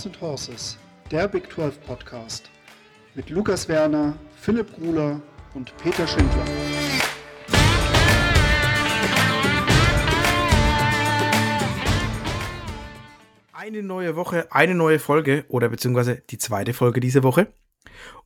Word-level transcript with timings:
Horns 0.00 0.06
and 0.06 0.20
Horses, 0.22 0.78
der 1.10 1.28
Big 1.28 1.52
12 1.52 1.78
Podcast 1.82 2.50
mit 3.14 3.28
Lukas 3.28 3.68
Werner, 3.68 4.16
Philipp 4.34 4.74
Gruler 4.74 5.20
und 5.52 5.76
Peter 5.76 6.06
Schindler. 6.06 6.44
Eine 13.52 13.82
neue 13.82 14.16
Woche, 14.16 14.46
eine 14.50 14.74
neue 14.74 14.98
Folge 14.98 15.44
oder 15.48 15.68
beziehungsweise 15.68 16.22
die 16.30 16.38
zweite 16.38 16.72
Folge 16.72 17.00
diese 17.00 17.22
Woche. 17.22 17.48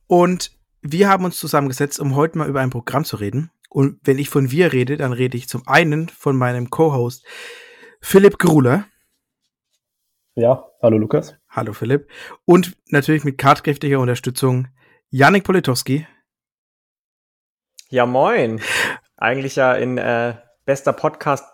Und 0.07 0.51
wir 0.81 1.09
haben 1.09 1.25
uns 1.25 1.37
zusammengesetzt, 1.37 1.99
um 1.99 2.15
heute 2.15 2.37
mal 2.37 2.47
über 2.47 2.61
ein 2.61 2.69
Programm 2.69 3.03
zu 3.03 3.17
reden. 3.17 3.51
Und 3.69 3.99
wenn 4.03 4.17
ich 4.17 4.29
von 4.29 4.49
wir 4.49 4.71
rede, 4.71 4.95
dann 4.95 5.11
rede 5.11 5.35
ich 5.35 5.49
zum 5.49 5.67
einen 5.67 6.07
von 6.07 6.37
meinem 6.37 6.69
Co-Host 6.69 7.25
Philipp 7.99 8.37
Gruler. 8.39 8.85
Ja, 10.35 10.65
hallo 10.81 10.97
Lukas. 10.97 11.35
Hallo 11.55 11.71
Philipp. 11.71 12.09
Und 12.43 12.75
natürlich 12.89 13.23
mit 13.23 13.37
kartkräftiger 13.37 14.01
Unterstützung 14.01 14.67
Janik 15.09 15.45
Politowski. 15.45 16.05
Ja, 17.89 18.05
moin. 18.05 18.59
Eigentlich 19.15 19.55
ja 19.55 19.73
in 19.73 19.97
äh, 19.97 20.35
bester 20.65 20.91
Podcast 20.91 21.45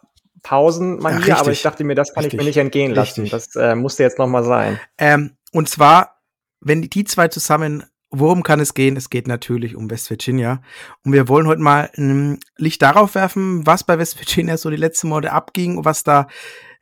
Pausenmanier, 0.42 1.28
ja, 1.28 1.40
aber 1.40 1.52
ich 1.52 1.62
dachte 1.62 1.84
mir, 1.84 1.94
das 1.94 2.16
kann 2.16 2.24
richtig, 2.24 2.40
ich 2.40 2.44
mir 2.44 2.50
nicht 2.50 2.58
entgehen 2.58 2.96
lassen. 2.96 3.22
Richtig. 3.22 3.54
Das 3.54 3.56
äh, 3.56 3.76
musste 3.76 4.02
jetzt 4.02 4.18
nochmal 4.18 4.44
sein. 4.44 4.80
Ähm, 4.98 5.38
und 5.52 5.70
zwar, 5.70 6.24
wenn 6.62 6.82
die 6.82 7.04
zwei 7.04 7.28
zusammen 7.28 7.86
Worum 8.14 8.44
kann 8.44 8.60
es 8.60 8.74
gehen? 8.74 8.98
Es 8.98 9.10
geht 9.10 9.30
natürlich 9.30 9.78
um 9.78 9.90
West 9.90 10.10
Virginia. 10.10 10.62
Und 11.06 11.14
wir 11.14 11.30
wollen 11.30 11.48
heute 11.48 11.62
mal 11.62 11.90
ein 11.96 12.42
Licht 12.58 12.82
darauf 12.82 13.16
werfen, 13.16 13.66
was 13.66 13.86
bei 13.86 13.98
West 14.00 14.20
Virginia 14.20 14.58
so 14.58 14.70
die 14.70 14.76
letzten 14.76 15.08
Monate 15.08 15.32
abging, 15.32 15.86
was 15.86 16.04
da 16.04 16.28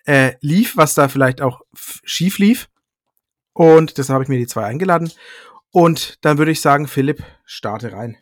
äh, 0.05 0.31
lief, 0.41 0.75
was 0.75 0.95
da 0.95 1.07
vielleicht 1.07 1.41
auch 1.41 1.61
schief 1.75 2.39
lief. 2.39 2.67
Und 3.59 3.97
deshalb 3.97 4.13
habe 4.13 4.23
ich 4.23 4.29
mir 4.29 4.37
die 4.37 4.47
zwei 4.47 4.63
eingeladen. 4.63 5.11
Und 5.73 6.23
dann 6.23 6.37
würde 6.37 6.51
ich 6.51 6.61
sagen, 6.61 6.87
Philipp, 6.87 7.21
starte 7.43 7.91
rein. 7.91 8.15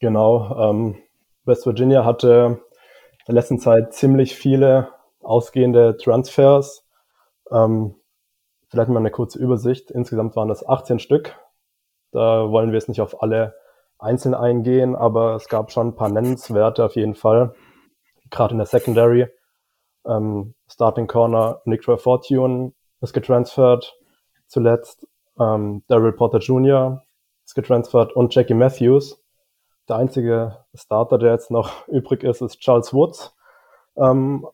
Genau. 0.00 0.70
Ähm, 0.70 0.96
West 1.44 1.64
Virginia 1.64 2.04
hatte 2.04 2.58
in 3.20 3.24
der 3.26 3.36
letzten 3.36 3.60
Zeit 3.60 3.94
ziemlich 3.94 4.34
viele 4.34 4.88
ausgehende 5.20 5.96
Transfers. 5.96 6.84
Ähm, 7.52 7.94
Vielleicht 8.68 8.88
mal 8.88 8.98
eine 8.98 9.12
kurze 9.12 9.38
Übersicht. 9.38 9.92
Insgesamt 9.92 10.34
waren 10.34 10.48
das 10.48 10.68
18 10.68 10.98
Stück. 10.98 11.36
Da 12.10 12.50
wollen 12.50 12.70
wir 12.70 12.78
jetzt 12.78 12.88
nicht 12.88 13.00
auf 13.00 13.22
alle 13.22 13.54
einzeln 13.96 14.34
eingehen, 14.34 14.96
aber 14.96 15.36
es 15.36 15.48
gab 15.48 15.70
schon 15.70 15.90
ein 15.90 15.94
paar 15.94 16.08
nennenswerte 16.08 16.84
auf 16.84 16.96
jeden 16.96 17.14
Fall. 17.14 17.54
Gerade 18.28 18.54
in 18.54 18.58
der 18.58 18.66
Secondary. 18.66 19.28
Ähm, 20.04 20.54
Starting 20.68 21.06
Corner 21.06 21.62
Nick 21.64 21.84
Fortune 21.84 22.72
ist 23.00 23.12
getransfert. 23.12 23.98
Zuletzt 24.46 25.06
ähm, 25.38 25.82
Daryl 25.88 26.12
Porter 26.12 26.38
Jr. 26.38 27.02
ist 27.44 27.54
getransfert 27.54 28.14
und 28.14 28.34
Jackie 28.34 28.54
Matthews. 28.54 29.22
Der 29.88 29.96
einzige 29.96 30.58
Starter, 30.74 31.18
der 31.18 31.32
jetzt 31.32 31.50
noch 31.50 31.86
übrig 31.88 32.22
ist, 32.24 32.40
ist 32.42 32.60
Charles 32.60 32.92
Woods 32.92 33.34
ähm, 33.96 34.46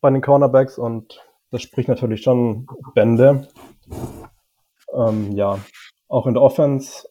bei 0.00 0.10
den 0.10 0.22
Cornerbacks 0.22 0.78
und 0.78 1.22
das 1.50 1.62
spricht 1.62 1.88
natürlich 1.88 2.22
schon 2.22 2.66
Bände. 2.94 3.48
Ähm, 4.92 5.32
ja, 5.32 5.58
auch 6.08 6.26
in 6.26 6.34
der 6.34 6.42
Offense 6.42 7.08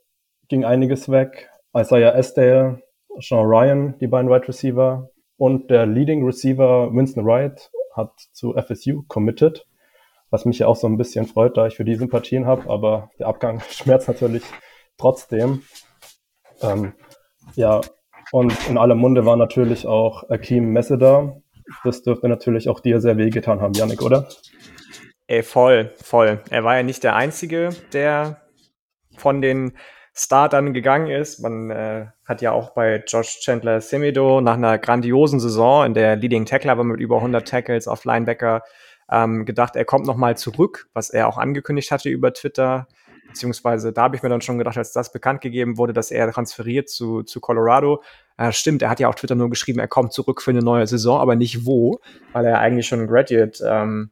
ging 0.48 0.66
einiges 0.66 1.10
weg. 1.10 1.50
Isaiah 1.76 2.14
Esdale, 2.16 2.82
Sean 3.20 3.46
Ryan, 3.46 3.98
die 4.00 4.08
beiden 4.08 4.30
Wide 4.30 4.48
Receiver 4.48 5.10
und 5.38 5.70
der 5.70 5.86
Leading 5.86 6.24
Receiver 6.26 6.94
Winston 6.94 7.26
Wright 7.26 7.72
hat 7.94 8.12
zu 8.32 8.54
FSU 8.54 9.04
committed, 9.08 9.66
was 10.30 10.46
mich 10.46 10.60
ja 10.60 10.68
auch 10.68 10.76
so 10.76 10.88
ein 10.88 10.98
bisschen 10.98 11.26
freut, 11.26 11.58
da 11.58 11.68
ich 11.68 11.76
für 11.76 11.86
die 11.86 11.96
Sympathien 11.96 12.46
habe, 12.46 12.70
aber 12.70 13.10
der 13.20 13.28
Abgang 13.28 13.62
schmerzt 13.70 14.08
natürlich 14.08 14.44
trotzdem. 14.98 15.64
Ähm, 16.62 16.94
ja, 17.56 17.82
und 18.32 18.54
in 18.70 18.78
aller 18.78 18.96
Munde 18.96 19.26
war 19.26 19.36
natürlich 19.36 19.86
auch 19.86 20.30
Akeem 20.30 20.72
Meseda, 20.72 21.38
das 21.84 22.04
dürfte 22.04 22.30
natürlich 22.30 22.70
auch 22.70 22.80
dir 22.80 23.02
sehr 23.02 23.18
wehgetan 23.18 23.62
haben, 23.62 23.74
Yannick, 23.74 24.02
oder? 24.02 24.28
Ey, 25.28 25.42
voll, 25.42 25.92
voll. 26.02 26.42
Er 26.52 26.64
war 26.64 26.76
ja 26.76 26.84
nicht 26.84 27.04
der 27.04 27.16
Einzige, 27.16 27.70
der 27.94 28.42
von 29.18 29.42
den 29.42 29.74
Startern 30.14 30.74
gegangen 30.74 31.08
ist. 31.08 31.40
Man 31.40 31.72
äh, 31.72 32.06
hat 32.26 32.42
ja 32.42 32.52
auch 32.52 32.74
bei 32.74 33.04
Josh 33.08 33.40
Chandler 33.42 33.82
Semedo 33.82 34.40
nach 34.40 34.54
einer 34.54 34.78
grandiosen 34.78 35.40
Saison, 35.40 35.86
in 35.86 35.94
der 35.94 36.16
Leading 36.16 36.46
Tackler 36.46 36.78
war 36.78 36.84
mit 36.84 37.00
über 37.00 37.18
100 37.18 37.48
Tackles 37.48 37.88
auf 37.88 38.06
Linebacker, 38.06 38.62
ähm, 39.10 39.46
gedacht, 39.46 39.76
er 39.76 39.86
kommt 39.86 40.06
nochmal 40.06 40.38
zurück, 40.38 40.90
was 40.94 41.10
er 41.10 41.28
auch 41.28 41.38
angekündigt 41.38 41.92
hatte 41.92 42.10
über 42.10 42.34
Twitter. 42.34 42.88
Beziehungsweise 43.28 43.92
da 43.92 44.04
habe 44.04 44.16
ich 44.16 44.24
mir 44.24 44.30
dann 44.30 44.42
schon 44.42 44.58
gedacht, 44.58 44.78
als 44.78 44.94
das 44.94 45.12
bekannt 45.12 45.42
gegeben 45.42 45.78
wurde, 45.78 45.94
dass 45.94 46.12
er 46.12 46.32
transferiert 46.32 46.90
zu, 46.90 47.24
zu 47.24 47.40
Colorado, 47.40 48.02
äh, 48.38 48.52
stimmt, 48.52 48.82
er 48.82 48.90
hat 48.90 49.00
ja 49.00 49.10
auf 49.10 49.16
Twitter 49.16 49.36
nur 49.36 49.50
geschrieben, 49.50 49.80
er 49.80 49.88
kommt 49.88 50.14
zurück 50.14 50.42
für 50.42 50.52
eine 50.52 50.62
neue 50.62 50.88
Saison, 50.88 51.20
aber 51.20 51.36
nicht 51.36 51.66
wo, 51.66 52.00
weil 52.34 52.46
er 52.46 52.60
eigentlich 52.60 52.88
schon 52.88 53.02
ein 53.02 53.08
Graduate 53.08 53.64
ähm, 53.66 54.12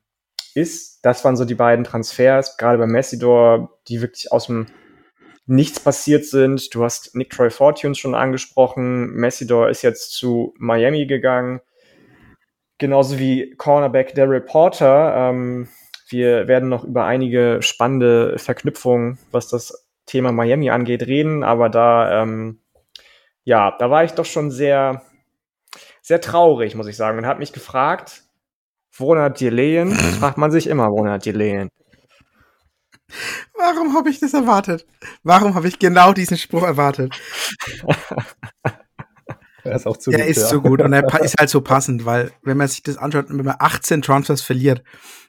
ist. 0.55 0.99
Das 1.03 1.23
waren 1.23 1.35
so 1.35 1.45
die 1.45 1.55
beiden 1.55 1.85
Transfers, 1.85 2.57
gerade 2.57 2.77
bei 2.77 2.87
Messidor, 2.87 3.79
die 3.87 4.01
wirklich 4.01 4.31
aus 4.31 4.47
dem 4.47 4.67
Nichts 5.45 5.81
passiert 5.81 6.23
sind. 6.23 6.73
Du 6.73 6.85
hast 6.85 7.15
Nick 7.15 7.31
Troy 7.31 7.49
Fortunes 7.49 7.97
schon 7.97 8.15
angesprochen. 8.15 9.11
Messidor 9.11 9.69
ist 9.69 9.81
jetzt 9.81 10.13
zu 10.13 10.53
Miami 10.57 11.05
gegangen. 11.05 11.59
Genauso 12.83 13.17
wie 13.17 13.55
Cornerback 13.55 14.13
Daryl 14.13 14.41
Porter. 14.41 15.15
Ähm, 15.15 15.69
wir 16.09 16.49
werden 16.49 16.67
noch 16.67 16.83
über 16.83 17.05
einige 17.05 17.59
spannende 17.61 18.37
Verknüpfungen, 18.37 19.19
was 19.31 19.47
das 19.47 19.87
Thema 20.05 20.33
Miami 20.33 20.69
angeht, 20.69 21.03
reden, 21.03 21.45
aber 21.45 21.69
da 21.69 22.21
ähm, 22.21 22.59
ja, 23.45 23.73
da 23.79 23.89
war 23.89 24.03
ich 24.03 24.11
doch 24.11 24.25
schon 24.25 24.51
sehr, 24.51 25.01
sehr 26.01 26.19
traurig, 26.19 26.75
muss 26.75 26.87
ich 26.87 26.97
sagen, 26.97 27.17
und 27.17 27.25
habe 27.25 27.39
mich 27.39 27.53
gefragt, 27.53 28.23
woran 28.97 29.23
hat 29.23 29.39
die 29.39 29.49
Lehen? 29.49 29.91
Das 29.91 30.17
fragt 30.19 30.37
man 30.37 30.51
sich 30.51 30.67
immer, 30.67 30.91
woran 30.91 31.09
hat 31.09 31.23
die 31.23 31.31
Lehen? 31.31 31.69
Warum 33.55 33.95
habe 33.95 34.09
ich 34.09 34.19
das 34.19 34.33
erwartet? 34.33 34.85
Warum 35.23 35.55
habe 35.55 35.69
ich 35.69 35.79
genau 35.79 36.11
diesen 36.11 36.35
Spruch 36.35 36.63
erwartet? 36.63 37.17
er 39.71 39.75
ist 39.75 39.87
auch 39.87 39.97
zu 39.97 40.11
er 40.11 40.17
gut. 40.17 40.25
Er 40.25 40.29
ist 40.29 40.37
ja. 40.37 40.47
so 40.47 40.61
gut 40.61 40.81
und 40.81 40.93
er 40.93 41.03
ist 41.23 41.35
halt 41.37 41.49
so 41.49 41.61
passend, 41.61 42.05
weil 42.05 42.31
wenn 42.41 42.57
man 42.57 42.67
sich 42.67 42.83
das 42.83 42.97
anschaut, 42.97 43.25
wenn 43.29 43.45
man 43.45 43.55
18 43.57 44.01
Transfers 44.01 44.41
verliert, 44.41 44.83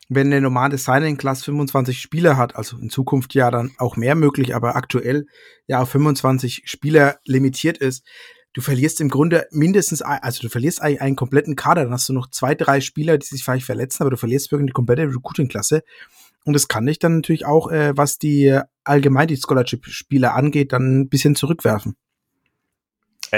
wenn 0.08 0.26
eine 0.26 0.40
normale 0.40 0.76
Signing-Class 0.76 1.44
25 1.44 1.98
Spieler 1.98 2.36
hat, 2.36 2.56
also 2.56 2.76
in 2.78 2.90
Zukunft 2.90 3.34
ja 3.34 3.50
dann 3.50 3.72
auch 3.78 3.96
mehr 3.96 4.14
möglich, 4.14 4.54
aber 4.54 4.76
aktuell 4.76 5.26
ja 5.66 5.80
auf 5.80 5.90
25 5.90 6.62
Spieler 6.66 7.18
limitiert 7.24 7.78
ist, 7.78 8.04
du 8.52 8.60
verlierst 8.60 9.00
im 9.00 9.08
Grunde 9.08 9.46
mindestens, 9.50 10.02
also 10.02 10.42
du 10.42 10.48
verlierst 10.48 10.82
eigentlich 10.82 11.00
einen 11.00 11.16
kompletten 11.16 11.56
Kader, 11.56 11.84
dann 11.84 11.92
hast 11.92 12.08
du 12.08 12.12
noch 12.12 12.30
zwei, 12.30 12.54
drei 12.54 12.80
Spieler, 12.80 13.18
die 13.18 13.26
sich 13.26 13.44
vielleicht 13.44 13.66
verletzen, 13.66 14.02
aber 14.02 14.10
du 14.10 14.16
verlierst 14.16 14.52
wirklich 14.52 14.68
die 14.68 14.72
komplette 14.72 15.02
Recruiting-Klasse. 15.02 15.82
Und 16.44 16.52
das 16.52 16.68
kann 16.68 16.86
dich 16.86 16.98
dann 16.98 17.16
natürlich 17.16 17.46
auch, 17.46 17.70
äh, 17.70 17.96
was 17.96 18.18
die 18.18 18.58
allgemein 18.84 19.28
die 19.28 19.36
Scholarship-Spieler 19.36 20.34
angeht, 20.34 20.72
dann 20.72 21.00
ein 21.00 21.08
bisschen 21.08 21.34
zurückwerfen. 21.34 21.96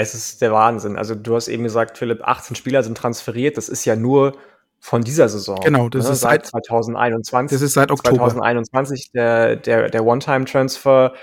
Es 0.01 0.13
ist 0.13 0.41
der 0.41 0.51
Wahnsinn. 0.51 0.97
Also 0.97 1.15
du 1.15 1.35
hast 1.35 1.47
eben 1.47 1.63
gesagt, 1.63 1.97
Philipp, 1.97 2.21
18 2.23 2.55
Spieler 2.55 2.83
sind 2.83 2.97
transferiert. 2.97 3.57
Das 3.57 3.69
ist 3.69 3.85
ja 3.85 3.95
nur 3.95 4.37
von 4.79 5.01
dieser 5.01 5.27
Saison. 5.29 5.59
Genau, 5.63 5.89
das 5.89 6.05
ne? 6.05 6.13
ist 6.13 6.21
seit 6.21 6.45
2021. 6.45 7.55
Das 7.55 7.61
ist 7.61 7.73
seit 7.73 7.91
Oktober. 7.91 8.29
2021 8.29 9.11
der, 9.11 9.55
der, 9.55 9.89
der 9.89 10.05
One-Time-Transfer 10.05 11.13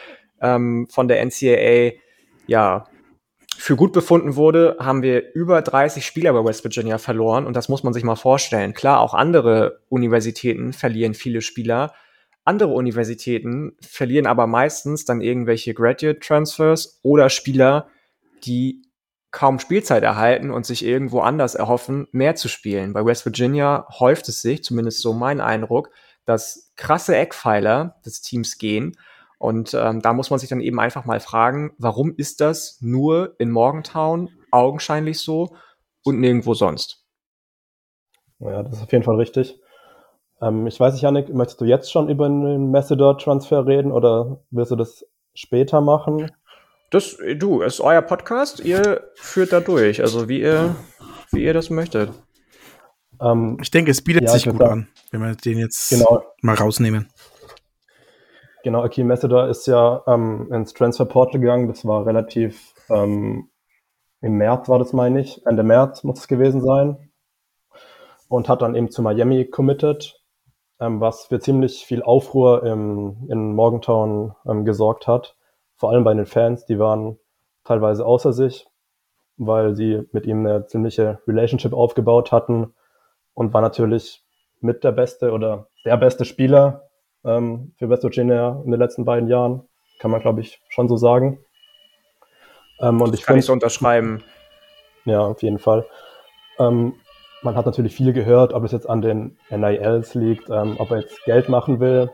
ähm, 0.41 0.87
von 0.91 1.09
der 1.09 1.25
NCAA 1.25 1.93
ja 2.47 2.87
für 3.56 3.76
gut 3.76 3.93
befunden 3.93 4.37
wurde, 4.37 4.76
haben 4.81 5.03
wir 5.03 5.32
über 5.35 5.62
30 5.62 6.05
Spieler 6.05 6.32
bei 6.32 6.44
West 6.44 6.65
Virginia 6.65 6.99
verloren 6.99 7.47
und 7.47 7.55
das 7.55 7.69
muss 7.69 7.85
man 7.85 7.93
sich 7.93 8.03
mal 8.03 8.17
vorstellen. 8.17 8.75
Klar, 8.75 9.00
auch 9.00 9.15
andere 9.15 9.81
Universitäten 9.88 10.73
verlieren 10.73 11.15
viele 11.15 11.41
Spieler. 11.41 11.94
Andere 12.44 12.71
Universitäten 12.71 13.76
verlieren 13.81 14.26
aber 14.26 14.47
meistens 14.47 15.05
dann 15.05 15.21
irgendwelche 15.21 15.73
Graduate 15.73 16.19
Transfers 16.19 16.99
oder 17.03 17.31
Spieler, 17.31 17.88
die 18.44 18.82
kaum 19.31 19.58
Spielzeit 19.58 20.05
erhalten 20.05 20.50
und 20.50 20.64
sich 20.64 20.85
irgendwo 20.85 21.20
anders 21.20 21.56
erhoffen, 21.56 22.06
mehr 22.12 22.37
zu 22.37 22.49
spielen. 22.49 22.93
Bei 22.93 23.05
West 23.05 23.26
Virginia 23.26 23.87
häuft 23.99 24.29
es 24.29 24.41
sich, 24.41 24.62
zumindest 24.62 25.00
so 25.00 25.12
mein 25.12 25.41
Eindruck, 25.41 25.91
dass 26.25 26.73
krasse 26.76 27.17
Eckpfeiler 27.17 27.96
des 28.06 28.23
Teams 28.23 28.58
gehen. 28.58 28.96
Und 29.38 29.75
ähm, 29.75 30.00
da 30.00 30.12
muss 30.12 30.31
man 30.31 30.38
sich 30.38 30.49
dann 30.49 30.61
eben 30.61 30.79
einfach 30.79 31.05
mal 31.05 31.20
fragen, 31.20 31.73
warum 31.79 32.14
ist 32.17 32.41
das 32.41 32.79
nur 32.81 33.35
in 33.38 33.50
Morgantown 33.50 34.31
augenscheinlich 34.52 35.19
so 35.19 35.56
und 36.05 36.20
nirgendwo 36.20 36.55
sonst? 36.55 37.05
Ja, 38.38 38.62
das 38.62 38.75
ist 38.75 38.82
auf 38.85 38.93
jeden 38.93 39.05
Fall 39.05 39.17
richtig. 39.17 39.61
Ähm, 40.40 40.67
ich 40.67 40.79
weiß 40.79 40.94
nicht, 40.94 41.02
Janik, 41.02 41.32
möchtest 41.35 41.61
du 41.61 41.64
jetzt 41.64 41.90
schon 41.90 42.08
über 42.08 42.29
den 42.29 42.70
Messedor-Transfer 42.70 43.67
reden 43.67 43.90
oder 43.90 44.44
willst 44.50 44.70
du 44.70 44.76
das 44.76 45.06
später 45.35 45.81
machen? 45.81 46.31
Das, 46.94 47.19
du, 47.38 47.62
es 47.62 47.75
ist 47.75 47.81
euer 47.81 48.02
Podcast, 48.02 48.61
ihr 48.61 49.11
führt 49.17 49.52
da 49.52 49.58
durch, 49.58 50.00
also 50.00 50.29
wie 50.29 50.41
ihr, 50.41 50.76
wie 51.32 51.43
ihr 51.43 51.52
das 51.52 51.69
möchtet. 51.69 52.12
Ähm, 53.20 53.58
ich 53.61 53.73
denke, 53.73 53.91
es 53.91 54.00
bietet 54.00 54.23
ja, 54.23 54.31
sich 54.31 54.44
gut 54.44 54.62
an, 54.62 54.87
wenn 55.11 55.20
wir 55.20 55.35
den 55.35 55.58
jetzt 55.58 55.91
genau. 55.91 56.23
mal 56.41 56.55
rausnehmen. 56.55 57.08
Genau, 58.62 58.85
Akeem 58.85 59.08
Messenger 59.08 59.49
ist 59.49 59.67
ja 59.67 60.05
ähm, 60.06 60.49
ins 60.52 60.73
Transfer 60.73 61.05
Portal 61.05 61.41
gegangen. 61.41 61.67
Das 61.67 61.85
war 61.85 62.06
relativ 62.06 62.75
ähm, 62.88 63.50
im 64.20 64.35
März 64.35 64.69
war 64.69 64.79
das, 64.79 64.93
meine 64.93 65.20
ich. 65.20 65.44
Ende 65.47 65.64
März 65.64 66.05
muss 66.05 66.20
es 66.20 66.29
gewesen 66.29 66.61
sein. 66.61 67.11
Und 68.29 68.49
hat 68.49 68.62
dann 68.62 68.76
eben 68.76 68.93
zu 68.93 69.02
Miami 69.02 69.47
committed, 69.47 70.23
ähm, 70.79 71.00
was 71.00 71.26
für 71.26 71.40
ziemlich 71.40 71.87
viel 71.87 72.05
Aufruhr 72.05 72.64
im, 72.64 73.26
in 73.29 73.52
Morgantown 73.56 74.37
ähm, 74.49 74.64
gesorgt 74.64 75.08
hat. 75.08 75.37
Vor 75.76 75.91
allem 75.91 76.05
bei 76.05 76.15
den 76.15 76.26
Fans, 76.26 76.67
die 76.67 76.79
waren 76.79 77.19
teilweise 77.65 78.05
außer 78.05 78.32
sich, 78.32 78.67
weil 79.37 79.75
sie 79.75 80.03
mit 80.12 80.26
ihm 80.26 80.47
eine 80.47 80.67
ziemliche 80.67 81.19
Relationship 81.26 81.73
aufgebaut 81.73 82.32
hatten 82.32 82.75
und 83.35 83.53
war 83.53 83.61
natürlich 83.61 84.23
mit 84.61 84.85
der 84.85 84.93
beste 84.93 85.32
oder 85.32 85.69
der 85.85 85.97
beste 85.97 86.25
Spieler 86.25 86.88
ähm, 87.25 87.73
für 87.76 87.88
West 87.88 88.05
Virginia 88.05 88.62
in 88.65 88.71
den 88.71 88.81
letzten 88.81 89.05
beiden 89.05 89.29
Jahren. 89.29 89.62
Kann 89.99 90.11
man, 90.11 90.21
glaube 90.21 90.41
ich, 90.41 90.61
schon 90.69 90.88
so 90.88 90.97
sagen. 90.97 91.38
Ähm, 92.81 93.00
und 93.00 93.12
das 93.12 93.21
ich 93.21 93.26
kann 93.26 93.38
ich 93.38 93.44
so 93.44 93.53
unterschreiben. 93.53 94.23
Ja, 95.05 95.21
auf 95.21 95.43
jeden 95.43 95.59
Fall. 95.59 95.87
Ähm, 96.59 96.94
man 97.43 97.56
hat 97.56 97.67
natürlich 97.67 97.94
viel 97.94 98.12
gehört, 98.12 98.53
ob 98.53 98.65
es 98.65 98.73
jetzt 98.73 98.88
an 98.88 99.03
den 99.03 99.37
NILs 99.50 100.15
liegt, 100.15 100.49
ähm, 100.50 100.76
ob 100.79 100.91
er 100.91 101.00
jetzt 101.00 101.23
Geld 101.25 101.49
machen 101.49 101.79
will. 101.81 102.11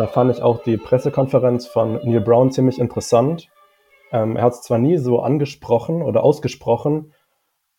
Da 0.00 0.06
fand 0.06 0.34
ich 0.34 0.40
auch 0.40 0.62
die 0.62 0.78
Pressekonferenz 0.78 1.66
von 1.66 2.00
Neil 2.04 2.22
Brown 2.22 2.50
ziemlich 2.50 2.78
interessant. 2.78 3.50
Ähm, 4.12 4.36
er 4.36 4.44
hat 4.44 4.54
es 4.54 4.62
zwar 4.62 4.78
nie 4.78 4.96
so 4.96 5.20
angesprochen 5.20 6.00
oder 6.00 6.24
ausgesprochen, 6.24 7.12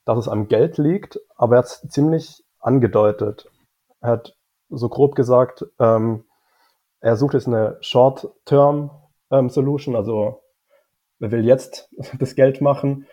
dass 0.05 0.19
es 0.19 0.27
am 0.27 0.47
Geld 0.47 0.77
liegt, 0.77 1.19
aber 1.35 1.55
er 1.55 1.63
hat 1.63 1.65
es 1.65 1.81
ziemlich 1.89 2.43
angedeutet. 2.59 3.49
Er 4.01 4.11
hat 4.11 4.37
so 4.69 4.87
grob 4.87 5.15
gesagt, 5.15 5.65
ähm, 5.79 6.25
er 6.99 7.15
sucht 7.15 7.33
jetzt 7.33 7.47
eine 7.47 7.79
Short-Term-Solution, 7.81 9.95
ähm, 9.95 9.99
also 9.99 10.43
er 11.19 11.31
will 11.31 11.43
jetzt 11.43 11.89
das 12.19 12.35
Geld 12.35 12.61
machen, 12.61 13.07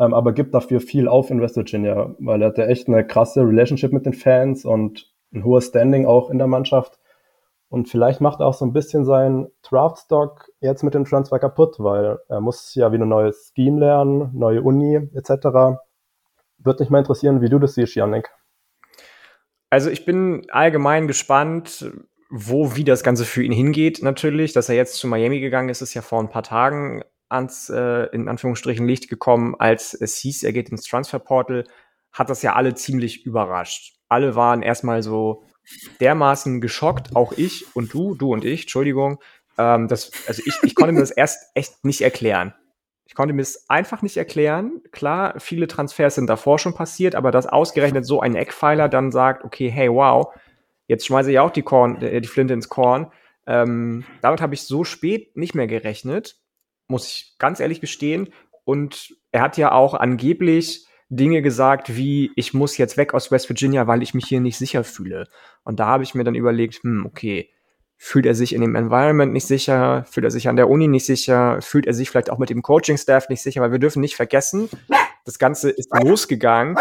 ähm, 0.00 0.14
aber 0.14 0.32
gibt 0.32 0.52
dafür 0.52 0.80
viel 0.80 1.06
auf 1.06 1.30
in 1.30 1.40
West 1.40 1.54
Virginia, 1.54 2.12
weil 2.18 2.42
er 2.42 2.48
hat 2.48 2.58
ja 2.58 2.66
echt 2.66 2.88
eine 2.88 3.06
krasse 3.06 3.42
Relationship 3.42 3.92
mit 3.92 4.04
den 4.04 4.14
Fans 4.14 4.64
und 4.64 5.14
ein 5.32 5.44
hohes 5.44 5.66
Standing 5.66 6.06
auch 6.06 6.28
in 6.28 6.38
der 6.38 6.48
Mannschaft. 6.48 6.98
Und 7.70 7.88
vielleicht 7.88 8.20
macht 8.20 8.40
er 8.40 8.46
auch 8.46 8.54
so 8.54 8.64
ein 8.64 8.72
bisschen 8.72 9.04
seinen 9.04 9.48
Draftstock 9.62 10.48
jetzt 10.60 10.82
mit 10.82 10.94
dem 10.94 11.04
Transfer 11.04 11.38
kaputt, 11.38 11.76
weil 11.78 12.18
er 12.28 12.40
muss 12.40 12.74
ja 12.74 12.92
wieder 12.92 13.04
ein 13.04 13.10
neues 13.10 13.52
Scheme 13.54 13.80
lernen, 13.80 14.30
neue 14.32 14.62
Uni 14.62 14.96
etc. 15.14 15.78
Würde 16.58 16.82
mich 16.82 16.90
mal 16.90 17.00
interessieren, 17.00 17.42
wie 17.42 17.50
du 17.50 17.58
das 17.58 17.74
siehst, 17.74 17.94
Janik. 17.94 18.30
Also 19.70 19.90
ich 19.90 20.06
bin 20.06 20.46
allgemein 20.50 21.06
gespannt, 21.06 21.90
wo, 22.30 22.74
wie 22.74 22.84
das 22.84 23.02
Ganze 23.02 23.24
für 23.24 23.42
ihn 23.42 23.52
hingeht, 23.52 24.02
natürlich. 24.02 24.54
Dass 24.54 24.70
er 24.70 24.74
jetzt 24.74 24.96
zu 24.96 25.06
Miami 25.06 25.40
gegangen 25.40 25.68
ist, 25.68 25.82
ist 25.82 25.94
ja 25.94 26.02
vor 26.02 26.20
ein 26.20 26.30
paar 26.30 26.42
Tagen 26.42 27.02
ans, 27.28 27.68
äh, 27.68 28.04
in 28.12 28.28
Anführungsstrichen, 28.28 28.86
Licht 28.86 29.08
gekommen, 29.08 29.54
als 29.58 29.92
es 29.92 30.16
hieß, 30.16 30.42
er 30.44 30.52
geht 30.54 30.70
ins 30.70 30.84
Transferportal, 30.84 31.64
hat 32.12 32.30
das 32.30 32.42
ja 32.42 32.54
alle 32.54 32.74
ziemlich 32.74 33.26
überrascht. 33.26 33.96
Alle 34.08 34.34
waren 34.34 34.62
erstmal 34.62 35.02
so 35.02 35.44
dermaßen 36.00 36.60
geschockt, 36.60 37.14
auch 37.16 37.32
ich 37.32 37.64
und 37.74 37.92
du, 37.92 38.14
du 38.14 38.32
und 38.32 38.44
ich, 38.44 38.62
Entschuldigung. 38.62 39.20
Ähm, 39.56 39.88
das, 39.88 40.10
also 40.26 40.42
ich, 40.44 40.54
ich 40.62 40.74
konnte 40.74 40.92
mir 40.92 41.00
das 41.00 41.10
erst 41.10 41.50
echt 41.54 41.84
nicht 41.84 42.00
erklären. 42.00 42.54
Ich 43.06 43.14
konnte 43.14 43.34
mir 43.34 43.42
es 43.42 43.68
einfach 43.70 44.02
nicht 44.02 44.16
erklären. 44.16 44.82
Klar, 44.92 45.34
viele 45.38 45.66
Transfers 45.66 46.14
sind 46.14 46.28
davor 46.28 46.58
schon 46.58 46.74
passiert, 46.74 47.14
aber 47.14 47.30
dass 47.30 47.46
ausgerechnet 47.46 48.04
so 48.04 48.20
ein 48.20 48.34
Eckpfeiler 48.34 48.88
dann 48.88 49.10
sagt, 49.10 49.44
okay, 49.44 49.70
hey, 49.70 49.90
wow, 49.90 50.34
jetzt 50.86 51.06
schmeiße 51.06 51.30
ich 51.32 51.38
auch 51.38 51.50
die, 51.50 51.62
Korn, 51.62 52.02
äh, 52.02 52.20
die 52.20 52.28
Flinte 52.28 52.54
ins 52.54 52.68
Korn. 52.68 53.10
Ähm, 53.46 54.04
damit 54.20 54.42
habe 54.42 54.54
ich 54.54 54.62
so 54.62 54.84
spät 54.84 55.36
nicht 55.36 55.54
mehr 55.54 55.66
gerechnet, 55.66 56.36
muss 56.86 57.06
ich 57.08 57.34
ganz 57.38 57.60
ehrlich 57.60 57.80
gestehen. 57.80 58.28
Und 58.64 59.14
er 59.32 59.40
hat 59.40 59.56
ja 59.56 59.72
auch 59.72 59.94
angeblich 59.94 60.86
Dinge 61.10 61.42
gesagt 61.42 61.96
wie, 61.96 62.30
ich 62.36 62.54
muss 62.54 62.76
jetzt 62.76 62.96
weg 62.96 63.14
aus 63.14 63.30
West 63.30 63.48
Virginia, 63.48 63.86
weil 63.86 64.02
ich 64.02 64.14
mich 64.14 64.26
hier 64.26 64.40
nicht 64.40 64.58
sicher 64.58 64.84
fühle. 64.84 65.28
Und 65.64 65.80
da 65.80 65.86
habe 65.86 66.02
ich 66.02 66.14
mir 66.14 66.24
dann 66.24 66.34
überlegt, 66.34 66.82
hm, 66.82 67.06
okay, 67.06 67.50
Fühlt 68.00 68.26
er 68.26 68.36
sich 68.36 68.54
in 68.54 68.60
dem 68.60 68.76
Environment 68.76 69.32
nicht 69.32 69.48
sicher? 69.48 70.04
Fühlt 70.08 70.22
er 70.22 70.30
sich 70.30 70.48
an 70.48 70.54
der 70.54 70.70
Uni 70.70 70.86
nicht 70.86 71.04
sicher? 71.04 71.60
Fühlt 71.60 71.84
er 71.84 71.94
sich 71.94 72.08
vielleicht 72.08 72.30
auch 72.30 72.38
mit 72.38 72.48
dem 72.48 72.62
Coaching-Staff 72.62 73.28
nicht 73.28 73.42
sicher? 73.42 73.60
Weil 73.60 73.72
wir 73.72 73.80
dürfen 73.80 74.00
nicht 74.00 74.14
vergessen, 74.14 74.70
das 75.24 75.40
Ganze 75.40 75.68
ist 75.70 75.90
losgegangen, 75.92 76.78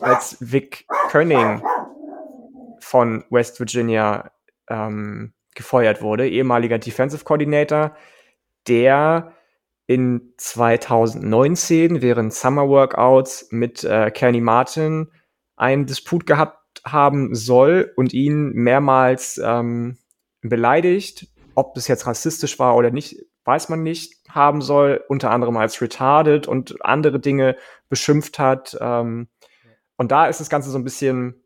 als 0.00 0.36
Vic 0.40 0.86
Könning 1.08 1.62
von 2.80 3.24
West 3.30 3.60
Virginia 3.60 4.32
ähm, 4.68 5.34
gefeuert 5.54 6.02
wurde, 6.02 6.28
ehemaliger 6.28 6.80
Defensive 6.80 7.22
Coordinator, 7.22 7.96
der 8.66 9.34
in 9.86 10.32
2019 10.38 12.00
während 12.00 12.32
Summer 12.32 12.68
Workouts 12.68 13.48
mit 13.50 13.84
äh, 13.84 14.10
Kenny 14.10 14.40
Martin 14.40 15.10
einen 15.56 15.86
Disput 15.86 16.26
gehabt 16.26 16.58
haben 16.84 17.34
soll 17.34 17.92
und 17.96 18.12
ihn 18.12 18.52
mehrmals 18.52 19.40
ähm, 19.42 19.98
beleidigt. 20.42 21.28
Ob 21.54 21.74
das 21.74 21.86
jetzt 21.86 22.06
rassistisch 22.06 22.58
war 22.58 22.76
oder 22.76 22.90
nicht, 22.90 23.16
weiß 23.44 23.68
man 23.68 23.82
nicht, 23.82 24.14
haben 24.28 24.62
soll, 24.62 25.04
unter 25.08 25.30
anderem 25.30 25.56
als 25.56 25.80
retarded 25.80 26.48
und 26.48 26.84
andere 26.84 27.20
Dinge 27.20 27.56
beschimpft 27.88 28.38
hat. 28.38 28.76
Ähm, 28.80 29.28
und 29.96 30.10
da 30.10 30.26
ist 30.26 30.40
das 30.40 30.50
Ganze 30.50 30.70
so 30.70 30.78
ein 30.78 30.84
bisschen 30.84 31.44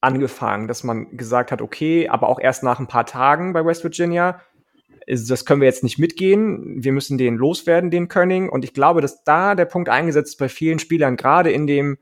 angefangen, 0.00 0.66
dass 0.68 0.82
man 0.84 1.16
gesagt 1.16 1.52
hat, 1.52 1.62
okay, 1.62 2.08
aber 2.08 2.28
auch 2.28 2.40
erst 2.40 2.64
nach 2.64 2.80
ein 2.80 2.88
paar 2.88 3.06
Tagen 3.06 3.52
bei 3.52 3.64
West 3.64 3.84
Virginia, 3.84 4.40
das 5.06 5.44
können 5.44 5.60
wir 5.60 5.68
jetzt 5.68 5.82
nicht 5.82 5.98
mitgehen, 5.98 6.82
wir 6.82 6.92
müssen 6.92 7.18
den 7.18 7.36
loswerden, 7.36 7.90
den 7.90 8.08
Könning. 8.08 8.48
Und 8.48 8.64
ich 8.64 8.74
glaube, 8.74 9.00
dass 9.00 9.24
da 9.24 9.54
der 9.54 9.64
Punkt 9.64 9.88
eingesetzt 9.88 10.34
ist 10.34 10.38
bei 10.38 10.48
vielen 10.48 10.78
Spielern, 10.78 11.16
gerade 11.16 11.50
in 11.50 11.66
dem, 11.66 11.98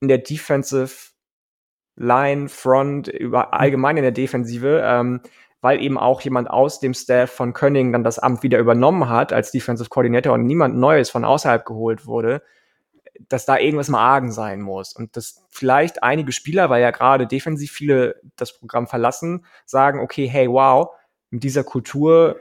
in 0.00 0.08
der 0.08 0.18
Defensive 0.18 1.12
Line, 1.96 2.48
Front, 2.48 3.08
über 3.08 3.54
allgemein 3.54 3.96
in 3.96 4.02
der 4.02 4.12
Defensive, 4.12 4.82
ähm, 4.84 5.20
weil 5.60 5.80
eben 5.80 5.96
auch 5.96 6.20
jemand 6.20 6.50
aus 6.50 6.80
dem 6.80 6.92
Staff 6.92 7.30
von 7.30 7.52
Könning 7.52 7.92
dann 7.92 8.04
das 8.04 8.18
Amt 8.18 8.42
wieder 8.42 8.58
übernommen 8.58 9.08
hat 9.08 9.32
als 9.32 9.50
Defensive 9.50 9.88
Coordinator 9.88 10.34
und 10.34 10.44
niemand 10.44 10.76
Neues 10.76 11.08
von 11.08 11.24
außerhalb 11.24 11.64
geholt 11.64 12.04
wurde, 12.04 12.42
dass 13.28 13.46
da 13.46 13.58
irgendwas 13.58 13.88
mal 13.88 14.00
argen 14.00 14.32
sein 14.32 14.60
muss. 14.60 14.92
Und 14.92 15.16
dass 15.16 15.46
vielleicht 15.50 16.02
einige 16.02 16.32
Spieler, 16.32 16.68
weil 16.68 16.82
ja 16.82 16.90
gerade 16.90 17.26
defensiv 17.26 17.70
viele 17.70 18.20
das 18.36 18.58
Programm 18.58 18.86
verlassen, 18.88 19.46
sagen, 19.64 20.00
okay, 20.00 20.26
hey, 20.26 20.48
wow, 20.48 20.90
mit 21.34 21.44
dieser 21.44 21.64
Kultur 21.64 22.36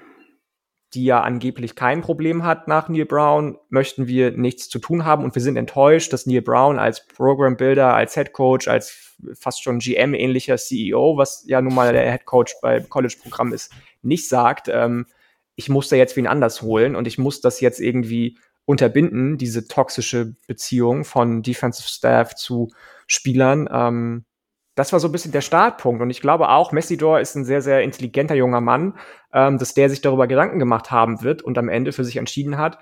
die 0.93 1.05
ja 1.05 1.21
angeblich 1.21 1.75
kein 1.75 2.01
Problem 2.01 2.43
hat 2.43 2.67
nach 2.67 2.87
Neil 2.87 3.05
Brown, 3.05 3.57
möchten 3.69 4.07
wir 4.07 4.31
nichts 4.31 4.69
zu 4.69 4.79
tun 4.79 5.05
haben 5.05 5.23
und 5.23 5.33
wir 5.33 5.41
sind 5.41 5.57
enttäuscht, 5.57 6.13
dass 6.13 6.25
Neil 6.25 6.41
Brown 6.41 6.77
als 6.77 7.05
Program 7.07 7.57
Builder, 7.57 7.95
als 7.95 8.13
Head 8.13 8.33
Coach, 8.33 8.67
als 8.67 9.15
fast 9.33 9.63
schon 9.63 9.79
GM 9.79 10.13
ähnlicher 10.13 10.57
CEO, 10.57 11.17
was 11.17 11.45
ja 11.47 11.61
nun 11.61 11.73
mal 11.73 11.91
der 11.93 12.11
Head 12.11 12.25
Coach 12.25 12.55
bei 12.61 12.79
College 12.79 13.15
Programm 13.21 13.53
ist, 13.53 13.71
nicht 14.01 14.29
sagt, 14.29 14.69
ähm, 14.71 15.07
ich 15.55 15.69
muss 15.69 15.89
da 15.89 15.95
jetzt 15.95 16.15
wen 16.15 16.27
anders 16.27 16.61
holen 16.61 16.95
und 16.95 17.07
ich 17.07 17.17
muss 17.17 17.41
das 17.41 17.59
jetzt 17.59 17.79
irgendwie 17.79 18.37
unterbinden, 18.65 19.37
diese 19.37 19.67
toxische 19.67 20.35
Beziehung 20.47 21.05
von 21.05 21.41
Defensive 21.41 21.87
Staff 21.87 22.35
zu 22.35 22.71
Spielern. 23.07 23.67
Ähm, 23.71 24.25
das 24.75 24.91
war 24.91 24.99
so 24.99 25.07
ein 25.07 25.11
bisschen 25.11 25.31
der 25.31 25.41
Startpunkt. 25.41 26.01
Und 26.01 26.09
ich 26.09 26.21
glaube 26.21 26.49
auch, 26.49 26.71
Messidor 26.71 27.19
ist 27.19 27.35
ein 27.35 27.45
sehr, 27.45 27.61
sehr 27.61 27.81
intelligenter 27.83 28.35
junger 28.35 28.61
Mann, 28.61 28.97
ähm, 29.31 29.57
dass 29.57 29.73
der 29.73 29.89
sich 29.89 30.01
darüber 30.01 30.27
Gedanken 30.27 30.59
gemacht 30.59 30.91
haben 30.91 31.21
wird 31.21 31.41
und 31.41 31.57
am 31.57 31.69
Ende 31.69 31.91
für 31.91 32.03
sich 32.03 32.17
entschieden 32.17 32.57
hat, 32.57 32.79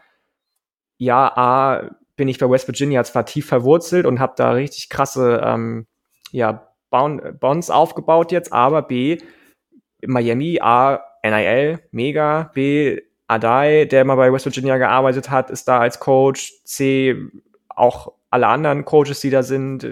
ja, 0.98 1.36
A, 1.36 1.96
bin 2.16 2.28
ich 2.28 2.38
bei 2.38 2.50
West 2.50 2.68
Virginia 2.68 3.04
zwar 3.04 3.26
tief 3.26 3.48
verwurzelt 3.48 4.06
und 4.06 4.20
habe 4.20 4.34
da 4.38 4.52
richtig 4.52 4.90
krasse 4.90 5.42
ähm, 5.44 5.88
ja, 6.32 6.68
Bonds 6.92 7.70
aufgebaut 7.70 8.32
jetzt, 8.32 8.54
aber 8.54 8.84
B, 8.84 9.18
Miami, 10.06 10.60
A, 10.62 11.02
NIL, 11.24 11.80
mega, 11.92 12.52
B, 12.54 13.02
Adai, 13.28 13.86
der 13.86 14.06
mal 14.06 14.16
bei 14.16 14.32
West 14.32 14.46
Virginia 14.46 14.78
gearbeitet 14.78 15.30
hat, 15.30 15.50
ist 15.50 15.68
da 15.68 15.80
als 15.80 16.00
Coach, 16.00 16.54
C, 16.66 17.16
auch 17.70 18.14
alle 18.30 18.48
anderen 18.48 18.86
Coaches, 18.86 19.22
die 19.22 19.30
da 19.30 19.42
sind, 19.42 19.88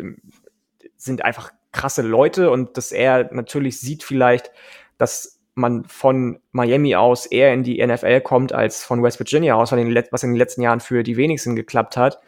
sind 0.98 1.24
einfach 1.24 1.51
krasse 1.72 2.02
Leute 2.02 2.52
und 2.52 2.78
dass 2.78 2.92
er 2.92 3.34
natürlich 3.34 3.80
sieht 3.80 4.04
vielleicht, 4.04 4.52
dass 4.98 5.40
man 5.56 5.86
von 5.86 6.40
Miami 6.52 6.96
aus 6.96 7.26
eher 7.26 7.54
in 7.54 7.64
die 7.64 7.86
NFL 7.86 8.22
kommt 8.22 8.54
als 8.54 8.84
von 8.84 9.04
West 9.04 9.20
Virginia 9.20 9.56
aus, 9.56 9.72
was 9.72 10.24
in 10.24 10.30
den 10.30 10.38
letzten 10.38 10.62
Jahren 10.62 10.80
für 10.80 11.04
die 11.04 11.18
wenigsten 11.18 11.56
geklappt 11.56 11.98
hat. 11.98 12.20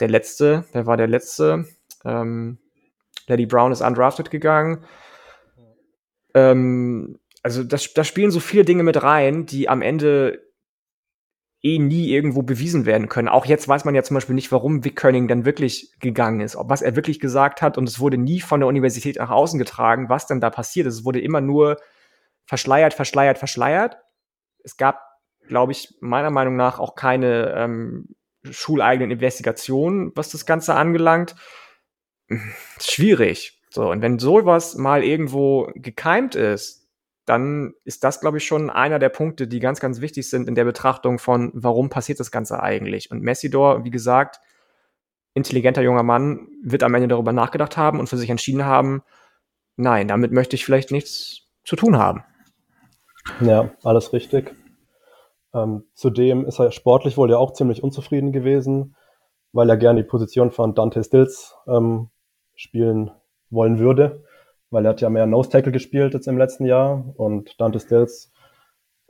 Der 0.00 0.08
letzte, 0.08 0.64
wer 0.72 0.86
war 0.86 0.96
der 0.96 1.08
letzte? 1.08 1.66
Ähm, 2.04 2.58
Lady 3.26 3.46
Brown 3.46 3.72
ist 3.72 3.80
undrafted 3.80 4.30
gegangen. 4.30 4.84
Ähm, 6.34 7.18
also 7.42 7.64
das, 7.64 7.92
da 7.94 8.04
spielen 8.04 8.30
so 8.30 8.40
viele 8.40 8.64
Dinge 8.64 8.84
mit 8.84 9.02
rein, 9.02 9.46
die 9.46 9.68
am 9.68 9.82
Ende 9.82 10.47
eh 11.62 11.78
nie 11.78 12.10
irgendwo 12.10 12.42
bewiesen 12.42 12.86
werden 12.86 13.08
können. 13.08 13.28
Auch 13.28 13.44
jetzt 13.44 13.66
weiß 13.66 13.84
man 13.84 13.94
ja 13.94 14.02
zum 14.02 14.14
Beispiel 14.14 14.34
nicht, 14.34 14.52
warum 14.52 14.84
Vic 14.84 14.96
Körning 14.96 15.26
dann 15.26 15.44
wirklich 15.44 15.92
gegangen 15.98 16.40
ist, 16.40 16.56
was 16.58 16.82
er 16.82 16.94
wirklich 16.94 17.18
gesagt 17.18 17.62
hat. 17.62 17.76
Und 17.76 17.88
es 17.88 17.98
wurde 17.98 18.16
nie 18.16 18.40
von 18.40 18.60
der 18.60 18.68
Universität 18.68 19.16
nach 19.16 19.30
außen 19.30 19.58
getragen, 19.58 20.08
was 20.08 20.26
denn 20.26 20.40
da 20.40 20.50
passiert 20.50 20.86
ist. 20.86 20.94
Es 20.94 21.04
wurde 21.04 21.20
immer 21.20 21.40
nur 21.40 21.76
verschleiert, 22.46 22.94
verschleiert, 22.94 23.38
verschleiert. 23.38 23.98
Es 24.62 24.76
gab, 24.76 25.00
glaube 25.48 25.72
ich, 25.72 25.94
meiner 26.00 26.30
Meinung 26.30 26.54
nach 26.56 26.78
auch 26.78 26.94
keine 26.94 27.52
ähm, 27.56 28.14
schuleigenen 28.48 29.10
Investigationen, 29.10 30.12
was 30.14 30.30
das 30.30 30.46
Ganze 30.46 30.74
angelangt. 30.74 31.34
Schwierig. 32.80 33.60
So, 33.70 33.90
und 33.90 34.00
wenn 34.00 34.18
sowas 34.18 34.76
mal 34.76 35.02
irgendwo 35.02 35.70
gekeimt 35.74 36.34
ist, 36.34 36.87
dann 37.28 37.74
ist 37.84 38.04
das, 38.04 38.20
glaube 38.20 38.38
ich, 38.38 38.46
schon 38.46 38.70
einer 38.70 38.98
der 38.98 39.08
Punkte, 39.08 39.46
die 39.46 39.60
ganz, 39.60 39.80
ganz 39.80 40.00
wichtig 40.00 40.28
sind 40.28 40.48
in 40.48 40.54
der 40.54 40.64
Betrachtung 40.64 41.18
von, 41.18 41.50
warum 41.54 41.90
passiert 41.90 42.20
das 42.20 42.30
Ganze 42.30 42.62
eigentlich. 42.62 43.10
Und 43.10 43.22
Messidor, 43.22 43.84
wie 43.84 43.90
gesagt, 43.90 44.40
intelligenter 45.34 45.82
junger 45.82 46.02
Mann, 46.02 46.48
wird 46.62 46.82
am 46.82 46.94
Ende 46.94 47.08
darüber 47.08 47.32
nachgedacht 47.32 47.76
haben 47.76 48.00
und 48.00 48.08
für 48.08 48.16
sich 48.16 48.30
entschieden 48.30 48.64
haben, 48.64 49.02
nein, 49.76 50.08
damit 50.08 50.32
möchte 50.32 50.56
ich 50.56 50.64
vielleicht 50.64 50.90
nichts 50.90 51.48
zu 51.64 51.76
tun 51.76 51.98
haben. 51.98 52.24
Ja, 53.40 53.70
alles 53.84 54.12
richtig. 54.12 54.54
Ähm, 55.54 55.84
zudem 55.94 56.44
ist 56.46 56.58
er 56.58 56.72
sportlich 56.72 57.16
wohl 57.16 57.30
ja 57.30 57.38
auch 57.38 57.52
ziemlich 57.52 57.82
unzufrieden 57.82 58.32
gewesen, 58.32 58.96
weil 59.52 59.68
er 59.68 59.76
gerne 59.76 60.02
die 60.02 60.08
Position 60.08 60.50
von 60.50 60.74
Dante 60.74 61.02
Stills 61.02 61.54
ähm, 61.66 62.10
spielen 62.54 63.10
wollen 63.50 63.78
würde, 63.78 64.24
weil 64.70 64.84
er 64.84 64.90
hat 64.90 65.00
ja 65.00 65.10
mehr 65.10 65.26
Nose 65.26 65.50
Tackle 65.50 65.72
gespielt 65.72 66.14
jetzt 66.14 66.28
im 66.28 66.38
letzten 66.38 66.66
Jahr 66.66 67.04
und 67.16 67.60
Dante 67.60 67.80
Stills 67.80 68.32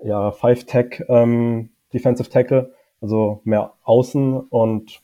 ja 0.03 0.31
Five 0.31 0.65
Tech 0.65 1.05
ähm, 1.09 1.71
Defensive 1.93 2.31
Tackle, 2.31 2.73
also 3.01 3.41
mehr 3.45 3.75
außen 3.83 4.39
und 4.41 5.03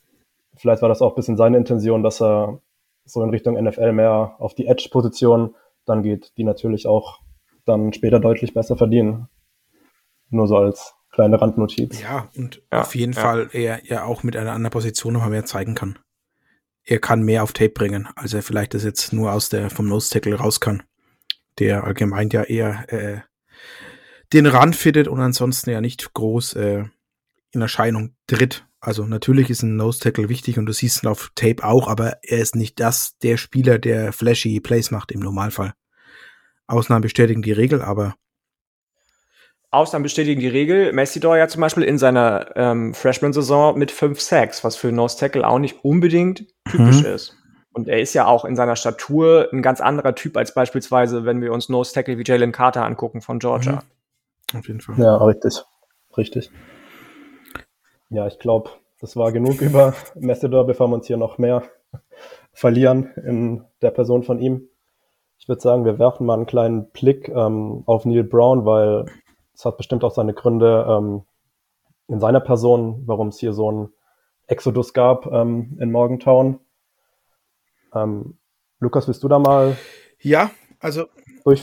vielleicht 0.57 0.83
war 0.83 0.89
das 0.89 1.03
auch 1.03 1.13
ein 1.13 1.17
bisschen 1.17 1.37
seine 1.37 1.57
Intention, 1.57 2.03
dass 2.03 2.21
er 2.21 2.61
so 3.05 3.23
in 3.23 3.31
Richtung 3.31 3.63
NFL 3.63 3.93
mehr 3.93 4.37
auf 4.39 4.55
die 4.55 4.67
Edge-Position 4.67 5.55
dann 5.85 6.03
geht, 6.03 6.33
die 6.37 6.45
natürlich 6.45 6.87
auch 6.87 7.21
dann 7.65 7.93
später 7.93 8.21
deutlich 8.21 8.55
besser 8.55 8.77
verdienen. 8.77 9.29
Nur 10.31 10.49
so 10.49 10.57
als 10.57 10.95
kleine 11.11 11.41
Randnotiz. 11.41 12.03
Ja, 12.03 12.29
und 12.37 12.63
ja, 12.73 12.81
auf 12.81 12.95
jeden 12.95 13.13
ja. 13.13 13.21
Fall 13.21 13.49
er 13.53 13.85
ja 13.85 14.05
auch 14.05 14.23
mit 14.23 14.37
einer 14.37 14.53
anderen 14.53 14.73
Position 14.73 15.13
noch 15.13 15.29
mehr 15.29 15.45
zeigen 15.45 15.75
kann. 15.75 15.99
Er 16.85 16.99
kann 16.99 17.23
mehr 17.23 17.43
auf 17.43 17.53
Tape 17.53 17.71
bringen, 17.71 18.09
als 18.15 18.35
er 18.35 18.43
vielleicht 18.43 18.75
das 18.75 18.85
jetzt 18.85 19.13
nur 19.13 19.33
aus 19.33 19.49
der 19.49 19.71
vom 19.71 19.89
Nose 19.89 20.11
Tackle 20.11 20.37
raus 20.37 20.61
kann. 20.61 20.83
Der 21.59 21.85
allgemein 21.85 22.29
ja 22.31 22.43
eher 22.43 22.93
äh, 22.93 23.21
den 24.33 24.47
Rand 24.47 24.77
fittet 24.77 25.09
und 25.09 25.21
ansonsten 25.21 25.71
ja 25.71 25.81
nicht 25.81 26.13
groß 26.13 26.55
äh, 26.55 26.85
in 27.53 27.61
Erscheinung 27.61 28.17
tritt. 28.27 28.67
Also 28.81 29.07
natürlich 29.07 29.49
ist 29.49 29.63
ein 29.63 29.77
Nose 29.77 30.01
Tackle 30.01 30.29
wichtig 30.29 30.59
und 30.59 30.67
du 30.67 30.73
siehst 30.73 31.03
ihn 31.03 31.09
auf 31.09 31.31
Tape 31.35 31.65
auch, 31.65 31.89
aber 31.89 32.19
er 32.23 32.39
ist 32.39 32.55
nicht 32.55 32.81
das 32.81 33.17
der 33.19 33.39
Spieler, 33.39 33.79
der 33.79 34.13
flashy 34.13 34.61
Plays 34.61 34.91
macht 34.91 35.11
im 35.13 35.21
Normalfall. 35.21 35.73
Ausnahmen 36.67 37.03
bestätigen 37.03 37.43
die 37.43 37.53
Regel, 37.53 37.81
aber 37.81 38.17
Ausnahmen 39.75 40.03
bestätigen 40.03 40.41
die 40.41 40.49
Regel. 40.49 40.93
Messidor 40.93 41.37
ja 41.37 41.49
zum 41.49 41.61
Beispiel 41.61 41.83
in 41.85 41.99
seiner 41.99 42.57
ähm, 42.57 42.95
Freshman-Saison 42.95 43.79
mit 43.79 43.91
fünf 43.91 44.21
Sacks, 44.21 44.65
was 44.65 44.77
für 44.77 44.93
Nose 44.93 45.19
Tackle 45.19 45.47
auch 45.47 45.59
nicht 45.59 45.85
unbedingt 45.85 46.47
typisch 46.69 47.01
mhm. 47.01 47.07
ist. 47.07 47.37
Und 47.73 47.89
er 47.89 48.01
ist 48.01 48.15
ja 48.15 48.27
auch 48.27 48.45
in 48.45 48.55
seiner 48.55 48.77
Statur 48.77 49.49
ein 49.53 49.61
ganz 49.61 49.81
anderer 49.81 50.15
Typ 50.15 50.37
als 50.37 50.55
beispielsweise, 50.55 51.25
wenn 51.25 51.43
wir 51.43 51.53
uns 51.53 51.69
Nose 51.69 51.93
Tackle 51.93 52.19
wie 52.19 52.25
Jalen 52.25 52.53
Carter 52.53 52.85
angucken 52.85 53.21
von 53.21 53.41
Georgia. 53.41 53.83
Mhm. 54.53 54.59
Auf 54.59 54.69
jeden 54.69 54.81
Fall. 54.81 54.99
Ja, 54.99 55.17
richtig. 55.17 55.63
Richtig. 56.17 56.51
Ja, 58.11 58.27
ich 58.29 58.39
glaube, 58.39 58.71
das 59.01 59.17
war 59.17 59.33
genug 59.33 59.61
über 59.61 59.95
Messidor, 60.15 60.67
bevor 60.67 60.89
wir 60.89 60.95
uns 60.95 61.09
hier 61.09 61.17
noch 61.17 61.39
mehr 61.39 61.65
verlieren 62.53 63.11
in 63.17 63.65
der 63.83 63.91
Person 63.91 64.23
von 64.23 64.39
ihm. 64.39 64.69
Ich 65.39 65.49
würde 65.49 65.61
sagen, 65.61 65.85
wir 65.85 65.99
werfen 65.99 66.27
mal 66.27 66.35
einen 66.35 66.47
kleinen 66.47 66.91
Blick 66.91 67.29
ähm, 67.29 67.83
auf 67.87 68.05
Neil 68.05 68.25
Brown, 68.25 68.65
weil 68.65 69.07
es 69.55 69.65
hat 69.65 69.77
bestimmt 69.77 70.05
auch 70.05 70.15
seine 70.15 70.35
Gründe 70.35 70.87
ähm, 70.89 71.23
in 72.09 72.21
seiner 72.21 72.41
Person, 72.41 73.03
warum 73.07 73.29
es 73.29 73.39
hier 73.39 73.53
so 73.53 73.71
ein 73.71 73.89
Exodus 74.47 74.93
gab 74.93 75.27
ähm, 75.27 75.79
in 75.81 75.91
Morgantown. 75.91 76.61
Ähm, 77.95 78.39
Lukas, 78.81 79.07
willst 79.07 79.23
du 79.23 79.29
da 79.29 79.39
mal? 79.39 79.77
Ja, 80.21 80.51
also 80.81 81.07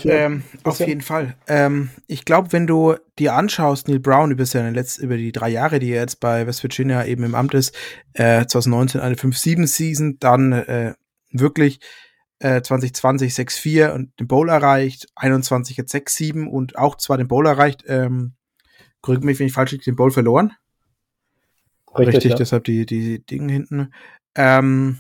ähm, 0.04 0.44
auf 0.64 0.80
jeden 0.80 1.02
Fall. 1.02 1.36
Ähm, 1.48 1.90
ich 2.08 2.26
glaube, 2.26 2.54
wenn 2.54 2.68
du 2.68 2.96
dir 3.18 3.34
anschaust, 3.34 3.88
Neil 3.88 4.00
Brown 4.00 4.32
über, 4.32 4.46
seine 4.46 4.72
letzte, 4.72 5.04
über 5.04 5.18
die 5.18 5.32
drei 5.32 5.50
Jahre, 5.50 5.80
die 5.80 5.92
er 5.92 6.02
jetzt 6.02 6.20
bei 6.20 6.46
West 6.46 6.64
Virginia 6.64 7.06
eben 7.06 7.24
im 7.24 7.36
Amt 7.36 7.54
ist, 7.54 7.76
äh, 8.14 8.46
2019 8.46 9.02
eine 9.02 9.16
5-7-Season, 9.16 10.18
dann 10.20 10.54
äh, 10.54 10.94
wirklich 11.32 11.80
2020 12.42 13.38
äh, 13.38 13.42
6-4 13.44 13.92
und 13.92 14.20
den 14.20 14.28
Bowl 14.28 14.50
erreicht, 14.50 15.08
21 15.16 15.78
jetzt 15.78 15.94
6-7 15.94 16.48
und 16.48 16.78
auch 16.78 16.98
zwar 16.98 17.18
den 17.18 17.28
Bowl 17.28 17.46
erreicht, 17.46 17.84
ähm, 17.88 18.34
korrigiere 19.02 19.28
mich, 19.28 19.40
wenn 19.40 19.48
ich 19.48 19.54
falsch 19.54 19.72
liege, 19.72 19.84
den 19.84 19.96
Bowl 19.96 20.12
verloren. 20.12 20.54
Richtig, 21.96 22.16
Richtig 22.16 22.32
ja. 22.32 22.38
deshalb 22.38 22.64
die, 22.64 22.86
die 22.86 23.24
Dinge 23.26 23.54
hinten. 23.54 23.94
Ähm, 24.36 25.00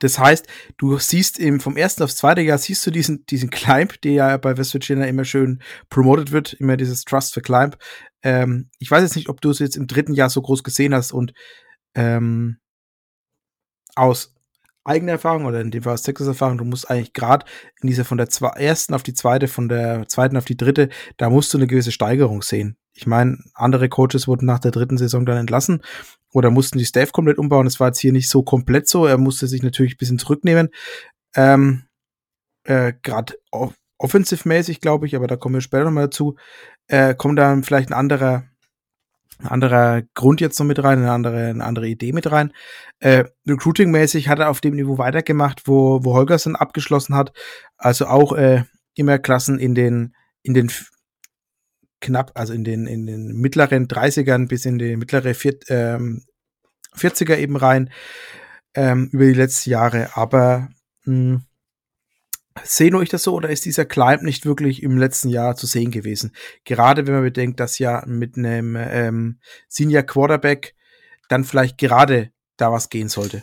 das 0.00 0.18
heißt, 0.18 0.46
du 0.76 0.98
siehst 0.98 1.38
eben 1.38 1.60
vom 1.60 1.76
ersten 1.76 2.02
aufs 2.02 2.16
zweite 2.16 2.42
Jahr 2.42 2.58
siehst 2.58 2.86
du 2.86 2.90
diesen, 2.90 3.24
diesen 3.26 3.48
Climb, 3.48 4.00
der 4.02 4.12
ja 4.12 4.36
bei 4.36 4.56
West 4.58 4.74
Virginia 4.74 5.06
immer 5.06 5.24
schön 5.24 5.62
promoted 5.88 6.30
wird, 6.30 6.52
immer 6.54 6.76
dieses 6.76 7.04
Trust 7.04 7.32
for 7.32 7.42
Climb. 7.42 7.78
Ähm, 8.22 8.68
ich 8.78 8.90
weiß 8.90 9.02
jetzt 9.02 9.16
nicht, 9.16 9.28
ob 9.28 9.40
du 9.40 9.50
es 9.50 9.60
jetzt 9.60 9.76
im 9.76 9.86
dritten 9.86 10.12
Jahr 10.12 10.28
so 10.28 10.42
groß 10.42 10.62
gesehen 10.62 10.94
hast 10.94 11.12
und 11.12 11.32
ähm, 11.94 12.58
aus 13.94 14.34
eigene 14.88 15.12
Erfahrung 15.12 15.44
oder 15.44 15.60
in 15.60 15.70
dem 15.70 15.82
Fall 15.82 15.94
aus 15.94 16.02
Texas 16.02 16.26
Erfahrung, 16.26 16.58
du 16.58 16.64
musst 16.64 16.90
eigentlich 16.90 17.12
gerade 17.12 17.46
in 17.80 17.88
dieser 17.88 18.04
von 18.04 18.18
der 18.18 18.28
ersten 18.56 18.94
auf 18.94 19.02
die 19.02 19.14
zweite, 19.14 19.48
von 19.48 19.68
der 19.68 20.08
zweiten 20.08 20.36
auf 20.36 20.44
die 20.44 20.56
dritte, 20.56 20.88
da 21.16 21.30
musst 21.30 21.52
du 21.52 21.58
eine 21.58 21.66
gewisse 21.66 21.92
Steigerung 21.92 22.42
sehen. 22.42 22.76
Ich 22.94 23.06
meine, 23.06 23.38
andere 23.54 23.88
Coaches 23.88 24.26
wurden 24.26 24.46
nach 24.46 24.58
der 24.58 24.72
dritten 24.72 24.98
Saison 24.98 25.24
dann 25.24 25.36
entlassen 25.36 25.82
oder 26.32 26.50
mussten 26.50 26.78
die 26.78 26.84
Staff 26.84 27.12
komplett 27.12 27.38
umbauen. 27.38 27.64
Das 27.64 27.78
war 27.78 27.88
jetzt 27.88 28.00
hier 28.00 28.12
nicht 28.12 28.28
so 28.28 28.42
komplett 28.42 28.88
so. 28.88 29.06
Er 29.06 29.18
musste 29.18 29.46
sich 29.46 29.62
natürlich 29.62 29.94
ein 29.94 29.98
bisschen 29.98 30.18
zurücknehmen. 30.18 30.70
Ähm, 31.36 31.84
äh, 32.64 32.92
gerade 33.02 33.34
offensive-mäßig, 33.98 34.80
glaube 34.80 35.06
ich, 35.06 35.14
aber 35.14 35.26
da 35.26 35.36
kommen 35.36 35.54
wir 35.54 35.60
später 35.60 35.84
nochmal 35.84 36.04
dazu, 36.04 36.36
äh, 36.88 37.14
kommt 37.14 37.38
dann 37.38 37.62
vielleicht 37.62 37.90
ein 37.90 37.94
anderer 37.94 38.44
ein 39.40 39.46
anderer 39.46 40.02
Grund 40.14 40.40
jetzt 40.40 40.58
noch 40.58 40.66
mit 40.66 40.82
rein, 40.82 40.98
eine 40.98 41.12
andere, 41.12 41.46
eine 41.46 41.64
andere 41.64 41.88
Idee 41.88 42.12
mit 42.12 42.30
rein. 42.30 42.52
Äh, 42.98 43.24
Recruiting-mäßig 43.46 44.28
hat 44.28 44.40
er 44.40 44.50
auf 44.50 44.60
dem 44.60 44.74
Niveau 44.74 44.98
weitergemacht, 44.98 45.62
wo, 45.66 46.04
wo 46.04 46.14
Holgerson 46.14 46.56
abgeschlossen 46.56 47.14
hat. 47.14 47.32
Also 47.76 48.06
auch 48.06 48.32
äh, 48.32 48.64
immer 48.94 49.18
Klassen 49.18 49.58
in 49.58 49.74
den, 49.74 50.14
in 50.42 50.54
den 50.54 50.72
knapp, 52.00 52.32
also 52.34 52.52
in 52.52 52.64
den, 52.64 52.86
in 52.86 53.06
den 53.06 53.36
mittleren 53.36 53.86
30ern 53.86 54.48
bis 54.48 54.64
in 54.64 54.78
die 54.78 54.96
mittlere 54.96 55.34
Vier, 55.34 55.58
ähm, 55.68 56.24
40er 56.96 57.36
eben 57.36 57.56
rein 57.56 57.90
ähm, 58.74 59.08
über 59.12 59.24
die 59.24 59.34
letzten 59.34 59.70
Jahre. 59.70 60.16
Aber 60.16 60.68
mh, 61.04 61.42
Sehen 62.64 62.94
euch 62.94 63.08
das 63.08 63.22
so 63.22 63.34
oder 63.34 63.50
ist 63.50 63.64
dieser 63.64 63.84
Climb 63.84 64.22
nicht 64.22 64.46
wirklich 64.46 64.82
im 64.82 64.98
letzten 64.98 65.28
Jahr 65.28 65.56
zu 65.56 65.66
sehen 65.66 65.90
gewesen? 65.90 66.32
Gerade 66.64 67.06
wenn 67.06 67.14
man 67.14 67.22
bedenkt, 67.22 67.60
dass 67.60 67.78
ja 67.78 68.02
mit 68.06 68.36
einem 68.36 68.76
ähm, 68.76 69.38
Senior 69.68 70.02
Quarterback 70.02 70.74
dann 71.28 71.44
vielleicht 71.44 71.78
gerade 71.78 72.30
da 72.56 72.72
was 72.72 72.88
gehen 72.88 73.08
sollte. 73.08 73.42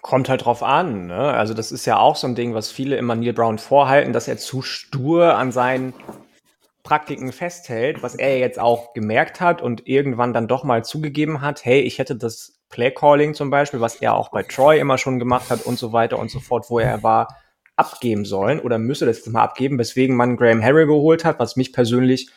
Kommt 0.00 0.28
halt 0.28 0.44
drauf 0.44 0.62
an. 0.62 1.06
Ne? 1.06 1.16
Also 1.16 1.54
das 1.54 1.70
ist 1.70 1.86
ja 1.86 1.98
auch 1.98 2.16
so 2.16 2.26
ein 2.26 2.34
Ding, 2.34 2.54
was 2.54 2.70
viele 2.70 2.96
immer 2.96 3.14
Neil 3.14 3.32
Brown 3.32 3.58
vorhalten, 3.58 4.12
dass 4.12 4.28
er 4.28 4.36
zu 4.36 4.62
stur 4.62 5.36
an 5.36 5.52
seinen 5.52 5.94
Praktiken 6.82 7.32
festhält, 7.32 8.02
was 8.02 8.16
er 8.16 8.38
jetzt 8.38 8.58
auch 8.58 8.92
gemerkt 8.92 9.40
hat 9.40 9.62
und 9.62 9.86
irgendwann 9.86 10.32
dann 10.32 10.48
doch 10.48 10.64
mal 10.64 10.84
zugegeben 10.84 11.40
hat, 11.40 11.64
hey, 11.64 11.80
ich 11.80 11.98
hätte 11.98 12.16
das 12.16 12.60
Play-Calling 12.72 13.34
zum 13.34 13.50
Beispiel, 13.50 13.80
was 13.80 13.96
er 13.96 14.14
auch 14.14 14.30
bei 14.30 14.42
Troy 14.42 14.80
immer 14.80 14.98
schon 14.98 15.20
gemacht 15.20 15.50
hat 15.50 15.64
und 15.64 15.78
so 15.78 15.92
weiter 15.92 16.18
und 16.18 16.30
so 16.30 16.40
fort, 16.40 16.68
wo 16.68 16.80
er 16.80 17.04
war, 17.04 17.28
abgeben 17.76 18.24
sollen 18.24 18.60
oder 18.60 18.78
müsse 18.78 19.06
das 19.06 19.18
jetzt 19.18 19.28
mal 19.28 19.42
abgeben, 19.42 19.78
weswegen 19.78 20.16
man 20.16 20.36
Graham 20.36 20.62
Harry 20.62 20.86
geholt 20.86 21.24
hat, 21.24 21.38
was 21.38 21.56
mich 21.56 21.72
persönlich 21.72 22.30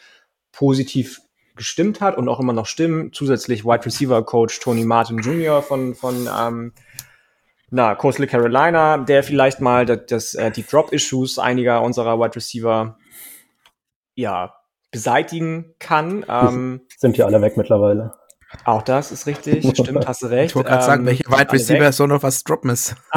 positiv 0.52 1.22
gestimmt 1.56 2.02
hat 2.02 2.18
und 2.18 2.30
auch 2.30 2.40
immer 2.40 2.54
noch 2.54 2.66
stimmen. 2.66 3.12
Zusätzlich 3.14 3.66
Wide 3.66 3.86
Receiver 3.86 4.24
Coach 4.24 4.60
Tony 4.60 4.86
Martin 4.86 5.20
Jr. 5.20 5.62
von, 5.62 5.96
von 5.96 6.28
ähm, 6.38 6.74
na, 7.70 7.96
Coastal 7.96 8.28
Carolina, 8.28 8.98
der 8.98 9.24
vielleicht 9.24 9.60
mal 9.60 9.86
das, 9.86 10.06
das, 10.08 10.34
äh, 10.36 10.52
die 10.52 10.64
Drop-Issues 10.64 11.40
einiger 11.40 11.82
unserer 11.82 12.20
Wide 12.20 12.36
Receiver 12.36 12.98
ja, 14.16 14.56
beseitigen 14.92 15.76
kann. 15.80 16.26
Ähm, 16.30 16.82
sind 16.98 17.18
ja 17.18 17.26
alle 17.26 17.42
weg 17.42 17.58
mittlerweile. 17.58 18.14
Auch 18.64 18.82
das 18.82 19.12
ist 19.12 19.28
richtig, 19.28 19.68
stimmt, 19.78 20.08
hast 20.08 20.24
du 20.24 20.28
recht. 20.28 20.52
Ich 20.52 20.56
wollte 20.56 20.70
gerade 20.70 20.84
ähm, 20.84 20.88
sagen, 20.88 21.06
welche 21.06 21.26
Wide 21.26 21.52
Receiver 21.52 21.92
soll 21.92 22.08
noch 22.08 22.24
was 22.24 22.44
droppen 22.44 22.70
ist. 22.70 22.96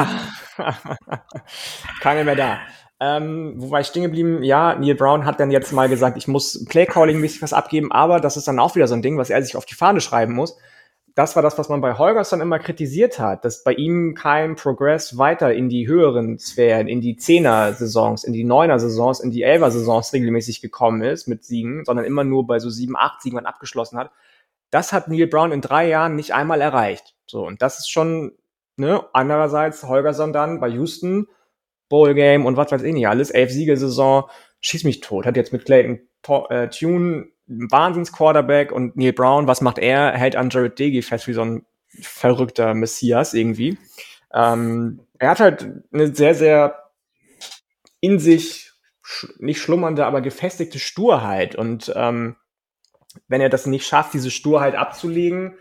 Keiner 2.01 2.23
mehr 2.23 2.35
da. 2.35 2.59
Ähm, 3.01 3.53
wo 3.57 3.71
war 3.71 3.79
ich 3.79 3.87
stehen 3.87 4.03
geblieben? 4.03 4.43
Ja, 4.43 4.75
Neil 4.75 4.95
Brown 4.95 5.25
hat 5.25 5.39
dann 5.39 5.51
jetzt 5.51 5.71
mal 5.71 5.87
gesagt, 5.87 6.17
ich 6.17 6.27
muss 6.27 6.65
Playcalling-mäßig 6.67 7.41
was 7.41 7.53
abgeben, 7.53 7.91
aber 7.91 8.19
das 8.19 8.35
ist 8.35 8.47
dann 8.47 8.59
auch 8.59 8.75
wieder 8.75 8.87
so 8.87 8.93
ein 8.93 9.01
Ding, 9.01 9.17
was 9.17 9.29
er 9.29 9.41
sich 9.41 9.55
auf 9.55 9.65
die 9.65 9.75
Fahne 9.75 10.01
schreiben 10.01 10.33
muss. 10.33 10.57
Das 11.15 11.35
war 11.35 11.43
das, 11.43 11.57
was 11.57 11.69
man 11.69 11.81
bei 11.81 11.97
Holgerson 11.97 12.41
immer 12.41 12.59
kritisiert 12.59 13.19
hat, 13.19 13.43
dass 13.43 13.63
bei 13.63 13.73
ihm 13.73 14.15
kein 14.15 14.55
Progress 14.55 15.17
weiter 15.17 15.53
in 15.53 15.69
die 15.69 15.87
höheren 15.87 16.39
Sphären, 16.39 16.87
in 16.87 17.01
die 17.01 17.15
Zehner-Saisons, 17.15 18.23
in 18.23 18.33
die 18.33 18.43
Neuner-Saisons, 18.43 19.21
in 19.21 19.31
die 19.31 19.43
Elfer-Saisons 19.43 20.13
regelmäßig 20.13 20.61
gekommen 20.61 21.01
ist 21.01 21.27
mit 21.27 21.43
Siegen, 21.43 21.83
sondern 21.85 22.05
immer 22.05 22.23
nur 22.23 22.47
bei 22.47 22.59
so 22.59 22.69
sieben, 22.69 22.95
acht 22.95 23.21
Siegen 23.21 23.45
abgeschlossen 23.45 23.97
hat. 23.97 24.11
Das 24.71 24.93
hat 24.93 25.07
Neil 25.07 25.27
Brown 25.27 25.51
in 25.51 25.61
drei 25.61 25.87
Jahren 25.87 26.15
nicht 26.15 26.33
einmal 26.33 26.61
erreicht. 26.61 27.15
So, 27.25 27.45
und 27.45 27.61
das 27.61 27.79
ist 27.79 27.89
schon, 27.89 28.33
ne, 28.75 29.03
andererseits 29.13 29.83
Holgerson 29.83 30.33
dann 30.33 30.59
bei 30.59 30.67
Houston 30.69 31.27
Bowl 31.89 32.13
Game 32.13 32.45
und 32.45 32.55
was 32.55 32.71
weiß 32.71 32.83
ich 32.83 32.93
nicht 32.93 33.07
alles, 33.07 33.31
elf 33.31 33.51
Siegesaison, 33.51 34.25
schieß 34.61 34.83
mich 34.83 34.99
tot. 35.01 35.25
Hat 35.25 35.37
jetzt 35.37 35.53
mit 35.53 35.65
Clayton 35.65 35.99
äh, 36.49 36.69
Tune 36.69 37.29
Wahnsinns-Quarterback 37.47 38.71
und 38.71 38.95
Neil 38.95 39.13
Brown, 39.13 39.47
was 39.47 39.61
macht 39.61 39.79
er? 39.79 40.13
Er 40.13 40.19
hält 40.19 40.35
an 40.35 40.49
Jared 40.51 40.77
Degi 40.77 41.01
fest 41.01 41.27
wie 41.27 41.33
so 41.33 41.41
ein 41.41 41.65
verrückter 42.01 42.75
Messias 42.75 43.33
irgendwie. 43.33 43.77
Ähm, 44.31 45.01
er 45.17 45.31
hat 45.31 45.39
halt 45.39 45.67
eine 45.91 46.15
sehr, 46.15 46.35
sehr 46.35 46.91
in 47.99 48.19
sich 48.19 48.71
sch 49.01 49.27
nicht 49.39 49.59
schlummernde, 49.59 50.05
aber 50.05 50.21
gefestigte 50.21 50.77
Sturheit. 50.77 51.55
Und 51.55 51.91
ähm, 51.95 52.35
wenn 53.27 53.41
er 53.41 53.49
das 53.49 53.65
nicht 53.65 53.85
schafft, 53.85 54.13
diese 54.13 54.31
Sturheit 54.31 54.75
abzulegen, 54.75 55.55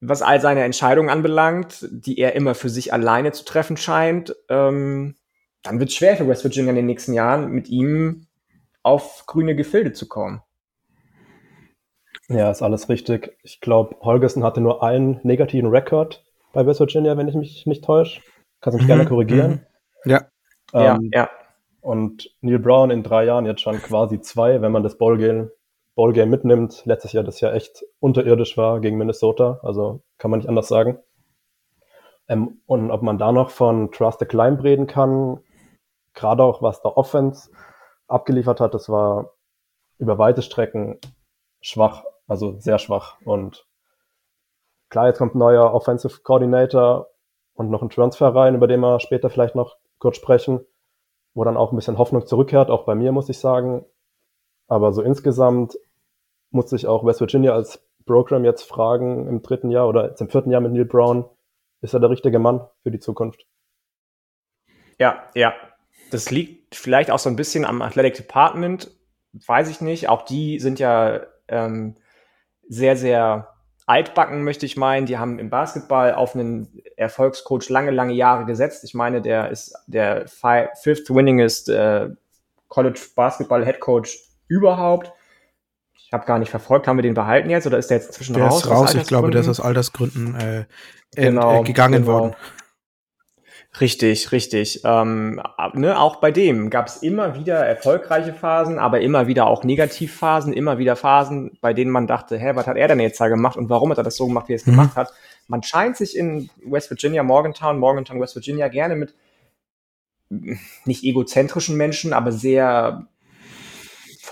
was 0.00 0.22
all 0.22 0.40
seine 0.40 0.64
Entscheidungen 0.64 1.08
anbelangt, 1.08 1.86
die 1.90 2.18
er 2.18 2.34
immer 2.34 2.54
für 2.54 2.68
sich 2.68 2.92
alleine 2.92 3.32
zu 3.32 3.44
treffen 3.44 3.76
scheint, 3.76 4.34
ähm, 4.48 5.16
dann 5.62 5.80
wird 5.80 5.88
es 5.88 5.96
schwer 5.96 6.16
für 6.16 6.28
West 6.28 6.44
Virginia 6.44 6.70
in 6.70 6.76
den 6.76 6.86
nächsten 6.86 7.14
Jahren, 7.14 7.50
mit 7.50 7.68
ihm 7.68 8.26
auf 8.82 9.24
grüne 9.26 9.56
Gefilde 9.56 9.92
zu 9.92 10.06
kommen. 10.08 10.42
Ja, 12.28 12.50
ist 12.50 12.62
alles 12.62 12.88
richtig. 12.88 13.36
Ich 13.42 13.60
glaube, 13.60 13.96
Holgerson 14.00 14.44
hatte 14.44 14.60
nur 14.60 14.82
einen 14.82 15.20
negativen 15.22 15.70
Rekord 15.70 16.24
bei 16.52 16.66
West 16.66 16.80
Virginia, 16.80 17.16
wenn 17.16 17.28
ich 17.28 17.34
mich 17.34 17.66
nicht 17.66 17.84
täusche. 17.84 18.22
Kannst 18.60 18.74
du 18.74 18.78
mich 18.78 18.84
mhm, 18.84 18.88
gerne 18.88 19.06
korrigieren. 19.06 19.66
Mhm. 20.04 20.10
Ja. 20.10 20.28
Ähm, 20.72 21.10
ja, 21.12 21.20
ja. 21.20 21.30
Und 21.80 22.30
Neil 22.40 22.58
Brown 22.58 22.90
in 22.90 23.02
drei 23.02 23.24
Jahren 23.24 23.44
jetzt 23.44 23.60
schon 23.60 23.80
quasi 23.82 24.20
zwei, 24.20 24.62
wenn 24.62 24.72
man 24.72 24.82
das 24.82 24.96
Ballgame 24.96 25.50
Ballgame 25.94 26.30
mitnimmt. 26.30 26.84
Letztes 26.86 27.12
Jahr, 27.12 27.24
das 27.24 27.40
ja 27.40 27.52
echt 27.52 27.84
unterirdisch 28.00 28.56
war 28.56 28.80
gegen 28.80 28.98
Minnesota, 28.98 29.60
also 29.62 30.02
kann 30.18 30.30
man 30.30 30.40
nicht 30.40 30.48
anders 30.48 30.68
sagen. 30.68 30.98
Ähm, 32.28 32.60
und 32.66 32.90
ob 32.90 33.02
man 33.02 33.18
da 33.18 33.32
noch 33.32 33.50
von 33.50 33.92
Trust 33.92 34.20
the 34.20 34.26
Climb 34.26 34.62
reden 34.62 34.86
kann, 34.86 35.40
gerade 36.14 36.42
auch 36.42 36.62
was 36.62 36.80
der 36.82 36.96
Offense 36.96 37.50
abgeliefert 38.08 38.60
hat, 38.60 38.74
das 38.74 38.88
war 38.88 39.34
über 39.98 40.18
weite 40.18 40.42
Strecken 40.42 40.98
schwach, 41.60 42.04
also 42.26 42.58
sehr 42.58 42.78
schwach. 42.78 43.18
Und 43.24 43.66
klar, 44.90 45.06
jetzt 45.06 45.18
kommt 45.18 45.34
ein 45.34 45.38
neuer 45.38 45.72
Offensive 45.72 46.22
Coordinator 46.22 47.08
und 47.54 47.70
noch 47.70 47.82
ein 47.82 47.90
Transfer 47.90 48.34
rein, 48.34 48.54
über 48.54 48.66
den 48.66 48.80
wir 48.80 49.00
später 49.00 49.30
vielleicht 49.30 49.54
noch 49.54 49.76
kurz 49.98 50.16
sprechen, 50.16 50.64
wo 51.34 51.44
dann 51.44 51.56
auch 51.56 51.72
ein 51.72 51.76
bisschen 51.76 51.98
Hoffnung 51.98 52.26
zurückkehrt, 52.26 52.70
auch 52.70 52.84
bei 52.84 52.94
mir 52.94 53.12
muss 53.12 53.28
ich 53.28 53.38
sagen. 53.38 53.84
Aber 54.68 54.92
so 54.92 55.02
insgesamt 55.02 55.78
muss 56.50 56.70
sich 56.70 56.86
auch 56.86 57.04
West 57.04 57.20
Virginia 57.20 57.52
als 57.52 57.84
Program 58.06 58.44
jetzt 58.44 58.64
fragen 58.64 59.26
im 59.28 59.42
dritten 59.42 59.70
Jahr 59.70 59.88
oder 59.88 60.08
jetzt 60.08 60.20
im 60.20 60.28
vierten 60.28 60.50
Jahr 60.50 60.60
mit 60.60 60.72
Neil 60.72 60.84
Brown, 60.84 61.24
ist 61.80 61.94
er 61.94 62.00
der 62.00 62.10
richtige 62.10 62.38
Mann 62.38 62.66
für 62.82 62.90
die 62.90 63.00
Zukunft? 63.00 63.46
Ja, 64.98 65.24
ja. 65.34 65.54
Das 66.10 66.30
liegt 66.30 66.76
vielleicht 66.76 67.10
auch 67.10 67.18
so 67.18 67.28
ein 67.28 67.36
bisschen 67.36 67.64
am 67.64 67.82
Athletic 67.82 68.14
Department, 68.14 68.90
weiß 69.32 69.68
ich 69.68 69.80
nicht. 69.80 70.08
Auch 70.08 70.22
die 70.22 70.60
sind 70.60 70.78
ja 70.78 71.20
ähm, 71.48 71.96
sehr, 72.68 72.96
sehr 72.96 73.54
altbacken, 73.86 74.44
möchte 74.44 74.66
ich 74.66 74.76
meinen. 74.76 75.06
Die 75.06 75.18
haben 75.18 75.38
im 75.38 75.50
Basketball 75.50 76.14
auf 76.14 76.34
einen 76.34 76.82
Erfolgscoach 76.96 77.68
lange, 77.68 77.90
lange 77.90 78.14
Jahre 78.14 78.44
gesetzt. 78.44 78.84
Ich 78.84 78.94
meine, 78.94 79.20
der 79.20 79.50
ist 79.50 79.74
der 79.86 80.26
fifth 80.28 81.10
winningest 81.10 81.68
äh, 81.68 82.10
College 82.68 83.00
Basketball 83.14 83.64
Head 83.64 83.80
Coach 83.80 84.23
überhaupt. 84.48 85.12
Ich 85.96 86.12
habe 86.12 86.26
gar 86.26 86.38
nicht 86.38 86.50
verfolgt, 86.50 86.86
haben 86.86 86.98
wir 86.98 87.02
den 87.02 87.14
behalten 87.14 87.50
jetzt 87.50 87.66
oder 87.66 87.78
ist 87.78 87.88
der 87.88 87.98
jetzt 87.98 88.08
inzwischen 88.08 88.34
der 88.34 88.44
raus? 88.44 88.62
Der 88.62 88.72
ist 88.72 88.78
raus, 88.78 88.94
ich 88.94 89.06
glaube, 89.06 89.30
der 89.30 89.40
ist 89.40 89.48
aus 89.48 89.60
Altersgründen 89.60 90.34
äh, 90.34 90.64
genau, 91.14 91.62
äh, 91.62 91.64
gegangen 91.64 92.02
genau. 92.02 92.06
worden. 92.06 92.36
Richtig, 93.80 94.30
richtig. 94.30 94.82
Ähm, 94.84 95.42
ne, 95.72 95.98
auch 95.98 96.16
bei 96.16 96.30
dem 96.30 96.70
gab 96.70 96.86
es 96.86 96.98
immer 96.98 97.34
wieder 97.34 97.56
erfolgreiche 97.56 98.32
Phasen, 98.32 98.78
aber 98.78 99.00
immer 99.00 99.26
wieder 99.26 99.48
auch 99.48 99.64
Negativphasen, 99.64 100.52
immer 100.52 100.78
wieder 100.78 100.94
Phasen, 100.94 101.58
bei 101.60 101.72
denen 101.72 101.90
man 101.90 102.06
dachte, 102.06 102.38
hä, 102.38 102.52
was 102.54 102.68
hat 102.68 102.76
er 102.76 102.86
denn 102.86 103.00
jetzt 103.00 103.20
da 103.20 103.26
gemacht 103.26 103.56
und 103.56 103.70
warum 103.70 103.90
hat 103.90 103.98
er 103.98 104.04
das 104.04 104.16
so 104.16 104.28
gemacht, 104.28 104.48
wie 104.48 104.52
er 104.52 104.56
es 104.56 104.66
mhm. 104.66 104.72
gemacht 104.72 104.94
hat? 104.94 105.12
Man 105.48 105.64
scheint 105.64 105.96
sich 105.96 106.16
in 106.16 106.50
West 106.64 106.88
Virginia, 106.90 107.24
Morgantown, 107.24 107.78
Morgantown, 107.80 108.20
West 108.20 108.36
Virginia 108.36 108.68
gerne 108.68 108.94
mit 108.94 109.14
nicht 110.84 111.02
egozentrischen 111.02 111.76
Menschen, 111.76 112.12
aber 112.12 112.30
sehr 112.30 113.08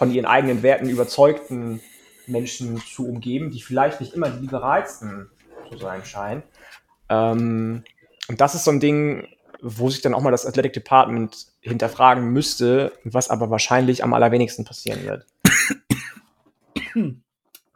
von 0.02 0.10
ihren 0.10 0.26
eigenen 0.26 0.64
Werten 0.64 0.88
überzeugten 0.88 1.80
Menschen 2.26 2.78
zu 2.78 3.06
umgeben, 3.06 3.52
die 3.52 3.62
vielleicht 3.62 4.00
nicht 4.00 4.14
immer 4.14 4.30
die 4.30 4.40
liberalsten 4.40 5.30
zu 5.70 5.78
sein 5.78 6.04
scheinen. 6.04 6.42
Ähm, 7.08 7.84
und 8.26 8.40
das 8.40 8.56
ist 8.56 8.64
so 8.64 8.72
ein 8.72 8.80
Ding, 8.80 9.28
wo 9.60 9.90
sich 9.90 10.00
dann 10.00 10.14
auch 10.14 10.20
mal 10.20 10.32
das 10.32 10.44
Athletic 10.44 10.72
Department 10.72 11.46
hinterfragen 11.60 12.32
müsste, 12.32 12.92
was 13.04 13.30
aber 13.30 13.48
wahrscheinlich 13.50 14.02
am 14.02 14.12
allerwenigsten 14.12 14.64
passieren 14.64 15.04
wird. 15.04 15.24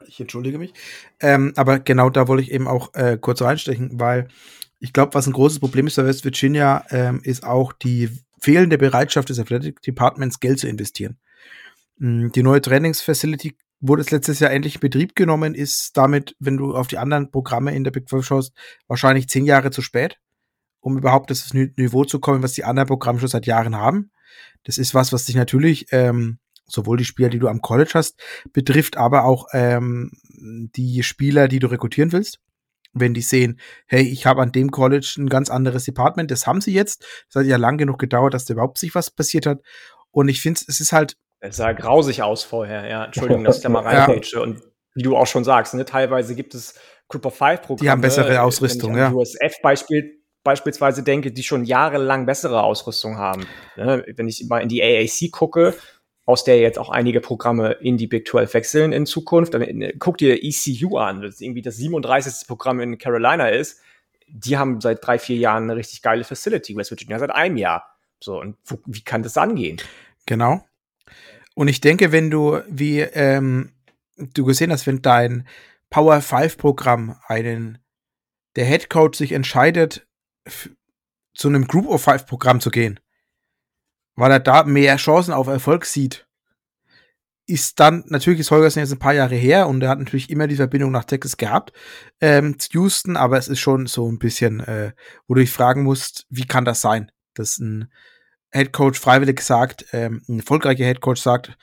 Ich 0.08 0.20
entschuldige 0.20 0.58
mich. 0.58 0.74
Ähm, 1.20 1.52
aber 1.54 1.78
genau 1.78 2.10
da 2.10 2.26
wollte 2.26 2.42
ich 2.42 2.50
eben 2.50 2.66
auch 2.66 2.92
äh, 2.94 3.18
kurz 3.20 3.40
reinstechen, 3.40 4.00
weil 4.00 4.26
ich 4.80 4.92
glaube, 4.92 5.14
was 5.14 5.28
ein 5.28 5.32
großes 5.32 5.60
Problem 5.60 5.86
ist 5.86 5.94
bei 5.94 6.04
West 6.04 6.24
Virginia, 6.24 6.84
ähm, 6.90 7.20
ist 7.22 7.44
auch 7.44 7.72
die 7.72 8.10
fehlende 8.40 8.78
Bereitschaft 8.78 9.28
des 9.28 9.38
Athletic 9.38 9.80
Departments, 9.82 10.40
Geld 10.40 10.58
zu 10.58 10.66
investieren. 10.66 11.18
Mm, 11.98 12.28
die 12.30 12.42
neue 12.42 12.60
Trainingsfacility 12.60 13.56
wurde 13.80 14.02
es 14.02 14.10
letztes 14.10 14.40
Jahr 14.40 14.50
endlich 14.50 14.76
in 14.76 14.80
Betrieb 14.80 15.14
genommen, 15.14 15.54
ist 15.54 15.96
damit, 15.96 16.34
wenn 16.38 16.56
du 16.56 16.74
auf 16.74 16.86
die 16.88 16.98
anderen 16.98 17.30
Programme 17.30 17.74
in 17.74 17.84
der 17.84 17.90
Big 17.90 18.08
12 18.08 18.26
schaust, 18.26 18.52
wahrscheinlich 18.86 19.28
zehn 19.28 19.44
Jahre 19.44 19.70
zu 19.70 19.82
spät, 19.82 20.18
um 20.80 20.96
überhaupt 20.96 21.30
das 21.30 21.52
Niveau 21.52 22.04
zu 22.04 22.20
kommen, 22.20 22.42
was 22.42 22.52
die 22.52 22.64
anderen 22.64 22.88
Programme 22.88 23.18
schon 23.18 23.28
seit 23.28 23.46
Jahren 23.46 23.76
haben. 23.76 24.10
Das 24.64 24.78
ist 24.78 24.94
was, 24.94 25.12
was 25.12 25.26
dich 25.26 25.36
natürlich 25.36 25.86
ähm, 25.90 26.38
sowohl 26.66 26.96
die 26.96 27.04
Spieler, 27.04 27.28
die 27.28 27.38
du 27.38 27.48
am 27.48 27.60
College 27.60 27.92
hast, 27.94 28.20
betrifft, 28.52 28.96
aber 28.96 29.24
auch 29.24 29.46
ähm, 29.52 30.10
die 30.74 31.02
Spieler, 31.02 31.48
die 31.48 31.60
du 31.60 31.68
rekrutieren 31.68 32.12
willst. 32.12 32.40
Wenn 32.92 33.14
die 33.14 33.22
sehen, 33.22 33.60
hey, 33.86 34.02
ich 34.02 34.24
habe 34.24 34.40
an 34.40 34.52
dem 34.52 34.70
College 34.70 35.16
ein 35.18 35.28
ganz 35.28 35.50
anderes 35.50 35.84
Department, 35.84 36.30
das 36.30 36.46
haben 36.46 36.62
sie 36.62 36.72
jetzt. 36.72 37.04
Das 37.28 37.42
hat 37.42 37.46
ja 37.46 37.58
lang 37.58 37.76
genug 37.76 37.98
gedauert, 37.98 38.32
dass 38.32 38.46
da 38.46 38.54
überhaupt 38.54 38.78
sich 38.78 38.94
was 38.94 39.10
passiert 39.10 39.44
hat. 39.44 39.60
Und 40.10 40.28
ich 40.28 40.40
finde, 40.40 40.62
es 40.66 40.80
ist 40.80 40.92
halt 40.92 41.16
es 41.40 41.56
sah 41.56 41.72
grausig 41.72 42.22
aus 42.22 42.44
vorher, 42.44 42.88
ja. 42.88 43.04
Entschuldigung, 43.04 43.44
dass 43.44 43.58
ich 43.58 43.62
da 43.62 43.68
mal 43.68 43.82
reinpage. 43.82 44.32
Ja. 44.34 44.40
Und 44.40 44.62
wie 44.94 45.02
du 45.02 45.16
auch 45.16 45.26
schon 45.26 45.44
sagst, 45.44 45.74
ne, 45.74 45.84
teilweise 45.84 46.34
gibt 46.34 46.54
es 46.54 46.74
Group 47.08 47.26
of 47.26 47.36
Five 47.36 47.62
Programme. 47.62 47.82
Die 47.82 47.90
haben 47.90 48.00
bessere 48.00 48.42
Ausrüstung, 48.42 48.94
wenn 48.94 48.98
ich 48.98 49.04
an 49.04 49.12
ja. 49.12 49.18
USF 49.18 49.60
Beispiel, 49.62 50.20
beispielsweise 50.42 51.02
denke, 51.02 51.32
die 51.32 51.42
schon 51.42 51.64
jahrelang 51.64 52.26
bessere 52.26 52.62
Ausrüstung 52.62 53.18
haben. 53.18 53.46
Ne, 53.76 54.04
wenn 54.16 54.28
ich 54.28 54.46
mal 54.48 54.60
in 54.60 54.68
die 54.68 54.82
AAC 54.82 55.30
gucke, 55.30 55.74
aus 56.26 56.42
der 56.42 56.58
jetzt 56.58 56.78
auch 56.78 56.90
einige 56.90 57.20
Programme 57.20 57.72
in 57.72 57.96
die 57.96 58.08
Big 58.08 58.26
12 58.26 58.54
wechseln 58.54 58.92
in 58.92 59.06
Zukunft, 59.06 59.54
dann 59.54 59.62
äh, 59.62 59.94
guck 59.98 60.18
dir 60.18 60.42
ECU 60.42 60.98
an, 60.98 61.22
das 61.22 61.40
irgendwie 61.40 61.62
das 61.62 61.76
37. 61.76 62.48
Programm 62.48 62.80
in 62.80 62.98
Carolina 62.98 63.48
ist. 63.48 63.80
Die 64.28 64.58
haben 64.58 64.80
seit 64.80 65.06
drei, 65.06 65.20
vier 65.20 65.36
Jahren 65.36 65.64
eine 65.64 65.76
richtig 65.76 66.02
geile 66.02 66.24
Facility, 66.24 66.76
West 66.76 66.90
Virginia 66.90 67.18
seit 67.18 67.30
einem 67.30 67.56
Jahr. 67.56 67.96
So, 68.18 68.40
und 68.40 68.56
wo, 68.64 68.78
wie 68.86 69.02
kann 69.02 69.22
das 69.22 69.38
angehen? 69.38 69.76
Genau. 70.26 70.65
Und 71.56 71.68
ich 71.68 71.80
denke, 71.80 72.12
wenn 72.12 72.30
du, 72.30 72.60
wie 72.68 73.00
ähm, 73.00 73.72
du 74.16 74.44
gesehen 74.44 74.70
hast, 74.70 74.86
wenn 74.86 75.00
dein 75.00 75.48
Power 75.88 76.20
5 76.20 76.58
Programm 76.58 77.16
einen, 77.26 77.78
der 78.56 78.66
Head 78.66 78.90
Coach 78.90 79.16
sich 79.16 79.32
entscheidet, 79.32 80.06
zu 81.34 81.48
einem 81.48 81.66
Group 81.66 81.86
of 81.86 82.02
Five 82.02 82.26
Programm 82.26 82.60
zu 82.60 82.70
gehen, 82.70 83.00
weil 84.16 84.30
er 84.32 84.40
da 84.40 84.64
mehr 84.64 84.96
Chancen 84.96 85.32
auf 85.32 85.46
Erfolg 85.46 85.86
sieht, 85.86 86.28
ist 87.46 87.80
dann, 87.80 88.04
natürlich 88.08 88.40
ist 88.40 88.50
Holgersen 88.50 88.80
jetzt 88.80 88.92
ein 88.92 88.98
paar 88.98 89.14
Jahre 89.14 89.36
her 89.36 89.66
und 89.66 89.82
er 89.82 89.88
hat 89.88 89.98
natürlich 89.98 90.28
immer 90.28 90.48
die 90.48 90.56
Verbindung 90.56 90.90
nach 90.90 91.04
Texas 91.04 91.38
gehabt, 91.38 91.72
ähm, 92.20 92.58
zu 92.58 92.68
Houston, 92.72 93.16
aber 93.16 93.38
es 93.38 93.48
ist 93.48 93.60
schon 93.60 93.86
so 93.86 94.10
ein 94.10 94.18
bisschen, 94.18 94.60
äh, 94.60 94.92
wo 95.26 95.34
du 95.34 95.40
dich 95.40 95.52
fragen 95.52 95.84
musst, 95.84 96.26
wie 96.28 96.46
kann 96.46 96.66
das 96.66 96.82
sein, 96.82 97.10
dass 97.34 97.58
ein 97.58 97.90
Head 98.56 98.72
Coach 98.72 98.98
freiwillig 98.98 99.40
sagt, 99.40 99.86
ähm, 99.92 100.22
ein 100.28 100.40
erfolgreicher 100.40 100.84
Head 100.84 101.00
Coach 101.00 101.20
sagt, 101.20 101.56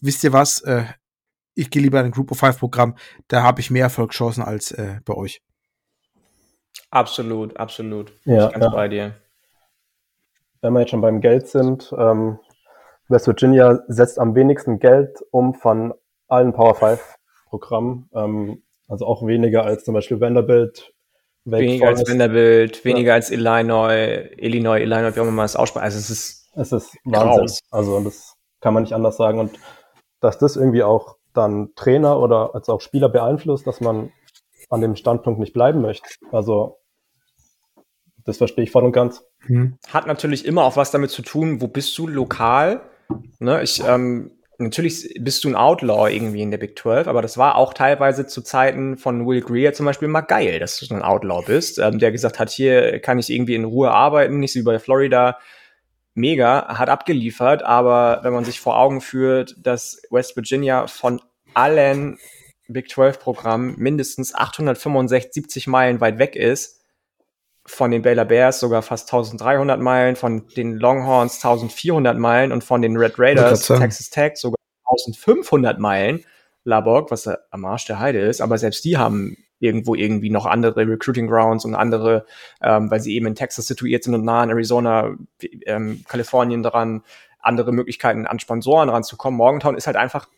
wisst 0.00 0.24
ihr 0.24 0.32
was, 0.32 0.60
äh, 0.62 0.84
ich 1.54 1.70
gehe 1.70 1.82
lieber 1.82 2.00
in 2.00 2.06
ein 2.06 2.12
Group 2.12 2.30
of 2.30 2.38
Five 2.38 2.58
Programm, 2.58 2.96
da 3.28 3.42
habe 3.42 3.60
ich 3.60 3.70
mehr 3.70 3.84
Erfolgschancen 3.84 4.42
als 4.42 4.72
äh, 4.72 5.00
bei 5.04 5.14
euch. 5.14 5.42
Absolut, 6.90 7.56
absolut. 7.56 8.12
Ja, 8.24 8.46
ich 8.46 8.52
ganz 8.52 8.64
ja. 8.64 8.70
bei 8.70 8.88
dir. 8.88 9.14
wenn 10.60 10.72
wir 10.72 10.80
jetzt 10.80 10.90
schon 10.90 11.00
beim 11.00 11.20
Geld 11.20 11.48
sind, 11.48 11.92
ähm, 11.96 12.38
West 13.08 13.26
Virginia 13.26 13.80
setzt 13.88 14.18
am 14.18 14.34
wenigsten 14.34 14.78
Geld 14.78 15.18
um 15.30 15.54
von 15.54 15.92
allen 16.28 16.52
Power 16.52 16.74
5 16.74 17.16
Programmen. 17.48 18.08
Ähm, 18.14 18.62
also 18.88 19.06
auch 19.06 19.26
weniger 19.26 19.64
als 19.64 19.84
zum 19.84 19.94
Beispiel 19.94 20.20
Vanderbilt. 20.20 20.92
Wake 21.44 21.62
weniger 21.62 21.86
Forest. 21.86 22.00
als 22.00 22.10
Vanderbilt, 22.10 22.84
weniger 22.84 23.08
ja. 23.08 23.14
als 23.14 23.30
Illinois, 23.30 24.30
Illinois, 24.36 24.80
Illinois, 24.80 25.14
wie 25.14 25.20
auch 25.20 25.24
immer 25.24 25.32
man 25.32 25.44
das 25.44 25.56
ausspricht. 25.56 25.84
Also 25.84 25.98
es 25.98 26.10
ist, 26.10 26.50
es 26.54 26.72
ist 26.72 26.96
Wahnsinn. 27.04 27.38
Graus. 27.38 27.60
Also 27.70 28.00
das 28.00 28.34
kann 28.60 28.74
man 28.74 28.82
nicht 28.82 28.92
anders 28.92 29.16
sagen. 29.16 29.38
Und 29.38 29.58
dass 30.20 30.38
das 30.38 30.56
irgendwie 30.56 30.82
auch 30.82 31.16
dann 31.32 31.70
Trainer 31.76 32.18
oder 32.20 32.54
als 32.54 32.68
auch 32.68 32.80
Spieler 32.80 33.08
beeinflusst, 33.08 33.66
dass 33.66 33.80
man 33.80 34.12
an 34.68 34.80
dem 34.80 34.96
Standpunkt 34.96 35.40
nicht 35.40 35.52
bleiben 35.52 35.80
möchte. 35.80 36.08
Also 36.30 36.78
das 38.24 38.38
verstehe 38.38 38.64
ich 38.64 38.70
voll 38.70 38.84
und 38.84 38.92
ganz. 38.92 39.24
Hm. 39.46 39.78
Hat 39.88 40.06
natürlich 40.06 40.44
immer 40.44 40.64
auch 40.64 40.76
was 40.76 40.90
damit 40.90 41.10
zu 41.10 41.22
tun, 41.22 41.60
wo 41.60 41.68
bist 41.68 41.96
du 41.98 42.06
lokal? 42.06 42.82
Ne, 43.38 43.62
ich, 43.62 43.82
ähm, 43.84 44.39
natürlich 44.60 45.14
bist 45.18 45.42
du 45.44 45.48
ein 45.48 45.56
Outlaw 45.56 46.08
irgendwie 46.08 46.42
in 46.42 46.50
der 46.50 46.58
Big 46.58 46.78
12, 46.78 47.08
aber 47.08 47.22
das 47.22 47.38
war 47.38 47.56
auch 47.56 47.74
teilweise 47.74 48.26
zu 48.26 48.42
Zeiten 48.42 48.96
von 48.96 49.26
Will 49.26 49.40
Greer 49.40 49.72
zum 49.72 49.86
Beispiel 49.86 50.08
mal 50.08 50.20
geil, 50.20 50.58
dass 50.58 50.78
du 50.78 50.94
ein 50.94 51.02
Outlaw 51.02 51.42
bist, 51.46 51.78
ähm, 51.78 51.98
der 51.98 52.12
gesagt 52.12 52.38
hat, 52.38 52.50
hier 52.50 53.00
kann 53.00 53.18
ich 53.18 53.30
irgendwie 53.30 53.54
in 53.54 53.64
Ruhe 53.64 53.90
arbeiten, 53.90 54.38
nicht 54.38 54.52
so 54.52 54.60
wie 54.60 54.64
bei 54.64 54.78
Florida. 54.78 55.38
Mega, 56.14 56.78
hat 56.78 56.88
abgeliefert, 56.88 57.62
aber 57.62 58.20
wenn 58.22 58.32
man 58.32 58.44
sich 58.44 58.60
vor 58.60 58.76
Augen 58.76 59.00
führt, 59.00 59.54
dass 59.62 60.02
West 60.10 60.36
Virginia 60.36 60.88
von 60.88 61.20
allen 61.54 62.18
Big 62.68 62.90
12 62.90 63.20
Programmen 63.20 63.74
mindestens 63.78 64.34
865 64.34 65.66
Meilen 65.68 66.00
weit 66.00 66.18
weg 66.18 66.36
ist, 66.36 66.79
von 67.66 67.90
den 67.90 68.02
Baylor 68.02 68.24
Bears 68.24 68.60
sogar 68.60 68.82
fast 68.82 69.12
1300 69.12 69.80
Meilen, 69.80 70.16
von 70.16 70.46
den 70.56 70.76
Longhorns 70.76 71.36
1400 71.36 72.18
Meilen 72.18 72.52
und 72.52 72.64
von 72.64 72.82
den 72.82 72.96
Red 72.96 73.18
Raiders, 73.18 73.66
Texas 73.66 74.10
Tech 74.10 74.36
sogar 74.36 74.56
1500 74.88 75.78
Meilen. 75.78 76.24
Labok, 76.64 77.10
was 77.10 77.26
am 77.50 77.64
Arsch 77.64 77.86
der 77.86 78.00
Heide 78.00 78.20
ist, 78.20 78.40
aber 78.42 78.58
selbst 78.58 78.84
die 78.84 78.98
haben 78.98 79.36
irgendwo 79.60 79.94
irgendwie 79.94 80.30
noch 80.30 80.46
andere 80.46 80.86
Recruiting 80.86 81.26
Grounds 81.26 81.64
und 81.64 81.74
andere, 81.74 82.26
ähm, 82.62 82.90
weil 82.90 83.00
sie 83.00 83.14
eben 83.14 83.26
in 83.26 83.34
Texas 83.34 83.66
situiert 83.66 84.04
sind 84.04 84.14
und 84.14 84.24
nah 84.24 84.42
an 84.42 84.50
Arizona, 84.50 85.14
ähm, 85.66 86.04
Kalifornien 86.08 86.62
dran, 86.62 87.02
andere 87.38 87.72
Möglichkeiten 87.72 88.26
an 88.26 88.38
Sponsoren 88.38 88.88
ranzukommen. 88.88 89.38
Morgantown 89.38 89.76
ist 89.76 89.86
halt 89.86 89.96
einfach 89.96 90.28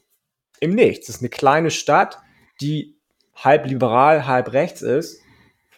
im 0.61 0.75
Nichts. 0.75 1.09
Es 1.09 1.17
ist 1.17 1.23
eine 1.23 1.29
kleine 1.29 1.71
Stadt, 1.71 2.19
die 2.61 2.97
halb 3.35 3.67
liberal, 3.67 4.27
halb 4.27 4.53
rechts 4.53 4.83
ist 4.83 5.22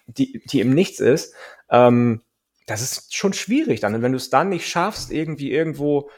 die, 0.07 0.43
die 0.51 0.61
im 0.61 0.75
Nichts 0.75 1.01
ist, 1.01 1.35
ähm, 1.71 2.23
das 2.67 2.83
ist 2.83 3.15
schon 3.15 3.33
schwierig 3.33 3.81
dann. 3.81 3.95
Und 3.95 4.03
wenn 4.03 4.13
du 4.13 4.17
es 4.17 4.31
dann 4.31 4.49
nicht 4.49 4.69
schaffst, 4.69 5.13
irgendwie 5.13 5.53
irgendwo 5.53 6.11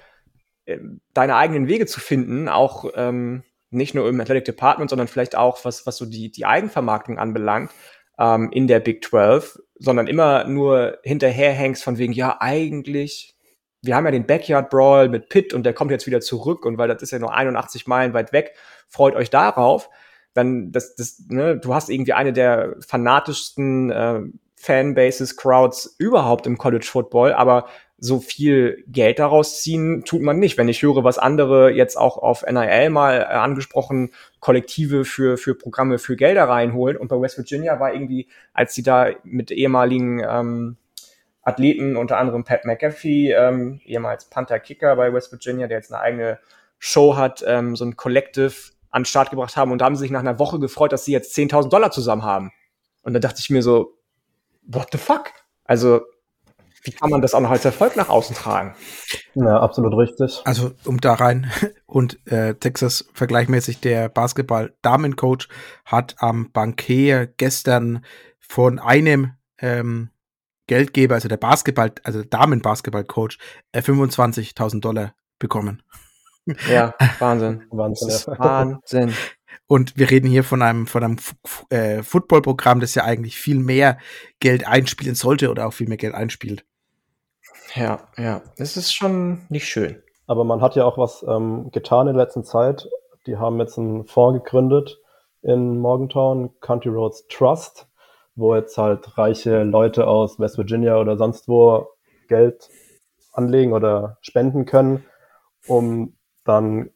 äh, 0.64 0.79
deine 1.12 1.37
eigenen 1.37 1.68
Wege 1.68 1.87
zu 1.87 2.01
finden, 2.01 2.49
auch 2.49 2.90
ähm, 2.94 3.42
nicht 3.70 3.94
nur 3.94 4.09
im 4.09 4.20
Athletic 4.20 4.44
Department, 4.44 4.90
sondern 4.90 5.09
vielleicht 5.09 5.37
auch, 5.37 5.64
was, 5.64 5.87
was 5.87 5.96
so 5.96 6.07
die, 6.07 6.31
die 6.31 6.46
Eigenvermarktung 6.46 7.18
anbelangt, 7.18 7.70
ähm, 8.18 8.51
in 8.53 8.68
der 8.68 8.81
Big 8.81 9.05
12, 9.05 9.59
sondern 9.79 10.07
immer 10.07 10.44
nur 10.44 10.99
hinterherhängst 11.03 11.83
von 11.83 11.99
wegen, 11.99 12.12
ja, 12.12 12.37
eigentlich, 12.40 13.35
wir 13.83 13.96
haben 13.96 14.07
ja 14.07 14.12
den 14.12 14.27
Backyard 14.27 14.70
Brawl 14.70 15.09
mit 15.09 15.29
Pitt 15.29 15.53
und 15.53 15.64
der 15.64 15.75
kommt 15.75 15.90
jetzt 15.90 16.07
wieder 16.07 16.20
zurück 16.20 16.64
und 16.64 16.79
weil 16.79 16.88
das 16.88 17.03
ist 17.03 17.11
ja 17.11 17.18
nur 17.18 17.35
81 17.35 17.87
Meilen 17.87 18.14
weit 18.14 18.33
weg, 18.33 18.55
freut 18.88 19.14
euch 19.14 19.31
darauf 19.31 19.90
dann 20.37 20.72
das, 20.72 20.94
das, 20.96 21.25
ne, 21.29 21.57
du 21.57 21.75
hast 21.75 21.88
irgendwie 21.88 22.12
eine 22.12 22.33
der 22.33 22.77
fanatischsten 22.87 23.90
äh, 23.90 24.20
Fanbases, 24.57 25.37
Crowds 25.37 25.94
überhaupt 25.99 26.46
im 26.46 26.59
College 26.59 26.87
Football, 26.90 27.33
aber 27.33 27.66
so 27.99 28.20
viel 28.20 28.85
Geld 28.88 29.18
daraus 29.18 29.62
ziehen 29.62 30.05
tut 30.05 30.20
man 30.20 30.38
nicht. 30.38 30.59
Wenn 30.59 30.68
ich 30.68 30.83
höre, 30.83 31.03
was 31.05 31.18
andere 31.18 31.70
jetzt 31.70 31.96
auch 31.96 32.18
auf 32.18 32.44
NIL 32.44 32.90
mal 32.90 33.20
äh, 33.20 33.25
angesprochen, 33.25 34.11
Kollektive 34.40 35.05
für, 35.05 35.38
für 35.38 35.55
Programme 35.55 35.99
für 35.99 36.16
Gelder 36.16 36.44
reinholen. 36.44 36.96
Und 36.96 37.09
bei 37.09 37.18
West 37.20 37.38
Virginia 37.38 37.81
war 37.81 37.94
irgendwie, 37.94 38.29
als 38.53 38.75
sie 38.75 38.83
da 38.83 39.11
mit 39.25 39.51
ehemaligen 39.51 40.22
ähm, 40.29 40.77
Athleten, 41.42 41.96
unter 41.96 42.18
anderem 42.18 42.44
Pat 42.44 42.64
McAfee, 42.64 43.33
ähm, 43.33 43.81
ehemals 43.85 44.27
Panther 44.27 44.59
Kicker 44.59 44.94
bei 44.96 45.12
West 45.12 45.33
Virginia, 45.33 45.66
der 45.66 45.79
jetzt 45.79 45.92
eine 45.92 46.03
eigene 46.03 46.38
Show 46.79 47.16
hat, 47.16 47.42
ähm, 47.46 47.77
so 47.77 47.85
ein 47.85 47.96
Collective 47.96 48.53
an 48.97 49.03
den 49.03 49.07
Start 49.07 49.29
gebracht 49.29 49.57
haben 49.59 49.73
und 49.73 49.79
da 49.79 49.85
haben 49.85 49.95
sie 49.95 50.01
sich 50.01 50.11
nach 50.11 50.21
einer 50.21 50.39
Woche 50.39 50.59
gefreut, 50.59 50.91
dass 50.91 51.05
sie 51.05 51.13
jetzt 51.13 51.37
10.000 51.37 51.69
Dollar 51.69 51.91
zusammen 51.91 52.23
haben. 52.23 52.51
Und 53.03 53.13
da 53.13 53.21
dachte 53.21 53.41
ich 53.41 53.51
mir 53.51 53.63
so, 53.63 53.99
what 54.63 54.89
the 54.91 54.97
fuck? 54.97 55.33
Also, 55.65 56.01
wie 56.83 56.93
kann 56.93 57.11
man 57.11 57.21
das 57.21 57.35
auch 57.35 57.41
noch 57.41 57.51
als 57.51 57.67
Erfolg 57.67 57.95
nach 57.97 58.09
außen 58.09 58.35
tragen? 58.35 58.75
Ja, 59.35 59.61
absolut 59.61 59.95
richtig. 59.99 60.41
Also, 60.45 60.71
um 60.87 60.99
da 60.99 61.13
rein 61.13 61.51
und 61.87 62.19
äh, 62.27 62.55
Texas 62.55 63.07
vergleichmäßig, 63.13 63.81
der 63.81 64.09
Basketball-Damencoach 64.09 65.49
hat 65.85 66.17
am 66.19 66.51
Bankier 66.53 67.27
gestern 67.27 68.03
von 68.39 68.79
einem 68.79 69.33
ähm, 69.59 70.09
Geldgeber, 70.69 71.17
also 71.17 71.29
der 71.29 71.37
Basketball, 71.37 71.93
also 72.03 72.23
Damen-Basketball-Coach, 72.23 73.39
äh, 73.73 73.83
25.000 73.83 74.81
Dollar 74.81 75.13
bekommen. 75.39 75.83
Ja, 76.69 76.95
Wahnsinn. 77.19 77.65
Wahnsinn. 77.71 78.39
Wahnsinn. 78.39 79.15
Und 79.67 79.97
wir 79.97 80.11
reden 80.11 80.29
hier 80.29 80.45
von 80.45 80.63
einem, 80.63 80.87
von 80.87 81.03
einem 81.03 81.17
äh, 81.71 82.03
Footballprogramm, 82.03 82.81
das 82.81 82.95
ja 82.95 83.05
eigentlich 83.05 83.37
viel 83.37 83.59
mehr 83.59 83.99
Geld 84.39 84.67
einspielen 84.67 85.17
sollte 85.17 85.51
oder 85.51 85.67
auch 85.67 85.73
viel 85.73 85.89
mehr 85.89 85.97
Geld 85.97 86.15
einspielt. 86.15 86.65
Ja, 87.75 88.07
ja. 88.17 88.43
Das 88.59 88.77
ist 88.77 88.95
schon 88.95 89.45
nicht 89.49 89.67
schön. 89.67 90.03
Aber 90.27 90.45
man 90.45 90.61
hat 90.61 90.77
ja 90.77 90.85
auch 90.85 90.99
was 90.99 91.25
ähm, 91.29 91.71
getan 91.73 92.07
in 92.07 92.15
der 92.15 92.25
letzten 92.25 92.45
Zeit. 92.45 92.89
Die 93.27 93.37
haben 93.37 93.59
jetzt 93.59 93.79
einen 93.79 94.07
Fonds 94.07 94.43
gegründet 94.45 94.99
in 95.43 95.79
Morgantown, 95.79 96.51
Country 96.61 96.91
Roads 96.91 97.27
Trust, 97.29 97.89
wo 98.35 98.55
jetzt 98.55 98.79
halt 98.79 99.19
reiche 99.19 99.65
Leute 99.65 100.07
aus 100.07 100.39
West 100.39 100.59
Virginia 100.59 100.99
oder 100.99 101.17
sonst 101.17 101.49
wo 101.49 101.89
Geld 102.29 102.69
anlegen 103.33 103.73
oder 103.73 104.19
spenden 104.23 104.65
können, 104.65 105.05
um 105.67 106.16
dann 106.47 106.91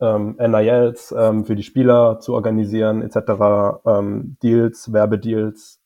ähm, 0.00 0.36
NILs 0.38 1.14
ähm, 1.16 1.44
für 1.44 1.56
die 1.56 1.62
Spieler 1.62 2.20
zu 2.20 2.34
organisieren, 2.34 3.02
etc., 3.02 3.80
ähm, 3.86 4.36
Deals, 4.42 4.92
Werbedeals 4.92 5.80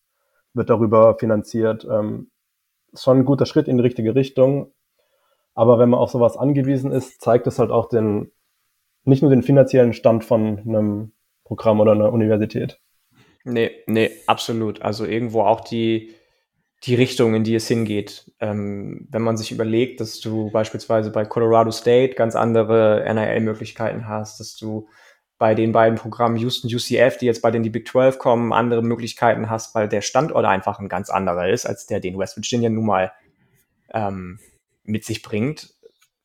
wird 0.55 0.71
darüber 0.71 1.17
finanziert. 1.19 1.87
Ähm, 1.91 2.31
schon 2.95 3.19
ein 3.19 3.25
guter 3.25 3.47
Schritt 3.47 3.69
in 3.69 3.77
die 3.77 3.83
richtige 3.83 4.15
Richtung. 4.15 4.73
Aber 5.55 5.79
wenn 5.79 5.91
man 5.91 6.01
auf 6.01 6.11
sowas 6.11 6.37
angewiesen 6.37 6.93
ist, 6.93 7.21
zeigt 7.21 7.47
es 7.47 7.59
halt 7.59 7.71
auch 7.71 7.89
den, 7.89 8.31
nicht 9.05 9.23
nur 9.23 9.31
den 9.31 9.43
finanziellen 9.43 9.93
Stand 9.93 10.25
von 10.25 10.59
einem 10.59 11.13
Programm 11.45 11.81
oder 11.81 11.93
einer 11.93 12.13
Universität. 12.13 12.81
Nee, 13.45 13.71
nee, 13.87 14.11
absolut. 14.27 14.83
Also 14.83 15.05
irgendwo 15.05 15.43
auch 15.43 15.61
die, 15.61 16.15
die 16.85 16.95
Richtung, 16.95 17.35
in 17.35 17.45
die 17.45 17.55
es 17.55 17.69
hingeht. 17.69 18.33
Ähm, 18.41 19.07
wenn 19.11 19.23
man 19.23 19.37
sich 19.37 19.53
überlegt, 19.53 20.01
dass 20.01 20.21
du 20.21 20.51
beispielsweise 20.51 21.11
bei 21.11 21.25
Colorado 21.25 21.71
State 21.71 22.15
ganz 22.15 22.35
andere 22.35 23.05
NIL-Möglichkeiten 23.07 24.09
hast, 24.09 24.41
dass 24.41 24.57
du 24.57 24.89
bei 25.39 25.55
den 25.55 25.73
beiden 25.73 25.99
Programmen 25.99 26.37
Houston 26.37 26.69
UCF, 26.69 27.19
die 27.19 27.27
jetzt 27.27 27.43
bei 27.43 27.51
den 27.51 27.63
die 27.63 27.71
Big 27.71 27.89
12 27.89 28.19
kommen, 28.19 28.53
andere 28.53 28.83
Möglichkeiten 28.83 29.49
hast, 29.49 29.75
weil 29.75 29.89
der 29.89 30.03
Standort 30.03 30.45
einfach 30.45 30.79
ein 30.79 30.89
ganz 30.89 31.11
anderer 31.11 31.49
ist, 31.49 31.67
als 31.67 31.87
der, 31.87 32.01
den 32.01 32.19
West 32.19 32.37
Virginia 32.37 32.69
nun 32.69 32.87
mal 32.87 33.13
ähm, 33.93 34.39
mit 34.85 35.05
sich 35.05 35.23
bringt. 35.23 35.75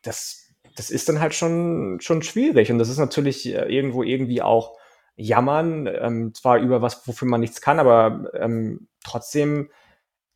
Das, 0.01 0.49
das 0.75 0.89
ist 0.89 1.07
dann 1.07 1.19
halt 1.19 1.33
schon, 1.33 1.99
schon 2.01 2.23
schwierig. 2.23 2.71
Und 2.71 2.77
das 2.77 2.89
ist 2.89 2.97
natürlich 2.97 3.45
äh, 3.45 3.73
irgendwo 3.73 4.03
irgendwie 4.03 4.41
auch 4.41 4.77
jammern, 5.17 5.87
ähm, 5.87 6.33
zwar 6.33 6.59
über 6.59 6.81
was, 6.81 7.07
wofür 7.07 7.27
man 7.27 7.39
nichts 7.39 7.61
kann, 7.61 7.79
aber 7.79 8.29
ähm, 8.37 8.87
trotzdem 9.01 9.69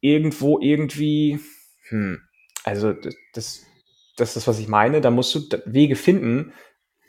irgendwo 0.01 0.59
irgendwie, 0.59 1.39
hm, 1.89 2.21
also 2.63 2.93
das, 2.93 3.15
das, 3.33 3.65
ist 4.29 4.35
das, 4.35 4.47
was 4.47 4.59
ich 4.59 4.67
meine. 4.67 5.01
Da 5.01 5.11
musst 5.11 5.35
du 5.35 5.61
Wege 5.65 5.95
finden, 5.95 6.53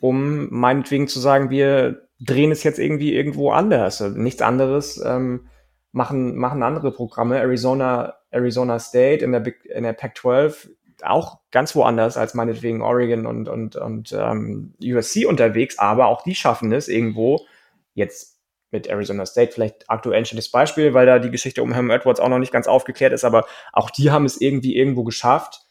um 0.00 0.48
meinetwegen 0.50 1.09
zu 1.09 1.20
sagen, 1.20 1.50
wir 1.50 2.09
drehen 2.20 2.50
es 2.50 2.62
jetzt 2.62 2.79
irgendwie 2.79 3.14
irgendwo 3.14 3.50
anders. 3.50 4.00
Also 4.03 4.18
nichts 4.18 4.42
anderes 4.42 5.03
ähm, 5.05 5.48
machen, 5.92 6.37
machen 6.37 6.62
andere 6.62 6.92
Programme. 6.92 7.38
Arizona, 7.38 8.14
Arizona 8.31 8.79
State 8.79 9.24
in 9.24 9.33
der, 9.33 9.40
Big, 9.40 9.64
in 9.64 9.85
der 9.85 9.92
Pac-12 9.92 10.68
auch 11.03 11.40
ganz 11.50 11.74
woanders 11.74 12.16
als 12.16 12.35
meinetwegen 12.35 12.83
Oregon 12.83 13.26
und, 13.26 13.48
und, 13.48 13.76
und 13.76 14.12
ähm, 14.12 14.74
USC 14.83 15.26
unterwegs, 15.26 15.79
aber 15.79 16.07
auch 16.07 16.22
die 16.22 16.35
schaffen 16.35 16.72
es 16.72 16.88
irgendwo, 16.88 17.46
jetzt 17.94 18.39
mit 18.70 18.87
Arizona 18.87 19.26
State 19.26 19.52
vielleicht 19.52 19.88
aktuell 19.88 20.18
ein 20.18 20.24
schönes 20.24 20.50
Beispiel, 20.50 20.94
weil 20.94 21.06
da 21.06 21.18
die 21.18 21.30
Geschichte 21.30 21.62
um 21.62 21.72
Herrn 21.72 21.90
Edwards 21.90 22.20
auch 22.20 22.28
noch 22.28 22.38
nicht 22.38 22.52
ganz 22.52 22.66
aufgeklärt 22.66 23.12
ist, 23.12 23.24
aber 23.24 23.46
auch 23.72 23.90
die 23.90 24.11
haben 24.11 24.24
es 24.24 24.40
irgendwie 24.40 24.76
irgendwo 24.76 25.04
geschafft, 25.04 25.62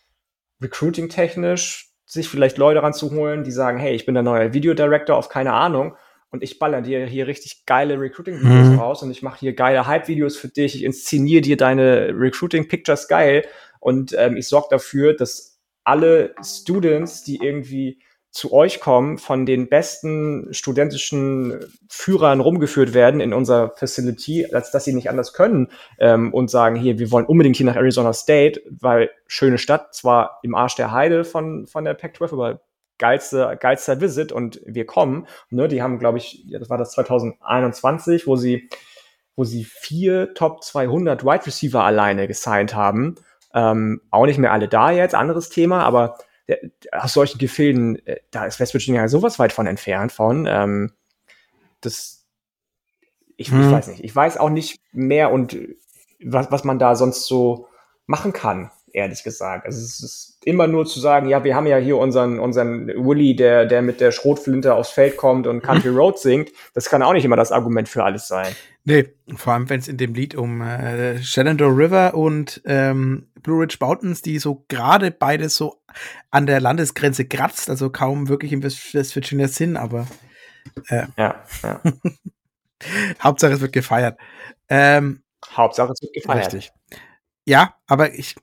recruiting-technisch 0.61 1.89
sich 2.05 2.27
vielleicht 2.27 2.57
Leute 2.57 2.81
ranzuholen, 2.81 3.43
die 3.43 3.51
sagen, 3.51 3.77
hey, 3.77 3.93
ich 3.93 4.05
bin 4.05 4.15
der 4.15 4.23
neue 4.23 4.53
Videodirector 4.53 5.15
auf 5.15 5.29
keine 5.29 5.53
Ahnung 5.53 5.95
und 6.31 6.43
ich 6.43 6.59
baller 6.59 6.81
dir 6.81 7.05
hier 7.05 7.27
richtig 7.27 7.65
geile 7.65 7.99
Recruiting-Videos 7.99 8.69
mhm. 8.69 8.79
raus 8.79 9.03
und 9.03 9.11
ich 9.11 9.21
mache 9.21 9.39
hier 9.39 9.53
geile 9.53 9.87
Hype-Videos 9.87 10.35
für 10.35 10.47
dich, 10.47 10.75
ich 10.75 10.83
inszeniere 10.83 11.41
dir 11.41 11.57
deine 11.57 12.09
Recruiting-Pictures 12.13 13.07
geil 13.07 13.45
und 13.79 14.15
ähm, 14.17 14.37
ich 14.37 14.47
sorge 14.47 14.67
dafür, 14.71 15.13
dass 15.13 15.59
alle 15.83 16.35
Students, 16.43 17.23
die 17.23 17.37
irgendwie 17.37 17.99
zu 18.31 18.53
euch 18.53 18.79
kommen, 18.79 19.17
von 19.17 19.45
den 19.45 19.69
besten 19.69 20.53
studentischen 20.53 21.59
Führern 21.89 22.39
rumgeführt 22.39 22.93
werden 22.93 23.21
in 23.21 23.33
unserer 23.33 23.71
Facility, 23.75 24.53
als 24.53 24.71
dass 24.71 24.85
sie 24.85 24.93
nicht 24.93 25.09
anders 25.09 25.33
können 25.33 25.69
ähm, 25.99 26.33
und 26.33 26.49
sagen, 26.49 26.75
hier, 26.75 26.99
wir 26.99 27.11
wollen 27.11 27.25
unbedingt 27.25 27.55
hier 27.55 27.65
nach 27.65 27.75
Arizona 27.75 28.13
State, 28.13 28.61
weil 28.69 29.09
schöne 29.25 29.57
Stadt, 29.57 29.95
zwar 29.95 30.39
im 30.43 30.53
Arsch 30.53 30.75
der 30.75 30.91
Heide 30.91 31.23
von, 31.23 31.65
von 31.65 31.85
der 31.85 31.95
Pac-12, 31.95 32.33
aber 32.33 32.61
geilste, 32.99 33.57
geilster 33.59 33.99
Visit 33.99 34.31
und 34.31 34.61
wir 34.63 34.85
kommen. 34.85 35.25
Ne, 35.49 35.67
die 35.67 35.81
haben, 35.81 35.97
glaube 35.97 36.19
ich, 36.19 36.43
ja, 36.45 36.59
das 36.59 36.69
war 36.69 36.77
das 36.77 36.91
2021, 36.91 38.27
wo 38.27 38.35
sie, 38.35 38.69
wo 39.35 39.43
sie 39.43 39.63
vier 39.63 40.35
Top 40.35 40.63
200 40.63 41.23
Wide 41.23 41.47
Receiver 41.47 41.83
alleine 41.83 42.27
gesigned 42.27 42.75
haben. 42.75 43.15
Ähm, 43.55 44.01
auch 44.11 44.27
nicht 44.27 44.37
mehr 44.37 44.51
alle 44.51 44.67
da 44.67 44.91
jetzt, 44.91 45.15
anderes 45.15 45.49
Thema, 45.49 45.83
aber 45.83 46.17
der, 46.49 46.59
aus 46.91 47.13
solchen 47.13 47.37
Gefilden, 47.37 48.05
äh, 48.05 48.17
da 48.31 48.45
ist 48.45 48.59
West 48.59 48.73
Virginia 48.73 49.07
sowas 49.07 49.39
weit 49.39 49.53
von 49.53 49.67
entfernt 49.67 50.11
von. 50.11 50.47
Ähm, 50.49 50.91
das, 51.79 52.25
ich, 53.37 53.51
hm. 53.51 53.61
ich, 53.61 53.71
weiß 53.71 53.87
nicht. 53.87 54.03
Ich 54.03 54.15
weiß 54.15 54.37
auch 54.37 54.49
nicht 54.49 54.81
mehr 54.91 55.31
und 55.31 55.57
was, 56.21 56.51
was 56.51 56.63
man 56.63 56.79
da 56.79 56.95
sonst 56.95 57.25
so 57.27 57.67
machen 58.07 58.33
kann, 58.33 58.71
ehrlich 58.91 59.23
gesagt. 59.23 59.65
Also 59.65 59.79
es 59.79 60.01
ist 60.01 60.37
immer 60.43 60.67
nur 60.67 60.85
zu 60.85 60.99
sagen, 60.99 61.29
ja, 61.29 61.43
wir 61.43 61.55
haben 61.55 61.67
ja 61.67 61.77
hier 61.77 61.97
unseren, 61.97 62.39
unseren 62.39 62.87
Willy, 62.87 63.35
der, 63.35 63.65
der 63.65 63.81
mit 63.81 64.01
der 64.01 64.11
Schrotflinte 64.11 64.73
aufs 64.73 64.89
Feld 64.89 65.15
kommt 65.15 65.47
und 65.47 65.61
Country 65.61 65.89
Road 65.89 66.17
singt. 66.19 66.51
Das 66.73 66.89
kann 66.89 67.03
auch 67.03 67.13
nicht 67.13 67.23
immer 67.23 67.35
das 67.35 67.51
Argument 67.51 67.87
für 67.87 68.03
alles 68.03 68.27
sein. 68.27 68.53
Nee, 68.89 69.13
vor 69.35 69.53
allem 69.53 69.69
wenn 69.69 69.79
es 69.79 69.87
in 69.87 69.97
dem 69.97 70.15
Lied 70.15 70.33
um 70.33 70.61
äh, 70.63 71.21
Shenandoah 71.21 71.77
River 71.77 72.15
und 72.15 72.59
ähm, 72.65 73.29
Blue 73.43 73.61
Ridge 73.61 73.77
Mountains, 73.79 74.23
die 74.23 74.39
so 74.39 74.65
gerade 74.67 75.11
beides 75.11 75.55
so 75.55 75.83
an 76.31 76.47
der 76.47 76.59
Landesgrenze 76.59 77.25
kratzt, 77.25 77.69
also 77.69 77.91
kaum 77.91 78.29
wirklich 78.29 78.51
im 78.51 78.63
West, 78.63 78.95
West 78.95 79.15
Virginia 79.15 79.47
sind, 79.47 79.77
aber 79.77 80.07
äh, 80.87 81.05
ja, 81.17 81.43
ja. 81.61 81.81
Hauptsache 83.21 83.53
es 83.53 83.61
wird 83.61 83.73
gefeiert. 83.73 84.19
Ähm, 84.69 85.21
Hauptsache 85.53 85.93
es 85.93 86.01
wird 86.01 86.13
gefeiert. 86.15 86.47
Richtig. 86.47 86.71
Ja, 87.45 87.75
aber 87.85 88.15
ich, 88.15 88.37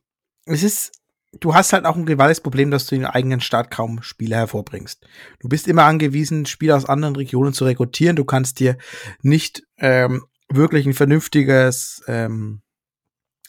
es 0.45 0.63
ist, 0.63 0.93
du 1.41 1.57
hast 1.57 1.73
halt 1.73 1.87
auch 1.87 1.97
ein 1.97 2.07
gewaltiges 2.07 2.41
Problem, 2.41 2.71
dass 2.71 2.87
du 2.87 2.95
in 2.95 3.01
den 3.01 3.11
eigenen 3.11 3.41
Staat 3.41 3.73
kaum 3.73 4.01
Spieler 4.01 4.37
hervorbringst. 4.37 5.05
Du 5.41 5.49
bist 5.49 5.67
immer 5.67 5.87
angewiesen, 5.87 6.47
Spieler 6.47 6.77
aus 6.77 6.85
anderen 6.87 7.17
Regionen 7.17 7.53
zu 7.53 7.65
rekrutieren. 7.65 8.15
Du 8.15 8.25
kannst 8.25 8.61
dir 8.61 8.79
nicht 9.23 9.65
ähm, 9.79 10.23
wirklich 10.49 10.87
ein 10.87 10.95
vernünftiges 10.95 12.03
ähm, 12.07 12.63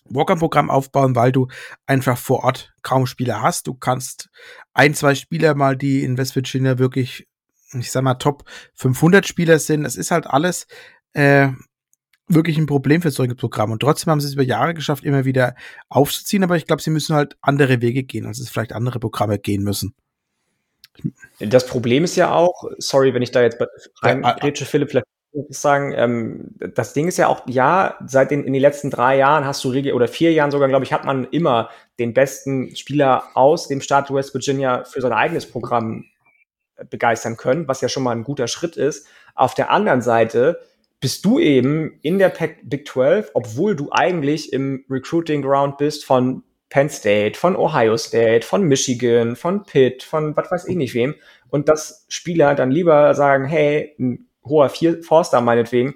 Walker-Programm 0.09 0.69
aufbauen, 0.69 1.15
weil 1.15 1.31
du 1.31 1.47
einfach 1.85 2.17
vor 2.17 2.43
Ort 2.43 2.73
kaum 2.81 3.05
Spieler 3.05 3.41
hast. 3.41 3.67
Du 3.67 3.73
kannst 3.73 4.29
ein, 4.73 4.93
zwei 4.93 5.15
Spieler 5.15 5.55
mal, 5.55 5.75
die 5.75 6.03
in 6.03 6.17
West 6.17 6.35
Virginia 6.35 6.77
wirklich, 6.79 7.27
ich 7.73 7.91
sag 7.91 8.03
mal, 8.03 8.15
Top 8.15 8.43
500 8.75 9.27
Spieler 9.27 9.59
sind. 9.59 9.85
Es 9.85 9.95
ist 9.95 10.11
halt 10.11 10.27
alles 10.27 10.67
äh, 11.13 11.49
wirklich 12.27 12.57
ein 12.57 12.65
Problem 12.65 13.01
für 13.01 13.11
solche 13.11 13.35
Programme. 13.35 13.73
Und 13.73 13.79
trotzdem 13.79 14.11
haben 14.11 14.21
sie 14.21 14.27
es 14.27 14.33
über 14.33 14.43
Jahre 14.43 14.73
geschafft, 14.73 15.03
immer 15.03 15.25
wieder 15.25 15.55
aufzuziehen. 15.89 16.43
Aber 16.43 16.57
ich 16.57 16.65
glaube, 16.65 16.81
sie 16.81 16.89
müssen 16.89 17.15
halt 17.15 17.37
andere 17.41 17.81
Wege 17.81 18.03
gehen, 18.03 18.25
als 18.25 18.39
es 18.39 18.49
vielleicht 18.49 18.73
andere 18.73 18.99
Programme 18.99 19.39
gehen 19.39 19.63
müssen. 19.63 19.93
Das 21.39 21.67
Problem 21.67 22.03
ist 22.03 22.15
ja 22.15 22.33
auch, 22.33 22.63
sorry, 22.79 23.13
wenn 23.13 23.21
ich 23.21 23.31
da 23.31 23.43
jetzt 23.43 23.61
rein 24.01 24.23
ja, 24.23 24.35
Philipp, 24.65 24.89
vielleicht 24.89 25.05
sagen, 25.49 25.93
ähm, 25.95 26.55
das 26.73 26.93
Ding 26.93 27.07
ist 27.07 27.17
ja 27.17 27.27
auch, 27.27 27.41
ja, 27.47 27.97
seit 28.05 28.31
den, 28.31 28.43
in 28.43 28.53
den 28.53 28.61
letzten 28.61 28.89
drei 28.89 29.17
Jahren 29.17 29.45
hast 29.45 29.63
du 29.63 29.69
oder 29.93 30.07
vier 30.07 30.33
Jahren 30.33 30.51
sogar, 30.51 30.67
glaube 30.67 30.85
ich, 30.85 30.93
hat 30.93 31.05
man 31.05 31.25
immer 31.25 31.69
den 31.99 32.13
besten 32.13 32.75
Spieler 32.75 33.23
aus 33.33 33.67
dem 33.67 33.81
Staat 33.81 34.13
West 34.13 34.33
Virginia 34.33 34.83
für 34.83 35.01
sein 35.01 35.13
eigenes 35.13 35.45
Programm 35.45 36.05
begeistern 36.89 37.37
können, 37.37 37.67
was 37.67 37.81
ja 37.81 37.89
schon 37.89 38.03
mal 38.03 38.15
ein 38.15 38.23
guter 38.23 38.47
Schritt 38.47 38.77
ist. 38.77 39.07
Auf 39.35 39.53
der 39.53 39.71
anderen 39.71 40.01
Seite 40.01 40.59
bist 40.99 41.25
du 41.25 41.39
eben 41.39 41.99
in 42.01 42.17
der 42.17 42.33
Big 42.63 42.87
12, 42.87 43.31
obwohl 43.33 43.75
du 43.75 43.89
eigentlich 43.91 44.53
im 44.53 44.85
Recruiting 44.89 45.41
Ground 45.41 45.77
bist 45.77 46.05
von 46.05 46.43
Penn 46.69 46.89
State, 46.89 47.37
von 47.37 47.55
Ohio 47.55 47.97
State, 47.97 48.45
von 48.45 48.63
Michigan, 48.63 49.35
von 49.35 49.63
Pitt, 49.63 50.03
von 50.03 50.35
was 50.35 50.51
weiß 50.51 50.67
ich 50.67 50.75
nicht 50.75 50.93
wem. 50.93 51.15
Und 51.49 51.69
dass 51.69 52.05
Spieler 52.09 52.55
dann 52.55 52.71
lieber 52.71 53.13
sagen, 53.13 53.45
hey, 53.45 53.95
ein 53.99 54.27
hoher 54.47 54.69
Vier 54.69 55.03
Forster 55.03 55.41
meinetwegen, 55.41 55.95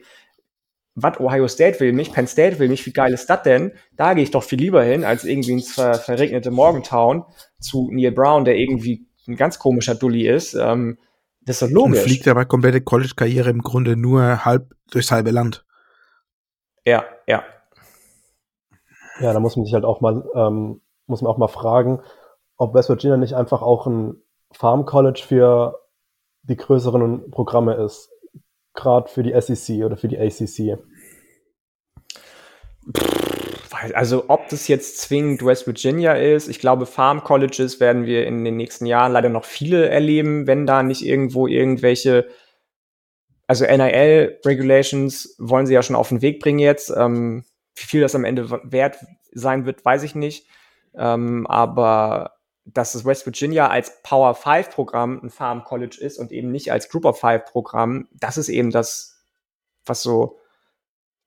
was 0.95 1.19
Ohio 1.19 1.47
State 1.47 1.79
will 1.79 1.93
mich, 1.93 2.11
Penn 2.11 2.27
State 2.27 2.59
will 2.59 2.67
mich, 2.67 2.85
wie 2.85 2.93
geil 2.93 3.13
ist 3.13 3.29
das 3.29 3.43
denn? 3.43 3.71
Da 3.95 4.13
gehe 4.13 4.23
ich 4.23 4.31
doch 4.31 4.43
viel 4.43 4.59
lieber 4.59 4.83
hin, 4.83 5.03
als 5.05 5.23
irgendwie 5.23 5.53
ins 5.53 5.73
ver 5.73 5.93
verregnete 5.95 6.51
Morgantown 6.51 7.23
zu 7.59 7.89
Neil 7.91 8.11
Brown, 8.11 8.45
der 8.45 8.57
irgendwie 8.57 9.05
ein 9.27 9.35
ganz 9.35 9.59
komischer 9.59 9.95
Dulli 9.95 10.27
ist. 10.27 10.53
Ähm, 10.53 10.97
das 11.41 11.61
ist 11.61 11.69
doch 11.69 11.73
logisch. 11.73 11.99
Und 11.99 12.05
fliegt 12.05 12.27
aber 12.27 12.45
komplette 12.45 12.81
College-Karriere 12.81 13.49
im 13.49 13.61
Grunde 13.61 13.95
nur 13.95 14.43
halb 14.45 14.75
durchs 14.91 15.11
halbe 15.11 15.31
Land. 15.31 15.65
Ja, 16.85 17.05
ja. 17.27 17.43
Ja, 19.19 19.33
da 19.33 19.39
muss 19.39 19.55
man 19.55 19.65
sich 19.65 19.73
halt 19.73 19.85
auch 19.85 20.01
mal, 20.01 20.23
ähm, 20.35 20.81
muss 21.05 21.21
man 21.21 21.31
auch 21.31 21.37
mal 21.37 21.47
fragen, 21.47 22.01
ob 22.57 22.73
West 22.73 22.89
Virginia 22.89 23.17
nicht 23.17 23.33
einfach 23.33 23.61
auch 23.61 23.87
ein 23.87 24.21
Farm 24.51 24.85
College 24.85 25.23
für 25.25 25.79
die 26.43 26.57
größeren 26.57 27.31
Programme 27.31 27.75
ist 27.75 28.10
gerade 28.73 29.09
für 29.09 29.23
die 29.23 29.39
SEC 29.39 29.83
oder 29.83 29.97
für 29.97 30.07
die 30.07 30.17
ACC? 30.17 30.77
Also 33.93 34.25
ob 34.27 34.49
das 34.49 34.67
jetzt 34.67 34.99
zwingend 34.99 35.43
West 35.43 35.65
Virginia 35.65 36.13
ist, 36.13 36.47
ich 36.47 36.59
glaube, 36.59 36.85
Farm 36.85 37.23
Colleges 37.23 37.79
werden 37.79 38.05
wir 38.05 38.27
in 38.27 38.43
den 38.43 38.57
nächsten 38.57 38.85
Jahren 38.85 39.11
leider 39.11 39.29
noch 39.29 39.45
viele 39.45 39.89
erleben, 39.89 40.45
wenn 40.45 40.67
da 40.67 40.83
nicht 40.83 41.03
irgendwo 41.03 41.47
irgendwelche, 41.47 42.27
also 43.47 43.65
NIL-Regulations 43.65 45.35
wollen 45.39 45.65
sie 45.65 45.73
ja 45.73 45.83
schon 45.83 45.95
auf 45.95 46.09
den 46.09 46.21
Weg 46.21 46.41
bringen 46.41 46.59
jetzt. 46.59 46.93
Ähm, 46.95 47.43
wie 47.75 47.85
viel 47.85 48.01
das 48.01 48.15
am 48.15 48.25
Ende 48.25 48.49
wert 48.63 48.97
sein 49.31 49.65
wird, 49.65 49.83
weiß 49.83 50.03
ich 50.03 50.15
nicht. 50.15 50.47
Ähm, 50.93 51.47
aber 51.47 52.33
dass 52.65 52.93
das 52.93 53.05
West 53.05 53.25
Virginia 53.25 53.67
als 53.69 54.01
Power 54.03 54.35
5 54.35 54.69
Programm 54.69 55.19
ein 55.23 55.29
Farm 55.29 55.63
College 55.63 55.97
ist 55.99 56.17
und 56.17 56.31
eben 56.31 56.51
nicht 56.51 56.71
als 56.71 56.89
Group 56.89 57.05
of 57.05 57.19
Five 57.19 57.45
Programm, 57.45 58.07
das 58.11 58.37
ist 58.37 58.49
eben 58.49 58.71
das, 58.71 59.23
was 59.85 60.03
so, 60.03 60.37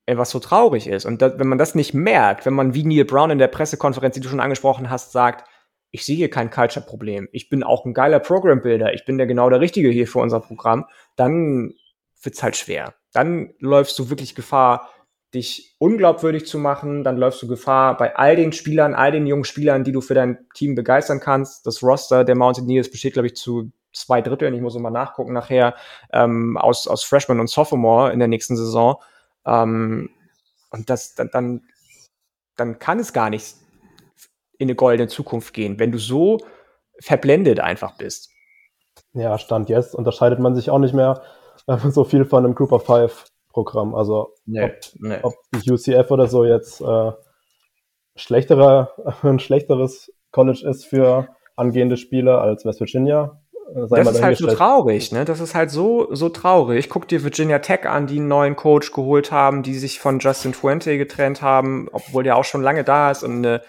äh, 0.05 0.17
was 0.17 0.29
so 0.29 0.39
traurig 0.39 0.87
ist. 0.87 1.05
Und 1.05 1.21
da, 1.21 1.37
wenn 1.37 1.47
man 1.47 1.57
das 1.57 1.75
nicht 1.75 1.93
merkt, 1.93 2.45
wenn 2.45 2.53
man 2.53 2.73
wie 2.73 2.83
Neil 2.83 3.05
Brown 3.05 3.31
in 3.31 3.39
der 3.39 3.47
Pressekonferenz, 3.47 4.15
die 4.15 4.21
du 4.21 4.29
schon 4.29 4.39
angesprochen 4.39 4.89
hast, 4.89 5.11
sagt, 5.11 5.47
ich 5.91 6.05
sehe 6.05 6.15
hier 6.15 6.29
kein 6.29 6.49
Culture-Problem, 6.49 7.29
ich 7.31 7.49
bin 7.49 7.63
auch 7.63 7.85
ein 7.85 7.93
geiler 7.93 8.19
Program-Builder, 8.19 8.93
ich 8.93 9.05
bin 9.05 9.17
der 9.17 9.27
genau 9.27 9.49
der 9.49 9.61
Richtige 9.61 9.89
hier 9.89 10.07
für 10.07 10.19
unser 10.19 10.41
Programm, 10.41 10.85
dann 11.15 11.73
wird's 12.21 12.43
halt 12.43 12.57
schwer. 12.57 12.95
Dann 13.13 13.53
läufst 13.59 13.97
du 13.99 14.09
wirklich 14.09 14.35
Gefahr, 14.35 14.89
dich 15.35 15.75
unglaubwürdig 15.77 16.47
zu 16.47 16.57
machen, 16.57 17.03
dann 17.03 17.17
läufst 17.17 17.41
du 17.41 17.47
Gefahr 17.47 17.95
bei 17.97 18.15
all 18.15 18.35
den 18.35 18.51
Spielern, 18.51 18.95
all 18.95 19.11
den 19.11 19.27
jungen 19.27 19.43
Spielern, 19.43 19.83
die 19.83 19.91
du 19.91 20.01
für 20.01 20.15
dein 20.15 20.47
Team 20.53 20.75
begeistern 20.75 21.19
kannst. 21.19 21.67
Das 21.67 21.83
Roster 21.83 22.23
der 22.23 22.35
Mountaineers 22.35 22.89
besteht, 22.89 23.13
glaube 23.13 23.27
ich, 23.27 23.35
zu 23.35 23.71
zwei 23.93 24.21
Dritteln, 24.21 24.53
ich 24.53 24.61
muss 24.61 24.77
mal 24.77 24.89
nachgucken 24.89 25.33
nachher, 25.33 25.75
ähm, 26.11 26.57
aus, 26.57 26.87
aus 26.87 27.03
Freshman 27.03 27.39
und 27.39 27.49
Sophomore 27.49 28.11
in 28.11 28.19
der 28.19 28.27
nächsten 28.27 28.57
Saison. 28.57 28.97
Ähm, 29.45 30.09
und 30.71 30.89
das 30.89 31.15
dann, 31.15 31.29
dann, 31.31 31.61
dann 32.57 32.79
kann 32.79 32.99
es 32.99 33.13
gar 33.13 33.29
nicht 33.29 33.55
in 34.57 34.67
eine 34.67 34.75
goldene 34.75 35.07
Zukunft 35.07 35.53
gehen, 35.53 35.79
wenn 35.79 35.91
du 35.91 35.97
so 35.97 36.39
verblendet 36.99 37.59
einfach 37.59 37.97
bist. 37.97 38.29
Ja, 39.13 39.37
Stand 39.37 39.69
jetzt 39.69 39.95
unterscheidet 39.95 40.39
man 40.39 40.55
sich 40.55 40.69
auch 40.69 40.79
nicht 40.79 40.93
mehr 40.93 41.21
äh, 41.67 41.77
so 41.89 42.03
viel 42.03 42.25
von 42.25 42.45
einem 42.45 42.55
Group 42.55 42.71
of 42.71 42.85
Five 42.85 43.25
Programm. 43.55 43.95
Also 43.95 44.33
nee, 44.45 44.63
ob, 44.63 44.71
nee. 44.99 45.17
ob 45.23 45.33
UCF 45.67 46.11
oder 46.11 46.27
so 46.27 46.43
jetzt 46.43 46.81
äh, 46.81 47.11
schlechterer, 48.17 48.91
ein 49.23 49.39
schlechteres 49.39 50.11
College 50.31 50.67
ist 50.69 50.85
für 50.85 51.29
angehende 51.55 51.95
Spieler 51.95 52.41
als 52.41 52.65
West 52.65 52.81
Virginia. 52.81 53.41
Äh, 53.73 53.87
das 53.89 54.11
ist 54.11 54.21
halt 54.21 54.37
so 54.37 54.47
traurig, 54.47 55.13
ne? 55.13 55.23
Das 55.23 55.39
ist 55.39 55.55
halt 55.55 55.71
so, 55.71 56.13
so 56.13 56.27
traurig. 56.27 56.89
Guck 56.89 57.07
dir 57.07 57.23
Virginia 57.23 57.59
Tech 57.59 57.87
an, 57.87 58.07
die 58.07 58.17
einen 58.17 58.27
neuen 58.27 58.57
Coach 58.57 58.91
geholt 58.91 59.31
haben, 59.31 59.63
die 59.63 59.75
sich 59.75 59.99
von 59.99 60.19
Justin 60.19 60.53
Fuente 60.53 60.97
getrennt 60.97 61.41
haben, 61.41 61.87
obwohl 61.93 62.23
der 62.23 62.35
auch 62.35 62.43
schon 62.43 62.61
lange 62.61 62.83
da 62.83 63.09
ist 63.09 63.23
und 63.23 63.37
eine 63.37 63.61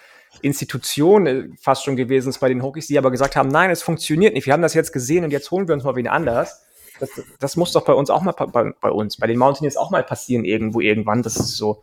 Institution 0.42 1.26
äh, 1.28 1.44
fast 1.60 1.84
schon 1.84 1.94
gewesen 1.94 2.30
ist 2.30 2.40
bei 2.40 2.48
den 2.48 2.60
Hokies, 2.60 2.88
die 2.88 2.98
aber 2.98 3.12
gesagt 3.12 3.36
haben, 3.36 3.50
nein, 3.50 3.70
es 3.70 3.84
funktioniert 3.84 4.34
nicht. 4.34 4.46
Wir 4.46 4.52
haben 4.52 4.62
das 4.62 4.74
jetzt 4.74 4.92
gesehen 4.92 5.22
und 5.22 5.30
jetzt 5.30 5.48
holen 5.52 5.68
wir 5.68 5.76
uns 5.76 5.84
mal 5.84 5.94
wen 5.94 6.08
anders 6.08 6.65
das, 7.00 7.10
das 7.38 7.56
muss 7.56 7.72
doch 7.72 7.84
bei 7.84 7.92
uns 7.92 8.10
auch 8.10 8.22
mal 8.22 8.32
bei, 8.32 8.72
bei 8.80 8.90
uns, 8.90 9.16
bei 9.16 9.26
den 9.26 9.38
Mountaineers 9.38 9.76
auch 9.76 9.90
mal 9.90 10.02
passieren 10.02 10.44
irgendwo 10.44 10.80
irgendwann, 10.80 11.22
dass 11.22 11.36
es 11.36 11.56
so, 11.56 11.82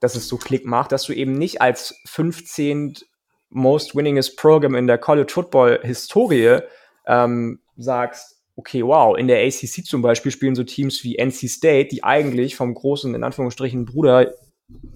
dass 0.00 0.14
es 0.14 0.28
so 0.28 0.36
Klick 0.36 0.66
macht, 0.66 0.92
dass 0.92 1.04
du 1.04 1.12
eben 1.12 1.32
nicht 1.32 1.60
als 1.60 1.94
15 2.06 2.94
most 3.50 3.94
winningest 3.94 4.36
Program 4.36 4.74
in 4.74 4.86
der 4.86 4.98
College 4.98 5.32
Football 5.32 5.80
Historie 5.82 6.60
ähm, 7.06 7.60
sagst, 7.76 8.42
okay, 8.56 8.84
wow, 8.84 9.16
in 9.16 9.28
der 9.28 9.44
ACC 9.44 9.84
zum 9.84 10.02
Beispiel 10.02 10.32
spielen 10.32 10.54
so 10.54 10.64
Teams 10.64 11.04
wie 11.04 11.16
NC 11.16 11.48
State, 11.48 11.88
die 11.88 12.04
eigentlich 12.04 12.56
vom 12.56 12.74
großen, 12.74 13.14
in 13.14 13.24
Anführungsstrichen, 13.24 13.86
Bruder 13.86 14.32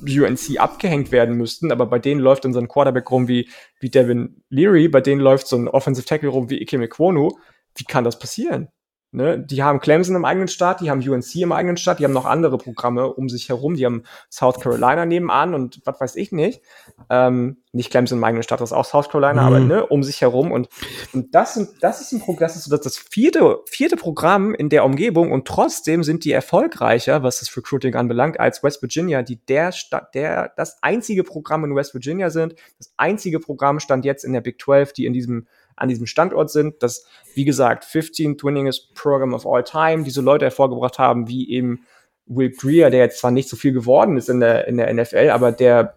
UNC 0.03 0.59
abgehängt 0.59 1.12
werden 1.12 1.37
müssten, 1.37 1.71
aber 1.71 1.87
bei 1.87 1.99
denen 1.99 2.21
läuft 2.21 2.45
dann 2.45 2.53
so 2.53 2.61
ein 2.61 2.69
Quarterback 2.69 3.11
rum 3.11 3.29
wie, 3.29 3.49
wie 3.81 3.90
Devin 3.90 4.42
Leary, 4.49 4.88
bei 4.88 5.01
denen 5.01 5.21
läuft 5.21 5.49
so 5.49 5.57
ein 5.57 5.69
Offensive 5.69 6.07
Tackle 6.07 6.31
rum 6.31 6.49
wie 6.49 6.61
Ike 6.62 6.79
Mekwonu. 6.79 7.33
Wie 7.75 7.85
kann 7.85 8.05
das 8.05 8.19
passieren? 8.19 8.69
Ne? 9.16 9.38
Die 9.38 9.62
haben 9.62 9.81
Clemson 9.81 10.14
im 10.14 10.26
eigenen 10.26 10.46
Staat, 10.46 10.83
die 10.83 10.90
haben 10.90 11.00
UNC 11.00 11.37
im 11.37 11.52
eigenen 11.52 11.79
Staat, 11.79 12.00
die 12.00 12.05
haben 12.05 12.12
noch 12.12 12.26
andere 12.26 12.59
Programme 12.59 13.11
um 13.11 13.31
sich 13.31 13.48
herum, 13.48 13.74
die 13.74 13.87
haben 13.87 14.02
South 14.31 14.61
Carolina 14.61 15.07
nebenan 15.07 15.55
und 15.55 15.81
was 15.87 15.98
weiß 15.98 16.16
ich 16.16 16.33
nicht. 16.33 16.61
Ähm, 17.09 17.57
nicht 17.72 17.90
Clemson 17.90 18.18
im 18.18 18.24
eigenen 18.24 18.42
Staat, 18.42 18.61
das 18.61 18.72
ist 18.72 18.76
auch 18.76 18.85
South 18.85 19.09
Carolina, 19.09 19.40
mhm. 19.40 19.46
aber 19.46 19.61
ne, 19.61 19.87
um 19.87 20.02
sich 20.02 20.20
herum. 20.20 20.52
Und, 20.52 20.68
und 21.14 21.35
das, 21.35 21.55
sind, 21.55 21.70
das 21.81 22.02
ist 22.02 22.12
ein 22.12 22.20
Programm, 22.20 22.40
das 22.40 22.57
ist 22.57 22.70
das, 22.70 22.81
das 22.83 22.98
vierte, 22.98 23.61
vierte 23.70 23.96
Programm 23.96 24.55
in 24.55 24.68
der 24.68 24.85
Umgebung 24.85 25.33
und 25.33 25.48
trotzdem 25.48 26.05
sind 26.05 26.26
die 26.26 26.33
erfolgreicher, 26.33 27.22
was 27.22 27.40
das 27.40 27.57
Recruiting 27.57 27.94
anbelangt, 27.94 28.38
als 28.38 28.62
West 28.62 28.83
Virginia, 28.83 29.22
die 29.22 29.42
der 29.46 29.72
Stadt, 29.72 30.14
der 30.14 30.52
das 30.59 30.83
einzige 30.83 31.24
Programm 31.24 31.64
in 31.64 31.74
West 31.74 31.94
Virginia 31.94 32.29
sind. 32.29 32.55
Das 32.76 32.92
einzige 32.98 33.40
Programm 33.40 33.81
stand 33.81 34.05
jetzt 34.05 34.26
in 34.26 34.35
der 34.35 34.42
Big 34.42 34.61
12, 34.61 34.92
die 34.92 35.07
in 35.07 35.14
diesem 35.14 35.46
an 35.77 35.89
diesem 35.89 36.07
Standort 36.07 36.51
sind, 36.51 36.83
das, 36.83 37.07
wie 37.35 37.45
gesagt, 37.45 37.85
15th 37.85 38.43
winningest 38.45 38.95
Program 38.95 39.35
of 39.35 39.47
all 39.47 39.62
time, 39.62 40.03
diese 40.03 40.23
Leute 40.23 40.47
hervorgebracht 40.47 40.99
haben, 40.99 41.29
wie 41.29 41.51
eben 41.51 41.87
Will 42.27 42.51
Greer, 42.51 42.91
der 42.91 43.01
jetzt 43.01 43.21
zwar 43.21 43.31
nicht 43.31 43.49
so 43.49 43.57
viel 43.57 43.73
geworden 43.73 44.17
ist 44.17 44.29
in 44.29 44.41
der, 44.41 44.67
in 44.67 44.79
der 44.79 44.93
NFL, 44.93 45.31
aber 45.31 45.53
der 45.53 45.97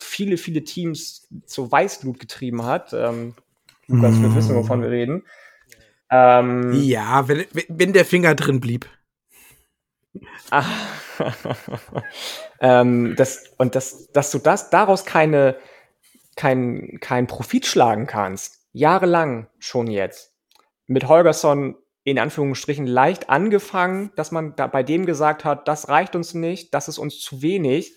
viele, 0.00 0.36
viele 0.36 0.64
Teams 0.64 1.28
zur 1.46 1.70
Weißglut 1.70 2.18
getrieben 2.18 2.64
hat. 2.64 2.92
Ähm, 2.92 3.34
Lukas 3.86 4.20
wird 4.20 4.34
wissen, 4.34 4.56
wovon 4.56 4.82
wir 4.82 4.90
reden. 4.90 5.24
Ähm, 6.10 6.72
ja, 6.72 7.28
wenn, 7.28 7.44
wenn 7.68 7.92
der 7.92 8.04
Finger 8.04 8.34
drin 8.34 8.60
blieb. 8.60 8.88
ähm, 12.60 13.14
das, 13.16 13.44
und 13.58 13.74
das, 13.74 14.10
dass 14.12 14.30
du 14.30 14.38
das 14.38 14.70
daraus 14.70 15.04
keine, 15.04 15.56
kein, 16.36 16.98
kein 17.00 17.26
Profit 17.26 17.66
schlagen 17.66 18.06
kannst, 18.06 18.55
jahrelang 18.76 19.48
schon 19.58 19.86
jetzt. 19.86 20.34
Mit 20.86 21.08
Holgersson 21.08 21.76
in 22.04 22.18
Anführungsstrichen 22.18 22.86
leicht 22.86 23.30
angefangen, 23.30 24.12
dass 24.16 24.30
man 24.30 24.54
da 24.54 24.66
bei 24.68 24.82
dem 24.82 25.06
gesagt 25.06 25.44
hat, 25.44 25.66
das 25.66 25.88
reicht 25.88 26.14
uns 26.14 26.34
nicht, 26.34 26.72
das 26.72 26.86
ist 26.86 26.98
uns 26.98 27.18
zu 27.18 27.42
wenig, 27.42 27.96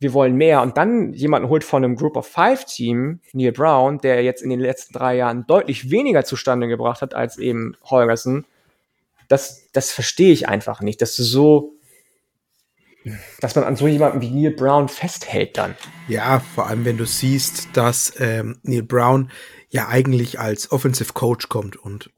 wir 0.00 0.12
wollen 0.12 0.34
mehr. 0.34 0.60
Und 0.60 0.76
dann 0.76 1.12
jemanden 1.12 1.48
holt 1.48 1.62
von 1.62 1.84
einem 1.84 1.94
Group 1.94 2.16
of 2.16 2.26
Five 2.26 2.64
Team, 2.64 3.20
Neil 3.32 3.52
Brown, 3.52 3.98
der 3.98 4.22
jetzt 4.24 4.42
in 4.42 4.50
den 4.50 4.60
letzten 4.60 4.92
drei 4.92 5.16
Jahren 5.16 5.46
deutlich 5.46 5.90
weniger 5.90 6.24
zustande 6.24 6.66
gebracht 6.66 7.00
hat 7.00 7.14
als 7.14 7.38
eben 7.38 7.76
Holgerson. 7.84 8.44
Das, 9.28 9.70
das 9.72 9.92
verstehe 9.92 10.32
ich 10.32 10.48
einfach 10.48 10.80
nicht, 10.80 11.00
dass 11.00 11.14
du 11.14 11.22
so, 11.22 11.76
dass 13.40 13.54
man 13.54 13.64
an 13.64 13.76
so 13.76 13.86
jemanden 13.86 14.20
wie 14.20 14.30
Neil 14.30 14.52
Brown 14.52 14.88
festhält 14.88 15.58
dann. 15.58 15.74
Ja, 16.08 16.40
vor 16.40 16.66
allem 16.66 16.84
wenn 16.84 16.98
du 16.98 17.06
siehst, 17.06 17.68
dass 17.74 18.12
ähm, 18.18 18.58
Neil 18.62 18.82
Brown 18.82 19.30
ja 19.70 19.88
eigentlich 19.88 20.38
als 20.38 20.70
Offensive 20.70 21.12
Coach 21.12 21.48
kommt 21.48 21.76
und 21.76 22.10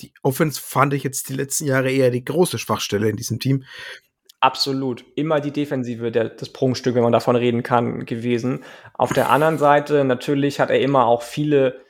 die 0.00 0.12
Offense 0.22 0.60
fand 0.60 0.94
ich 0.94 1.04
jetzt 1.04 1.28
die 1.28 1.34
letzten 1.34 1.66
Jahre 1.66 1.90
eher 1.90 2.10
die 2.10 2.24
große 2.24 2.58
Schwachstelle 2.58 3.08
in 3.08 3.16
diesem 3.16 3.38
Team. 3.38 3.64
Absolut. 4.40 5.04
Immer 5.16 5.40
die 5.40 5.50
Defensive, 5.50 6.12
der, 6.12 6.28
das 6.28 6.50
Prunkstück, 6.50 6.94
wenn 6.94 7.02
man 7.02 7.12
davon 7.12 7.36
reden 7.36 7.62
kann, 7.62 8.04
gewesen. 8.04 8.64
Auf 8.94 9.12
der 9.12 9.30
anderen 9.30 9.58
Seite, 9.58 10.04
natürlich 10.04 10.60
hat 10.60 10.70
er 10.70 10.80
immer 10.80 11.06
auch 11.06 11.22
viele 11.22 11.85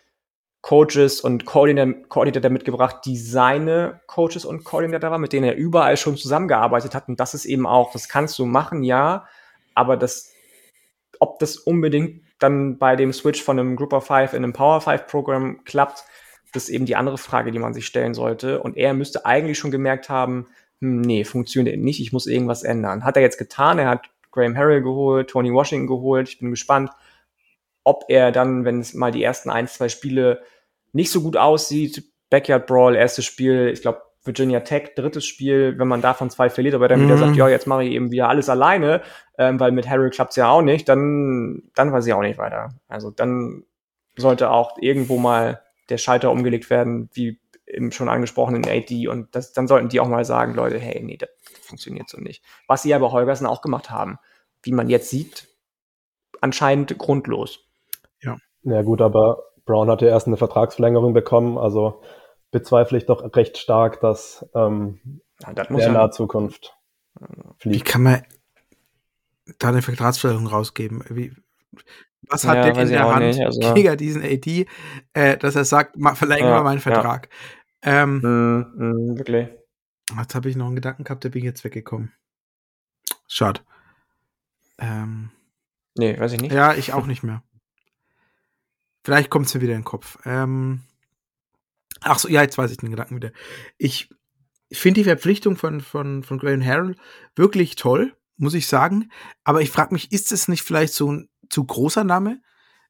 Coaches 0.66 1.20
und 1.20 1.44
Koordinator 1.44 2.50
mitgebracht, 2.50 2.96
die 3.04 3.16
seine 3.16 4.00
Coaches 4.08 4.44
und 4.44 4.64
Koordinator 4.64 5.12
waren, 5.12 5.20
mit 5.20 5.32
denen 5.32 5.44
er 5.44 5.54
überall 5.54 5.96
schon 5.96 6.16
zusammengearbeitet 6.16 6.92
hat. 6.92 7.06
Und 7.06 7.20
das 7.20 7.34
ist 7.34 7.44
eben 7.44 7.68
auch, 7.68 7.92
das 7.92 8.08
kannst 8.08 8.36
du 8.40 8.46
machen, 8.46 8.82
ja, 8.82 9.28
aber 9.76 9.96
das, 9.96 10.32
ob 11.20 11.38
das 11.38 11.56
unbedingt 11.56 12.22
dann 12.40 12.78
bei 12.78 12.96
dem 12.96 13.12
Switch 13.12 13.44
von 13.44 13.60
einem 13.60 13.76
Group 13.76 13.92
of 13.92 14.06
Five 14.06 14.32
in 14.32 14.42
einem 14.42 14.54
Power 14.54 14.80
Five 14.80 15.06
Programm 15.06 15.62
klappt, 15.64 16.04
das 16.52 16.64
ist 16.64 16.70
eben 16.70 16.84
die 16.84 16.96
andere 16.96 17.18
Frage, 17.18 17.52
die 17.52 17.60
man 17.60 17.72
sich 17.72 17.86
stellen 17.86 18.14
sollte. 18.14 18.60
Und 18.60 18.76
er 18.76 18.92
müsste 18.92 19.24
eigentlich 19.24 19.58
schon 19.60 19.70
gemerkt 19.70 20.08
haben, 20.08 20.48
hm, 20.80 21.00
nee, 21.00 21.22
funktioniert 21.22 21.78
nicht, 21.78 22.00
ich 22.00 22.12
muss 22.12 22.26
irgendwas 22.26 22.64
ändern. 22.64 23.04
Hat 23.04 23.14
er 23.14 23.22
jetzt 23.22 23.38
getan, 23.38 23.78
er 23.78 23.88
hat 23.88 24.10
Graham 24.32 24.56
Harrell 24.56 24.82
geholt, 24.82 25.30
Tony 25.30 25.52
Washington 25.52 25.86
geholt. 25.86 26.28
Ich 26.28 26.40
bin 26.40 26.50
gespannt, 26.50 26.90
ob 27.84 28.06
er 28.08 28.32
dann, 28.32 28.64
wenn 28.64 28.80
es 28.80 28.94
mal 28.94 29.12
die 29.12 29.22
ersten 29.22 29.48
ein, 29.48 29.68
zwei 29.68 29.88
Spiele 29.88 30.42
nicht 30.96 31.10
so 31.10 31.20
gut 31.20 31.36
aussieht, 31.36 32.04
Backyard 32.30 32.66
Brawl, 32.66 32.96
erstes 32.96 33.24
Spiel, 33.24 33.68
ich 33.72 33.82
glaube 33.82 34.02
Virginia 34.24 34.60
Tech, 34.60 34.94
drittes 34.96 35.24
Spiel, 35.24 35.78
wenn 35.78 35.86
man 35.86 36.02
davon 36.02 36.30
zwei 36.30 36.50
verliert, 36.50 36.74
aber 36.74 36.88
dann 36.88 37.00
mhm. 37.00 37.04
wieder 37.04 37.18
sagt, 37.18 37.36
ja, 37.36 37.48
jetzt 37.48 37.66
mache 37.68 37.84
ich 37.84 37.92
eben 37.92 38.10
wieder 38.10 38.28
alles 38.28 38.48
alleine, 38.48 39.02
ähm, 39.38 39.60
weil 39.60 39.70
mit 39.70 39.88
Harrell 39.88 40.10
klappt 40.10 40.30
es 40.30 40.36
ja 40.36 40.48
auch 40.48 40.62
nicht, 40.62 40.88
dann, 40.88 41.70
dann 41.76 41.92
weiß 41.92 42.06
ich 42.06 42.12
auch 42.12 42.22
nicht 42.22 42.38
weiter. 42.38 42.70
Also 42.88 43.10
dann 43.10 43.64
sollte 44.16 44.50
auch 44.50 44.78
irgendwo 44.80 45.18
mal 45.18 45.62
der 45.90 45.98
Schalter 45.98 46.32
umgelegt 46.32 46.70
werden, 46.70 47.08
wie 47.12 47.38
im 47.66 47.92
schon 47.92 48.08
angesprochenen 48.08 48.64
AD 48.66 49.06
und 49.08 49.34
das, 49.34 49.52
dann 49.52 49.68
sollten 49.68 49.88
die 49.88 50.00
auch 50.00 50.08
mal 50.08 50.24
sagen, 50.24 50.54
Leute, 50.54 50.78
hey, 50.78 51.02
nee, 51.02 51.16
das 51.16 51.28
funktioniert 51.62 52.08
so 52.08 52.18
nicht. 52.18 52.42
Was 52.66 52.82
sie 52.82 52.94
aber 52.94 53.12
Holgersen 53.12 53.46
auch 53.46 53.60
gemacht 53.60 53.90
haben, 53.90 54.18
wie 54.62 54.72
man 54.72 54.88
jetzt 54.88 55.10
sieht, 55.10 55.48
anscheinend 56.40 56.96
grundlos. 56.98 57.60
Ja. 58.20 58.36
Ja 58.62 58.82
gut, 58.82 59.00
aber 59.00 59.44
Brown 59.66 59.90
hat 59.90 60.00
ja 60.00 60.08
erst 60.08 60.26
eine 60.26 60.36
Vertragsverlängerung 60.36 61.12
bekommen, 61.12 61.58
also 61.58 62.02
bezweifle 62.50 62.96
ich 62.96 63.06
doch 63.06 63.36
recht 63.36 63.58
stark, 63.58 64.00
dass 64.00 64.48
ähm, 64.54 65.20
ja, 65.42 65.52
das 65.52 65.68
in 65.68 65.92
naher 65.92 66.10
Zukunft 66.12 66.74
fliegt. 67.58 67.76
Wie 67.76 67.80
kann 67.80 68.02
man 68.02 68.22
da 69.58 69.68
eine 69.68 69.82
Vertragsverlängerung 69.82 70.48
rausgeben? 70.48 71.04
Wie, 71.10 71.32
was 72.28 72.46
hat 72.46 72.56
ja, 72.56 72.72
der 72.72 72.82
in 72.82 72.88
der 72.88 73.14
Hand 73.14 73.26
nicht, 73.26 73.44
also. 73.44 73.74
gegen 73.74 73.96
diesen 73.98 74.22
AD, 74.22 74.66
äh, 75.12 75.36
dass 75.36 75.56
er 75.56 75.64
sagt, 75.64 75.96
verlängern 76.14 76.48
wir 76.48 76.56
ja, 76.56 76.62
meinen 76.62 76.80
Vertrag? 76.80 77.28
Ja. 77.84 78.02
Ähm, 78.02 78.18
mm, 78.18 79.12
mm, 79.12 79.18
wirklich. 79.18 79.48
Jetzt 80.18 80.34
habe 80.34 80.48
ich 80.48 80.56
noch 80.56 80.66
einen 80.66 80.76
Gedanken 80.76 81.04
gehabt, 81.04 81.24
der 81.24 81.30
bin 81.30 81.44
jetzt 81.44 81.64
weggekommen. 81.64 82.12
Schade. 83.26 83.60
Ähm, 84.78 85.30
nee, 85.96 86.18
weiß 86.18 86.32
ich 86.32 86.40
nicht. 86.40 86.52
Ja, 86.52 86.74
ich 86.74 86.92
auch 86.92 87.06
nicht 87.06 87.22
mehr. 87.22 87.42
Vielleicht 89.06 89.30
kommt 89.30 89.46
es 89.46 89.54
mir 89.54 89.60
wieder 89.60 89.74
in 89.74 89.82
den 89.82 89.84
Kopf. 89.84 90.18
Ähm, 90.24 90.80
ach 92.00 92.18
so, 92.18 92.26
ja, 92.26 92.42
jetzt 92.42 92.58
weiß 92.58 92.72
ich 92.72 92.78
den 92.78 92.90
Gedanken 92.90 93.14
wieder. 93.14 93.30
Ich 93.78 94.10
finde 94.72 94.98
die 94.98 95.04
Verpflichtung 95.04 95.56
von, 95.56 95.80
von, 95.80 96.24
von 96.24 96.38
Graham 96.38 96.60
Harrell 96.60 96.96
wirklich 97.36 97.76
toll, 97.76 98.16
muss 98.36 98.54
ich 98.54 98.66
sagen. 98.66 99.12
Aber 99.44 99.62
ich 99.62 99.70
frage 99.70 99.94
mich, 99.94 100.10
ist 100.10 100.32
es 100.32 100.48
nicht 100.48 100.64
vielleicht 100.64 100.92
so 100.92 101.12
ein 101.12 101.28
zu 101.50 101.64
großer 101.64 102.02
Name. 102.02 102.42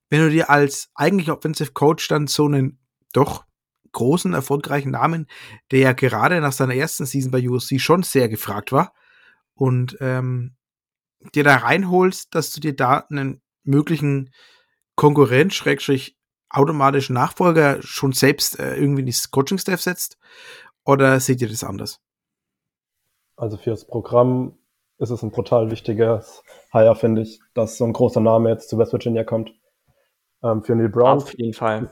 Wenn 0.08 0.22
du 0.22 0.30
dir 0.30 0.48
als 0.48 0.88
eigentlich 0.94 1.30
Offensive 1.30 1.72
Coach 1.72 2.08
dann 2.08 2.28
so 2.28 2.46
einen 2.46 2.78
doch 3.12 3.44
großen, 3.92 4.32
erfolgreichen 4.32 4.92
Namen, 4.92 5.26
der 5.70 5.80
ja 5.80 5.92
gerade 5.92 6.40
nach 6.40 6.52
seiner 6.52 6.76
ersten 6.76 7.04
Season 7.04 7.30
bei 7.30 7.46
USC 7.46 7.78
schon 7.78 8.02
sehr 8.02 8.30
gefragt 8.30 8.72
war, 8.72 8.94
und 9.52 9.98
ähm, 10.00 10.56
dir 11.34 11.44
da 11.44 11.56
reinholst, 11.56 12.34
dass 12.34 12.52
du 12.52 12.60
dir 12.60 12.74
da 12.74 13.04
einen 13.10 13.42
möglichen 13.64 14.30
Konkurrent, 14.96 15.54
Schrägstrich, 15.54 16.16
automatischen 16.50 17.14
Nachfolger 17.14 17.80
schon 17.82 18.12
selbst 18.12 18.58
äh, 18.58 18.76
irgendwie 18.76 19.00
in 19.00 19.06
das 19.06 19.30
Coaching-Staff 19.30 19.80
setzt? 19.80 20.18
Oder 20.84 21.20
seht 21.20 21.40
ihr 21.42 21.48
das 21.48 21.64
anders? 21.64 22.00
Also 23.36 23.56
fürs 23.56 23.86
Programm 23.86 24.56
ist 24.98 25.10
es 25.10 25.22
ein 25.22 25.30
brutal 25.30 25.70
wichtiges 25.70 26.42
Hire, 26.72 26.96
finde 26.96 27.22
ich, 27.22 27.40
dass 27.54 27.76
so 27.76 27.84
ein 27.84 27.92
großer 27.92 28.20
Name 28.20 28.50
jetzt 28.50 28.70
zu 28.70 28.78
West 28.78 28.92
Virginia 28.92 29.24
kommt. 29.24 29.52
Ähm, 30.42 30.62
für 30.62 30.74
Neil 30.74 30.88
Brown. 30.88 31.18
Auf 31.18 31.38
jeden 31.38 31.52
Fall. 31.52 31.90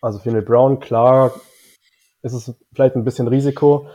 Also 0.00 0.18
für 0.18 0.32
Neil 0.32 0.42
Brown, 0.42 0.80
klar, 0.80 1.32
ist 2.22 2.32
es 2.32 2.54
vielleicht 2.72 2.96
ein 2.96 3.04
bisschen 3.04 3.28
Risiko, 3.28 3.88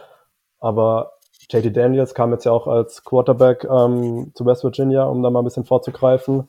aber 0.60 1.14
JT 1.50 1.76
Daniels 1.76 2.14
kam 2.14 2.32
jetzt 2.32 2.46
ja 2.46 2.52
auch 2.52 2.68
als 2.68 3.04
Quarterback 3.04 3.64
ähm, 3.66 4.32
zu 4.34 4.46
West 4.46 4.64
Virginia, 4.64 5.04
um 5.04 5.24
da 5.24 5.30
mal 5.30 5.42
ein 5.42 5.46
bisschen 5.46 5.66
vorzugreifen. 5.66 6.48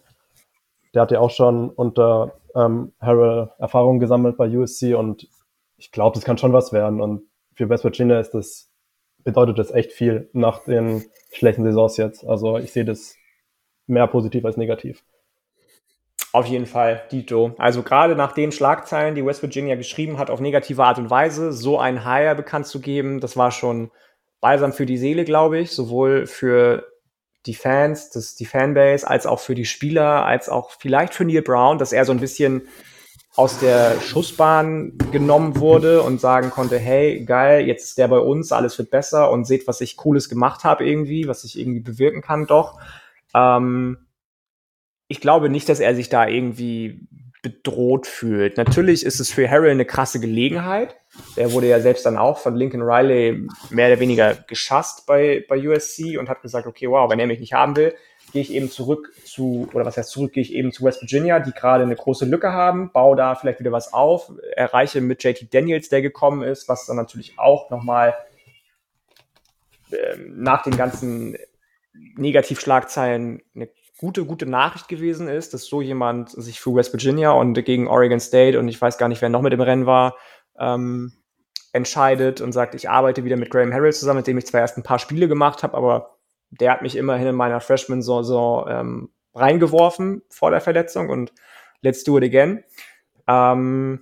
Der 0.94 1.02
hat 1.02 1.10
ja 1.10 1.20
auch 1.20 1.30
schon 1.30 1.70
unter 1.70 2.34
ähm, 2.54 2.92
Harrell 3.00 3.50
Erfahrungen 3.58 4.00
gesammelt 4.00 4.36
bei 4.36 4.48
USC 4.48 4.94
und 4.94 5.28
ich 5.76 5.92
glaube, 5.92 6.14
das 6.14 6.24
kann 6.24 6.38
schon 6.38 6.52
was 6.52 6.72
werden. 6.72 7.00
Und 7.00 7.22
für 7.54 7.68
West 7.68 7.84
Virginia 7.84 8.18
ist 8.18 8.32
das, 8.32 8.70
bedeutet 9.24 9.58
das 9.58 9.70
echt 9.70 9.92
viel 9.92 10.28
nach 10.32 10.64
den 10.64 11.04
schlechten 11.30 11.64
Saisons 11.64 11.96
jetzt. 11.96 12.26
Also 12.26 12.58
ich 12.58 12.72
sehe 12.72 12.84
das 12.84 13.14
mehr 13.86 14.06
positiv 14.06 14.44
als 14.44 14.56
negativ. 14.56 15.02
Auf 16.32 16.46
jeden 16.46 16.66
Fall, 16.66 17.02
Dito. 17.10 17.54
Also 17.58 17.82
gerade 17.82 18.14
nach 18.14 18.32
den 18.32 18.52
Schlagzeilen, 18.52 19.14
die 19.14 19.24
West 19.24 19.42
Virginia 19.42 19.76
geschrieben 19.76 20.18
hat, 20.18 20.30
auf 20.30 20.40
negative 20.40 20.84
Art 20.84 20.98
und 20.98 21.10
Weise, 21.10 21.52
so 21.52 21.78
ein 21.78 22.04
Hire 22.04 22.34
bekannt 22.34 22.66
zu 22.66 22.80
geben, 22.80 23.20
das 23.20 23.36
war 23.36 23.50
schon 23.50 23.90
balsam 24.40 24.72
für 24.72 24.84
die 24.84 24.98
Seele, 24.98 25.24
glaube 25.24 25.58
ich, 25.58 25.70
sowohl 25.70 26.26
für 26.26 26.87
die 27.48 27.54
Fans, 27.54 28.10
das, 28.10 28.36
die 28.36 28.46
Fanbase, 28.46 29.08
als 29.08 29.26
auch 29.26 29.40
für 29.40 29.54
die 29.54 29.64
Spieler, 29.64 30.24
als 30.24 30.48
auch 30.48 30.70
vielleicht 30.70 31.14
für 31.14 31.24
Neil 31.24 31.42
Brown, 31.42 31.78
dass 31.78 31.92
er 31.92 32.04
so 32.04 32.12
ein 32.12 32.20
bisschen 32.20 32.68
aus 33.34 33.58
der 33.58 34.00
Schussbahn 34.00 34.98
genommen 35.12 35.58
wurde 35.58 36.02
und 36.02 36.20
sagen 36.20 36.50
konnte, 36.50 36.78
hey, 36.78 37.24
geil, 37.24 37.66
jetzt 37.66 37.84
ist 37.84 37.98
der 37.98 38.08
bei 38.08 38.18
uns, 38.18 38.52
alles 38.52 38.76
wird 38.78 38.90
besser 38.90 39.30
und 39.30 39.46
seht, 39.46 39.66
was 39.66 39.80
ich 39.80 39.96
Cooles 39.96 40.28
gemacht 40.28 40.64
habe 40.64 40.86
irgendwie, 40.86 41.26
was 41.26 41.44
ich 41.44 41.58
irgendwie 41.58 41.80
bewirken 41.80 42.20
kann 42.20 42.46
doch. 42.46 42.80
Ähm, 43.34 44.06
ich 45.06 45.20
glaube 45.20 45.48
nicht, 45.48 45.68
dass 45.68 45.80
er 45.80 45.94
sich 45.94 46.08
da 46.08 46.26
irgendwie 46.26 47.08
bedroht 47.42 48.06
fühlt. 48.06 48.56
Natürlich 48.56 49.04
ist 49.04 49.20
es 49.20 49.30
für 49.30 49.48
Harrell 49.48 49.70
eine 49.70 49.84
krasse 49.84 50.20
Gelegenheit. 50.20 50.96
Der 51.36 51.52
wurde 51.52 51.68
ja 51.68 51.80
selbst 51.80 52.04
dann 52.04 52.18
auch 52.18 52.38
von 52.38 52.56
Lincoln 52.56 52.82
Riley 52.82 53.46
mehr 53.70 53.88
oder 53.88 54.00
weniger 54.00 54.34
geschasst 54.34 55.06
bei, 55.06 55.44
bei 55.48 55.56
USC 55.56 56.18
und 56.18 56.28
hat 56.28 56.42
gesagt, 56.42 56.66
okay, 56.66 56.88
wow, 56.88 57.10
wenn 57.10 57.18
er 57.18 57.26
mich 57.26 57.40
nicht 57.40 57.52
haben 57.52 57.76
will, 57.76 57.94
gehe 58.32 58.42
ich 58.42 58.52
eben 58.52 58.70
zurück 58.70 59.12
zu, 59.24 59.68
oder 59.72 59.86
was 59.86 59.96
heißt 59.96 60.10
zurück, 60.10 60.32
gehe 60.32 60.42
ich 60.42 60.52
eben 60.52 60.72
zu 60.72 60.84
West 60.84 61.00
Virginia, 61.00 61.40
die 61.40 61.52
gerade 61.52 61.84
eine 61.84 61.96
große 61.96 62.26
Lücke 62.26 62.52
haben, 62.52 62.90
baue 62.92 63.16
da 63.16 63.34
vielleicht 63.34 63.60
wieder 63.60 63.72
was 63.72 63.92
auf, 63.92 64.32
erreiche 64.54 65.00
mit 65.00 65.22
JT 65.22 65.52
Daniels, 65.52 65.88
der 65.88 66.02
gekommen 66.02 66.42
ist, 66.42 66.68
was 66.68 66.86
dann 66.86 66.96
natürlich 66.96 67.38
auch 67.38 67.70
nochmal 67.70 68.14
äh, 69.90 70.16
nach 70.28 70.62
den 70.62 70.76
ganzen 70.76 71.36
Negativschlagzeilen 72.16 73.42
eine 73.54 73.68
gute, 73.98 74.24
gute 74.24 74.46
Nachricht 74.46 74.88
gewesen 74.88 75.28
ist, 75.28 75.52
dass 75.52 75.66
so 75.66 75.82
jemand 75.82 76.30
sich 76.30 76.60
für 76.60 76.74
West 76.74 76.92
Virginia 76.92 77.32
und 77.32 77.54
gegen 77.64 77.88
Oregon 77.88 78.20
State 78.20 78.58
und 78.58 78.68
ich 78.68 78.80
weiß 78.80 78.96
gar 78.96 79.08
nicht, 79.08 79.20
wer 79.20 79.28
noch 79.28 79.42
mit 79.42 79.52
im 79.52 79.60
Rennen 79.60 79.86
war, 79.86 80.16
ähm, 80.58 81.12
entscheidet 81.72 82.40
und 82.40 82.52
sagt, 82.52 82.74
ich 82.74 82.88
arbeite 82.88 83.24
wieder 83.24 83.36
mit 83.36 83.50
Graham 83.50 83.72
Harrell 83.72 83.92
zusammen, 83.92 84.18
mit 84.18 84.26
dem 84.26 84.38
ich 84.38 84.46
zwar 84.46 84.60
erst 84.60 84.78
ein 84.78 84.84
paar 84.84 84.98
Spiele 84.98 85.28
gemacht 85.28 85.62
habe, 85.62 85.76
aber 85.76 86.16
der 86.50 86.72
hat 86.72 86.82
mich 86.82 86.96
immerhin 86.96 87.26
in 87.26 87.34
meiner 87.34 87.60
Freshman-Saison 87.60 88.66
ähm, 88.68 89.10
reingeworfen 89.34 90.22
vor 90.30 90.50
der 90.50 90.60
Verletzung 90.60 91.10
und 91.10 91.32
let's 91.82 92.04
do 92.04 92.16
it 92.18 92.24
again. 92.24 92.64
Ähm, 93.26 94.00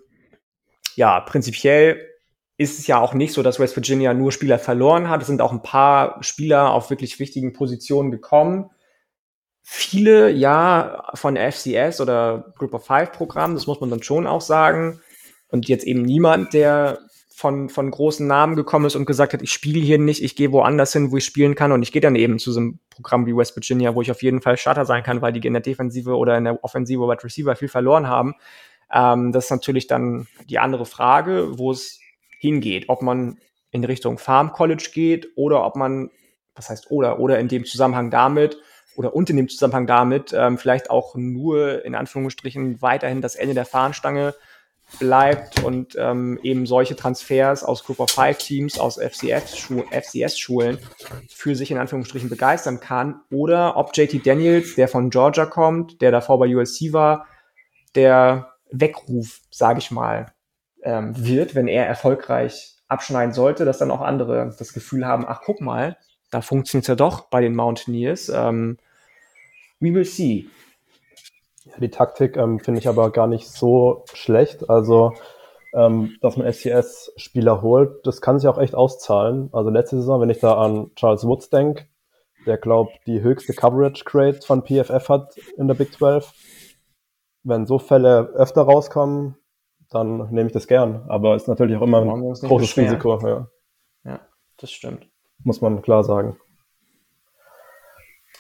ja, 0.95 1.21
prinzipiell 1.21 2.01
ist 2.59 2.79
es 2.79 2.87
ja 2.87 3.01
auch 3.01 3.15
nicht 3.15 3.33
so, 3.33 3.43
dass 3.43 3.59
West 3.59 3.77
Virginia 3.77 4.15
nur 4.15 4.33
Spieler 4.33 4.59
verloren 4.59 5.09
hat. 5.11 5.21
Es 5.21 5.27
sind 5.27 5.43
auch 5.43 5.53
ein 5.53 5.63
paar 5.63 6.23
Spieler 6.23 6.73
auf 6.73 6.89
wirklich 6.89 7.19
wichtigen 7.19 7.53
Positionen 7.53 8.11
gekommen. 8.11 8.71
Viele, 9.69 10.31
ja, 10.31 11.11
von 11.15 11.37
FCS 11.37 12.01
oder 12.01 12.53
Group 12.57 12.73
of 12.73 12.87
Five 12.87 13.11
Programm, 13.11 13.55
das 13.55 13.67
muss 13.67 13.81
man 13.81 13.91
dann 13.91 14.01
schon 14.01 14.29
auch 14.29 14.41
sagen. 14.41 15.01
Und 15.49 15.67
jetzt 15.67 15.85
eben 15.85 16.03
niemand, 16.03 16.55
der 16.55 17.01
von, 17.35 17.69
von 17.69 17.91
großen 17.91 18.25
Namen 18.29 18.55
gekommen 18.55 18.87
ist 18.87 18.95
und 18.95 19.07
gesagt 19.07 19.33
hat, 19.33 19.43
ich 19.43 19.51
spiele 19.51 19.81
hier 19.81 19.99
nicht, 19.99 20.23
ich 20.23 20.37
gehe 20.37 20.53
woanders 20.53 20.93
hin, 20.93 21.11
wo 21.11 21.17
ich 21.17 21.25
spielen 21.25 21.57
kann 21.57 21.73
und 21.73 21.83
ich 21.83 21.91
gehe 21.91 22.01
dann 22.01 22.15
eben 22.15 22.39
zu 22.39 22.53
so 22.53 22.61
einem 22.61 22.79
Programm 22.91 23.27
wie 23.27 23.37
West 23.37 23.57
Virginia, 23.57 23.97
wo 23.97 24.03
ich 24.03 24.13
auf 24.13 24.23
jeden 24.23 24.41
Fall 24.41 24.57
Starter 24.57 24.85
sein 24.85 25.03
kann, 25.03 25.21
weil 25.21 25.33
die 25.33 25.45
in 25.45 25.53
der 25.53 25.63
Defensive 25.63 26.17
oder 26.17 26.39
in 26.39 26.45
der 26.45 26.63
Offensive 26.63 27.03
oder 27.03 27.21
Receiver 27.21 27.57
viel 27.57 27.67
verloren 27.67 28.07
haben. 28.07 28.37
Ähm, 28.93 29.33
das 29.33 29.47
ist 29.47 29.51
natürlich 29.51 29.89
dann 29.89 30.29
die 30.49 30.61
andere 30.61 30.87
Frage, 30.87 31.59
wo 31.59 31.73
es 31.73 31.99
hingeht, 32.39 32.85
ob 32.89 33.03
man 33.03 33.41
in 33.73 33.83
Richtung 33.83 34.17
Farm 34.19 34.53
College 34.53 34.91
geht 34.95 35.27
oder 35.35 35.67
ob 35.67 35.75
man, 35.75 36.11
was 36.55 36.71
heißt 36.71 36.93
oder, 36.93 37.19
oder 37.19 37.41
in 37.41 37.49
dem 37.49 37.65
Zusammenhang 37.65 38.13
damit 38.13 38.59
oder 38.97 39.15
und 39.15 39.31
in 39.31 39.37
dem 39.37 39.49
Zusammenhang 39.49 39.87
damit 39.87 40.33
ähm, 40.37 40.59
vielleicht 40.59 40.91
auch 40.91 41.15
nur 41.15 41.85
in 41.85 41.95
Anführungsstrichen 41.95 42.81
weiterhin 42.83 43.23
das 43.23 43.35
Ende 43.35 43.55
der 43.55 43.67
Fahnenstange 43.67 44.35
bleibt 44.99 45.63
und 45.65 45.97
ähm, 45.99 46.39
eben 46.43 46.65
solche 46.65 46.95
Transfers 46.97 47.65
aus 47.65 47.85
Group 47.85 48.01
of 48.01 48.11
Five 48.11 48.39
Teams, 48.39 48.79
aus 48.79 48.99
FCS-Schulen 48.99 50.79
für 51.29 51.57
sich 51.57 51.71
in 51.71 51.79
Anführungsstrichen 51.79 52.29
begeistern 52.29 52.81
kann. 52.81 53.21
Oder 53.31 53.77
ob 53.77 53.97
JT 53.97 54.25
Daniels, 54.25 54.77
der 54.77 54.89
von 54.89 55.11
Georgia 55.11 55.47
kommt, 55.47 56.01
der 56.03 56.13
davor 56.13 56.39
bei 56.39 56.55
USC 56.55 56.93
war, 56.93 57.27
der 57.95 58.53
Weckruf, 58.71 59.41
sage 59.51 59.81
ich 59.81 59.91
mal, 59.91 60.33
ähm, 60.83 61.15
wird, 61.17 61.55
wenn 61.55 61.69
er 61.69 61.87
erfolgreich 61.87 62.77
abschneiden 62.89 63.35
sollte, 63.35 63.65
dass 63.65 63.79
dann 63.79 63.91
auch 63.91 64.01
andere 64.01 64.55
das 64.57 64.73
Gefühl 64.73 65.05
haben, 65.05 65.25
ach 65.27 65.41
guck 65.45 65.61
mal, 65.61 65.97
da 66.31 66.41
funktioniert 66.41 66.87
ja 66.87 66.95
doch 66.95 67.29
bei 67.29 67.41
den 67.41 67.55
Mountaineers. 67.55 68.29
Ähm, 68.29 68.79
we 69.81 69.93
will 69.93 70.05
see. 70.05 70.49
Ja, 71.65 71.79
die 71.79 71.91
Taktik 71.91 72.37
ähm, 72.37 72.61
finde 72.61 72.81
ich 72.81 72.89
aber 72.89 73.11
gar 73.11 73.27
nicht 73.27 73.49
so 73.49 74.05
schlecht. 74.13 74.71
Also, 74.71 75.15
ähm, 75.75 76.17
dass 76.21 76.37
man 76.37 76.53
FCS-Spieler 76.53 77.61
holt, 77.61 78.07
das 78.07 78.21
kann 78.21 78.39
sich 78.39 78.49
auch 78.49 78.59
echt 78.59 78.75
auszahlen. 78.75 79.51
Also 79.53 79.71
letzte 79.71 79.97
Saison, 79.97 80.21
wenn 80.21 80.31
ich 80.31 80.39
da 80.39 80.57
an 80.57 80.93
Charles 80.95 81.25
Woods 81.25 81.51
denke, 81.51 81.87
der 82.47 82.57
glaubt, 82.57 82.93
die 83.07 83.21
höchste 83.21 83.53
Coverage 83.53 84.05
Grade 84.05 84.41
von 84.41 84.63
PFF 84.65 85.09
hat 85.09 85.37
in 85.57 85.67
der 85.67 85.75
Big 85.75 85.93
12. 85.93 86.33
Wenn 87.43 87.67
so 87.67 87.79
Fälle 87.79 88.31
öfter 88.35 88.63
rauskommen, 88.63 89.37
dann 89.91 90.31
nehme 90.31 90.47
ich 90.47 90.53
das 90.53 90.69
gern. 90.69 91.05
Aber 91.09 91.35
ist 91.35 91.49
natürlich 91.49 91.77
auch 91.77 91.83
immer 91.83 92.03
ein 92.03 92.09
großes 92.09 92.77
Risiko. 92.77 93.19
Ja. 93.27 93.49
ja, 94.05 94.21
das 94.59 94.71
stimmt. 94.71 95.09
Muss 95.43 95.61
man 95.61 95.83
klar 95.83 96.05
sagen. 96.05 96.39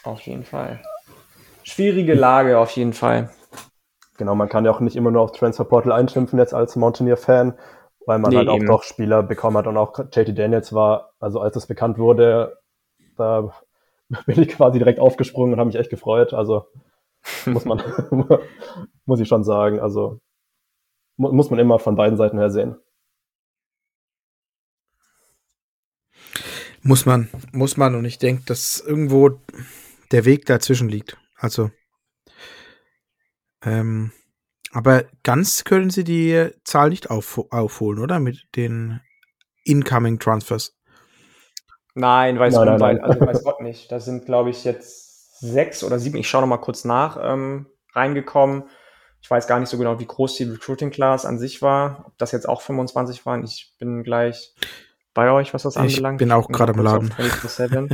Auf 0.04 0.20
jeden 0.22 0.44
Fall 0.44 0.80
schwierige 1.66 2.14
Lage 2.14 2.58
auf 2.58 2.70
jeden 2.72 2.92
Fall. 2.92 3.30
Genau, 4.16 4.34
man 4.34 4.48
kann 4.48 4.64
ja 4.64 4.70
auch 4.70 4.80
nicht 4.80 4.96
immer 4.96 5.10
nur 5.10 5.22
auf 5.22 5.32
Transfer 5.32 5.64
Portal 5.64 5.92
einschimpfen 5.92 6.38
jetzt 6.38 6.54
als 6.54 6.76
Mountaineer-Fan, 6.76 7.58
weil 8.06 8.18
man 8.18 8.30
nee, 8.30 8.38
halt 8.38 8.48
auch 8.48 8.56
eben. 8.56 8.66
doch 8.66 8.82
Spieler 8.82 9.22
bekommen 9.22 9.58
hat 9.58 9.66
und 9.66 9.76
auch 9.76 9.98
JT 9.98 10.38
Daniels 10.38 10.72
war, 10.72 11.12
also 11.18 11.40
als 11.40 11.56
es 11.56 11.66
bekannt 11.66 11.98
wurde, 11.98 12.58
da 13.16 13.52
bin 14.26 14.40
ich 14.40 14.48
quasi 14.48 14.78
direkt 14.78 15.00
aufgesprungen 15.00 15.52
und 15.52 15.58
habe 15.58 15.66
mich 15.66 15.76
echt 15.76 15.90
gefreut. 15.90 16.32
Also 16.32 16.66
muss 17.44 17.64
man, 17.64 17.82
muss 19.04 19.20
ich 19.20 19.28
schon 19.28 19.44
sagen, 19.44 19.80
also 19.80 20.20
mu 21.16 21.32
muss 21.32 21.50
man 21.50 21.58
immer 21.58 21.78
von 21.78 21.96
beiden 21.96 22.16
Seiten 22.16 22.38
her 22.38 22.50
sehen. 22.50 22.76
Muss 26.82 27.04
man, 27.04 27.28
muss 27.52 27.76
man 27.76 27.96
und 27.96 28.04
ich 28.04 28.18
denke, 28.18 28.44
dass 28.46 28.80
irgendwo 28.80 29.40
der 30.12 30.24
Weg 30.24 30.46
dazwischen 30.46 30.88
liegt. 30.88 31.18
Also, 31.36 31.70
ähm, 33.64 34.12
aber 34.72 35.04
ganz 35.22 35.64
können 35.64 35.90
sie 35.90 36.04
die 36.04 36.50
Zahl 36.64 36.90
nicht 36.90 37.10
auf, 37.10 37.40
aufholen, 37.50 37.98
oder? 37.98 38.20
Mit 38.20 38.44
den 38.56 39.00
Incoming 39.64 40.18
Transfers. 40.18 40.76
Nein, 41.94 42.38
weiß, 42.38 42.54
nein, 42.54 42.66
nein, 42.66 42.78
nein. 42.78 43.00
Also, 43.00 43.20
weiß 43.20 43.44
Gott 43.44 43.60
nicht. 43.60 43.90
Da 43.90 44.00
sind, 44.00 44.26
glaube 44.26 44.50
ich, 44.50 44.64
jetzt 44.64 45.40
sechs 45.40 45.82
oder 45.82 45.98
sieben, 45.98 46.18
ich 46.18 46.28
schaue 46.28 46.42
noch 46.42 46.48
mal 46.48 46.58
kurz 46.58 46.84
nach, 46.84 47.18
ähm, 47.20 47.66
reingekommen. 47.94 48.64
Ich 49.22 49.30
weiß 49.30 49.46
gar 49.46 49.58
nicht 49.58 49.70
so 49.70 49.78
genau, 49.78 49.98
wie 49.98 50.06
groß 50.06 50.36
die 50.36 50.44
Recruiting 50.44 50.90
Class 50.90 51.24
an 51.24 51.38
sich 51.38 51.62
war. 51.62 52.04
Ob 52.06 52.18
das 52.18 52.32
jetzt 52.32 52.48
auch 52.48 52.60
25 52.60 53.26
waren. 53.26 53.42
Ich 53.44 53.74
bin 53.78 54.04
gleich 54.04 54.54
bei 55.16 55.32
euch, 55.32 55.54
was 55.54 55.62
das 55.62 55.76
anbelangt? 55.76 56.20
Ich 56.20 56.26
bin 56.26 56.30
auch 56.30 56.48
gerade 56.48 56.74
im 56.74 56.82
Laden. 56.82 57.12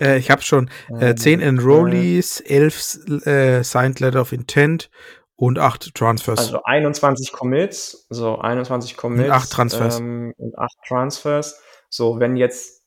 äh, 0.00 0.18
ich 0.18 0.30
habe 0.30 0.42
schon 0.42 0.70
äh, 1.00 1.14
10 1.14 1.40
ähm, 1.40 1.48
Enrollees, 1.48 2.40
11 2.40 3.26
äh, 3.26 3.62
Signed 3.64 4.00
Letter 4.00 4.20
of 4.20 4.32
Intent 4.32 4.90
und 5.34 5.58
8 5.58 5.94
Transfers. 5.94 6.38
Also 6.38 6.62
21 6.62 7.32
Commits, 7.32 8.06
so 8.10 8.38
21 8.38 8.98
Commits. 8.98 9.24
Und 9.24 9.30
8 9.30 9.50
Transfers. 9.50 9.98
Ähm, 9.98 10.34
und 10.36 10.58
8 10.58 10.70
Transfers. 10.86 11.60
So, 11.88 12.20
wenn 12.20 12.36
jetzt 12.36 12.84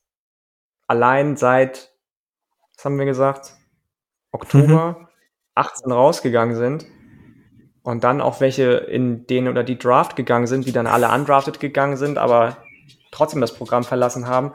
allein 0.86 1.36
seit, 1.36 1.90
was 2.76 2.84
haben 2.84 2.98
wir 2.98 3.06
gesagt? 3.06 3.52
Oktober 4.30 4.96
mhm. 5.00 5.06
18 5.56 5.90
rausgegangen 5.90 6.54
sind 6.54 6.86
und 7.82 8.04
dann 8.04 8.20
auch 8.20 8.40
welche 8.40 8.74
in 8.74 9.26
denen 9.26 9.48
oder 9.48 9.64
die 9.64 9.76
Draft 9.76 10.14
gegangen 10.14 10.46
sind, 10.46 10.68
die 10.68 10.72
dann 10.72 10.86
alle 10.86 11.12
undrafted 11.12 11.58
gegangen 11.58 11.96
sind, 11.96 12.16
aber 12.16 12.58
trotzdem 13.10 13.40
das 13.40 13.54
Programm 13.54 13.84
verlassen 13.84 14.26
haben. 14.26 14.52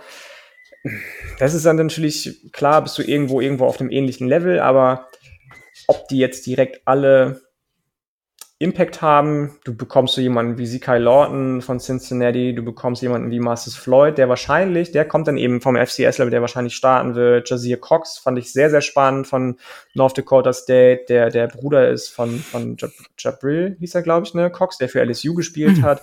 Das 1.40 1.54
ist 1.54 1.66
dann 1.66 1.78
natürlich 1.78 2.52
klar, 2.52 2.82
bist 2.84 2.98
du 2.98 3.02
irgendwo 3.02 3.42
irgendwo 3.42 3.66
auf 3.66 3.80
einem 3.80 3.90
ähnlichen 3.90 4.28
Level, 4.28 4.60
aber 4.60 5.08
ob 5.88 6.08
die 6.08 6.20
jetzt 6.20 6.46
direkt 6.46 6.82
alle 6.86 7.42
Impact 8.58 9.02
haben, 9.02 9.60
du 9.66 9.76
bekommst 9.76 10.16
so 10.16 10.22
jemanden 10.22 10.58
wie 10.58 10.66
Zekai 10.66 10.98
Lawton 10.98 11.62
von 11.62 11.80
Cincinnati, 11.80 12.56
du 12.56 12.64
bekommst 12.64 13.02
jemanden 13.02 13.30
wie 13.30 13.42
Marcus 13.42 13.76
Floyd, 13.76 14.18
der 14.18 14.30
wahrscheinlich, 14.30 14.94
der 14.94 15.06
kommt 15.06 15.28
dann 15.28 15.36
eben 15.36 15.60
vom 15.60 15.76
FCS-Level, 15.76 16.30
der 16.30 16.40
wahrscheinlich 16.40 16.74
starten 16.74 17.16
wird. 17.16 17.50
Jazir 17.50 17.78
Cox 17.78 18.18
fand 18.18 18.40
ich 18.40 18.54
sehr, 18.54 18.70
sehr 18.70 18.80
spannend 18.80 19.28
von 19.28 19.58
North 19.94 20.18
Dakota 20.18 20.54
State, 20.54 21.06
der 21.10 21.32
der 21.32 21.48
Bruder 21.48 21.90
ist 21.90 22.08
von, 22.08 22.40
von 22.40 22.78
Jabril, 23.18 23.76
hieß 23.80 23.96
er, 23.96 24.04
glaube 24.04 24.26
ich, 24.26 24.34
ne, 24.34 24.50
Cox, 24.50 24.78
der 24.78 24.88
für 24.88 25.04
LSU 25.04 25.34
gespielt 25.34 25.80
mhm. 25.80 25.84
hat. 25.84 26.02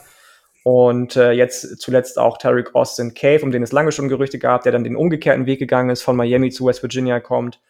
Und 0.65 1.17
äh, 1.17 1.33
jetzt 1.33 1.81
zuletzt 1.81 2.19
auch 2.19 2.39
Tarek 2.39 2.75
Austin 2.75 3.15
Cave, 3.15 3.43
um 3.43 3.51
den 3.51 3.63
es 3.63 3.73
lange 3.73 3.91
schon 3.91 4.09
Gerüchte 4.09 4.39
gab, 4.39 4.63
der 4.63 4.73
dann 4.73 4.85
den 4.85 4.97
umgekehrten 4.97 5.47
Weg 5.47 5.59
gegangen 5.59 5.91
ist, 5.91 6.03
von 6.03 6.17
Miami 6.17 6.51
zu 6.51 6.67
West 6.67 6.83
Virginia 6.83 7.19
kommt. 7.19 7.61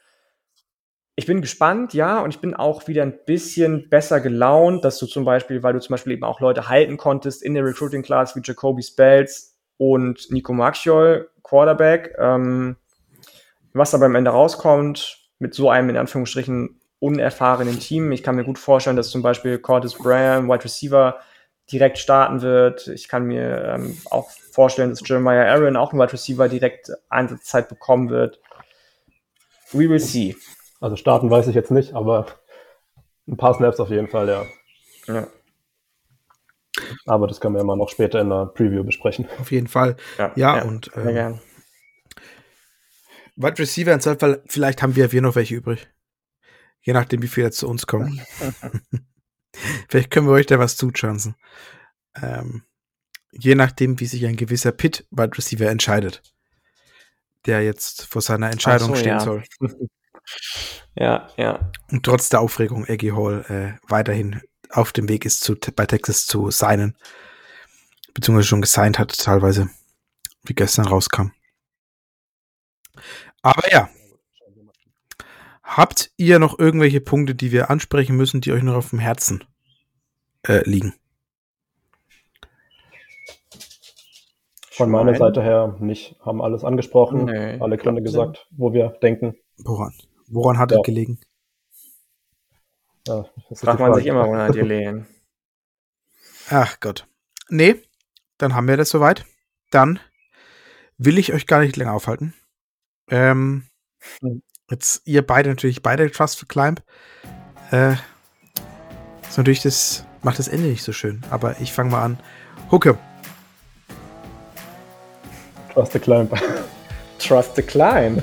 Ich 1.14 1.26
bin 1.26 1.40
gespannt, 1.40 1.95
ja, 1.95 2.20
und 2.20 2.34
ich 2.34 2.40
bin 2.40 2.55
auch 2.55 2.88
wieder 2.88 3.03
ein 3.03 3.18
bisschen 3.26 3.88
besser 3.90 4.20
gelaunt, 4.20 4.84
dass 4.84 4.99
du 4.99 5.07
zum 5.07 5.24
Beispiel, 5.24 5.62
weil 5.62 5.74
du 5.74 5.80
zum 5.80 5.95
Beispiel 5.95 6.14
eben 6.14 6.24
auch 6.24 6.40
Leute 6.40 6.68
halten 6.68 6.97
konntest 6.97 7.43
in 7.43 7.55
der 7.55 7.64
Recruiting 7.64 8.03
Class 8.03 8.34
wie 8.34 8.40
Jacoby 8.43 8.82
Spells 8.82 9.57
und 9.76 10.30
Nico 10.30 10.53
Maxiol, 10.53 11.30
Quarterback, 11.43 12.14
ähm, 12.18 12.76
was 13.74 13.90
da 13.90 13.99
beim 13.99 14.14
Ende 14.14 14.30
rauskommt, 14.30 15.18
mit 15.38 15.55
so 15.55 15.70
einem 15.70 15.90
in 15.90 15.97
Anführungsstrichen 15.97 16.80
unerfahrenen 16.99 17.80
Team. 17.80 18.12
Ich 18.12 18.22
kann 18.22 18.36
mir 18.36 18.45
gut 18.45 18.59
vorstellen, 18.59 18.97
dass 18.97 19.11
zum 19.11 19.22
Beispiel 19.22 19.59
Curtis 19.59 19.95
Bryan, 19.95 20.49
Wide 20.49 20.64
Receiver, 20.64 21.16
direkt 21.73 21.99
starten 21.99 22.43
wird. 22.43 22.87
Ich 22.89 23.09
kann 23.09 23.25
mir 23.25 23.75
ähm, 23.75 23.99
auch 24.11 24.31
vorstellen, 24.31 24.91
dass 24.91 25.07
Jeremiah 25.07 25.51
Aaron, 25.51 25.77
auch 25.77 25.93
ein 25.93 25.99
Wide 25.99 26.12
Receiver, 26.12 26.49
direkt 26.49 26.93
Einsatzzeit 27.09 27.68
bekommen 27.68 28.11
wird. 28.11 28.41
We 29.73 29.89
will 29.89 29.99
see. 29.99 30.37
Also 30.81 30.97
starten 30.97 31.31
weiß 31.31 31.49
ich 31.49 31.55
jetzt 31.55 31.70
nicht, 31.70 31.95
aber 31.95 32.27
ein 33.27 33.37
paar 33.37 33.55
Snaps 33.55 33.81
auf 33.81 33.89
jeden 33.89 34.09
Fall, 34.09 34.29
ja. 34.29 34.47
Ja. 35.07 35.27
Aber 37.07 37.27
das 37.27 37.41
können 37.41 37.55
wir 37.55 37.61
immer 37.61 37.77
noch 37.77 37.89
später 37.89 38.20
in 38.20 38.31
der 38.31 38.47
Preview 38.47 38.85
besprechen. 38.85 39.29
Auf 39.41 39.51
jeden 39.51 39.68
Fall. 39.68 39.97
Ja, 40.18 40.33
Ja, 40.37 40.62
und, 40.62 40.91
sehr 40.95 41.07
ähm, 41.07 41.14
gern. 41.14 41.41
Wide 43.37 43.59
Receiver 43.59 43.93
in 43.93 44.01
Zweifel, 44.01 44.43
vielleicht 44.47 44.83
haben 44.83 44.95
wir, 44.97 45.12
wir 45.12 45.23
noch 45.23 45.37
welche 45.37 45.55
übrig. 45.55 45.89
Je 46.83 46.93
nachdem, 46.93 47.23
wie 47.23 47.29
viele 47.29 47.51
zu 47.51 47.68
uns 47.68 47.87
kommen. 47.87 48.20
vielleicht 49.89 50.11
können 50.11 50.27
wir 50.27 50.33
euch 50.33 50.47
da 50.47 50.59
was 50.59 50.77
zuchanzen. 50.77 51.37
Ähm, 52.21 52.65
je 53.33 53.55
nachdem, 53.55 53.99
wie 54.01 54.07
sich 54.07 54.27
ein 54.27 54.37
gewisser 54.37 54.73
Pitt 54.73 55.07
Wide 55.11 55.37
Receiver 55.37 55.69
entscheidet. 55.69 56.23
Der 57.47 57.63
jetzt 57.63 58.07
vor 58.07 58.23
seiner 58.23 58.51
Entscheidung 58.51 58.91
so, 58.91 58.97
stehen 58.97 59.19
ja. 59.19 59.21
soll. 59.21 59.45
Ja, 60.95 61.29
ja. 61.37 61.73
Und 61.91 62.05
trotz 62.05 62.29
der 62.29 62.41
Aufregung 62.41 62.87
Eggy 62.87 63.11
Hall 63.11 63.45
äh, 63.49 63.89
weiterhin 63.89 64.41
auf 64.71 64.93
dem 64.93 65.09
Weg 65.09 65.25
ist, 65.25 65.41
zu, 65.41 65.57
bei 65.75 65.87
Texas 65.87 66.27
zu 66.27 66.51
signen. 66.51 66.97
Beziehungsweise 68.15 68.49
schon 68.49 68.61
gesigned 68.61 68.99
hat, 68.99 69.17
teilweise. 69.17 69.69
Wie 70.45 70.55
gestern 70.55 70.87
rauskam. 70.87 71.33
Aber 73.43 73.71
ja. 73.73 73.89
Habt 75.63 76.11
ihr 76.17 76.39
noch 76.39 76.59
irgendwelche 76.59 77.01
Punkte, 77.01 77.35
die 77.35 77.53
wir 77.53 77.71
ansprechen 77.71 78.17
müssen, 78.17 78.41
die 78.41 78.53
euch 78.53 78.63
noch 78.63 78.75
auf 78.75 78.91
dem 78.91 78.99
Herzen 78.99 79.45
äh, 80.47 80.69
liegen? 80.69 80.95
Von 84.71 84.91
meiner. 84.91 85.15
Seite 85.15 85.43
her 85.43 85.77
nicht. 85.81 86.17
Haben 86.21 86.41
alles 86.43 86.65
angesprochen, 86.65 87.27
Nee, 87.27 87.59
alle 87.61 87.77
Gründe 87.77 88.03
gesagt, 88.03 88.47
wo 88.51 88.73
wir 88.73 88.89
denken. 89.03 89.37
Woran? 89.59 89.93
Woran 90.29 90.59
hat 90.59 90.73
es 90.73 90.77
Ja. 90.79 90.83
gelegen? 90.83 91.21
Ja, 93.07 93.27
das 93.51 93.61
Fragt 93.61 93.81
man 93.81 93.95
sich 93.95 94.07
immer, 94.07 94.27
woran 94.27 94.41
hat 94.49 94.55
die 94.55 94.61
Lehen? 94.61 95.07
Ach 96.51 96.81
Gott. 96.81 97.07
Nee, 97.49 97.83
dann 98.39 98.55
haben 98.55 98.67
wir 98.67 98.77
das 98.77 98.89
soweit. 98.91 99.27
Dann 99.71 100.01
will 100.97 101.19
ich 101.19 101.33
euch 101.33 101.47
gar 101.47 101.61
nicht 101.61 101.77
länger 101.77 101.93
aufhalten. 101.93 102.35
Ähm, 103.09 103.65
Hm. 104.21 104.43
Jetzt 104.73 105.03
ihr 105.05 105.25
beide 105.25 105.51
natürlich 105.51 105.83
beide 105.83 106.11
Trust 106.11 106.39
for 106.39 106.49
Climb. 106.49 106.83
Äh, 107.70 107.93
ist 109.29 109.39
natürlich 109.39 109.62
das 109.62 110.05
macht 110.23 110.39
das 110.39 110.49
Ende 110.49 110.68
nicht 110.68 110.83
so 110.83 110.93
schön. 110.93 111.23
Aber 111.31 111.61
ich 111.61 111.73
fange 111.73 111.91
mal 111.91 112.03
an. 112.03 112.18
Hucke, 112.70 112.99
Trust 115.73 115.93
the 115.93 115.99
Climb. 115.99 116.31
Trust 117.18 117.57
the 117.57 117.62
Climb. 117.62 118.23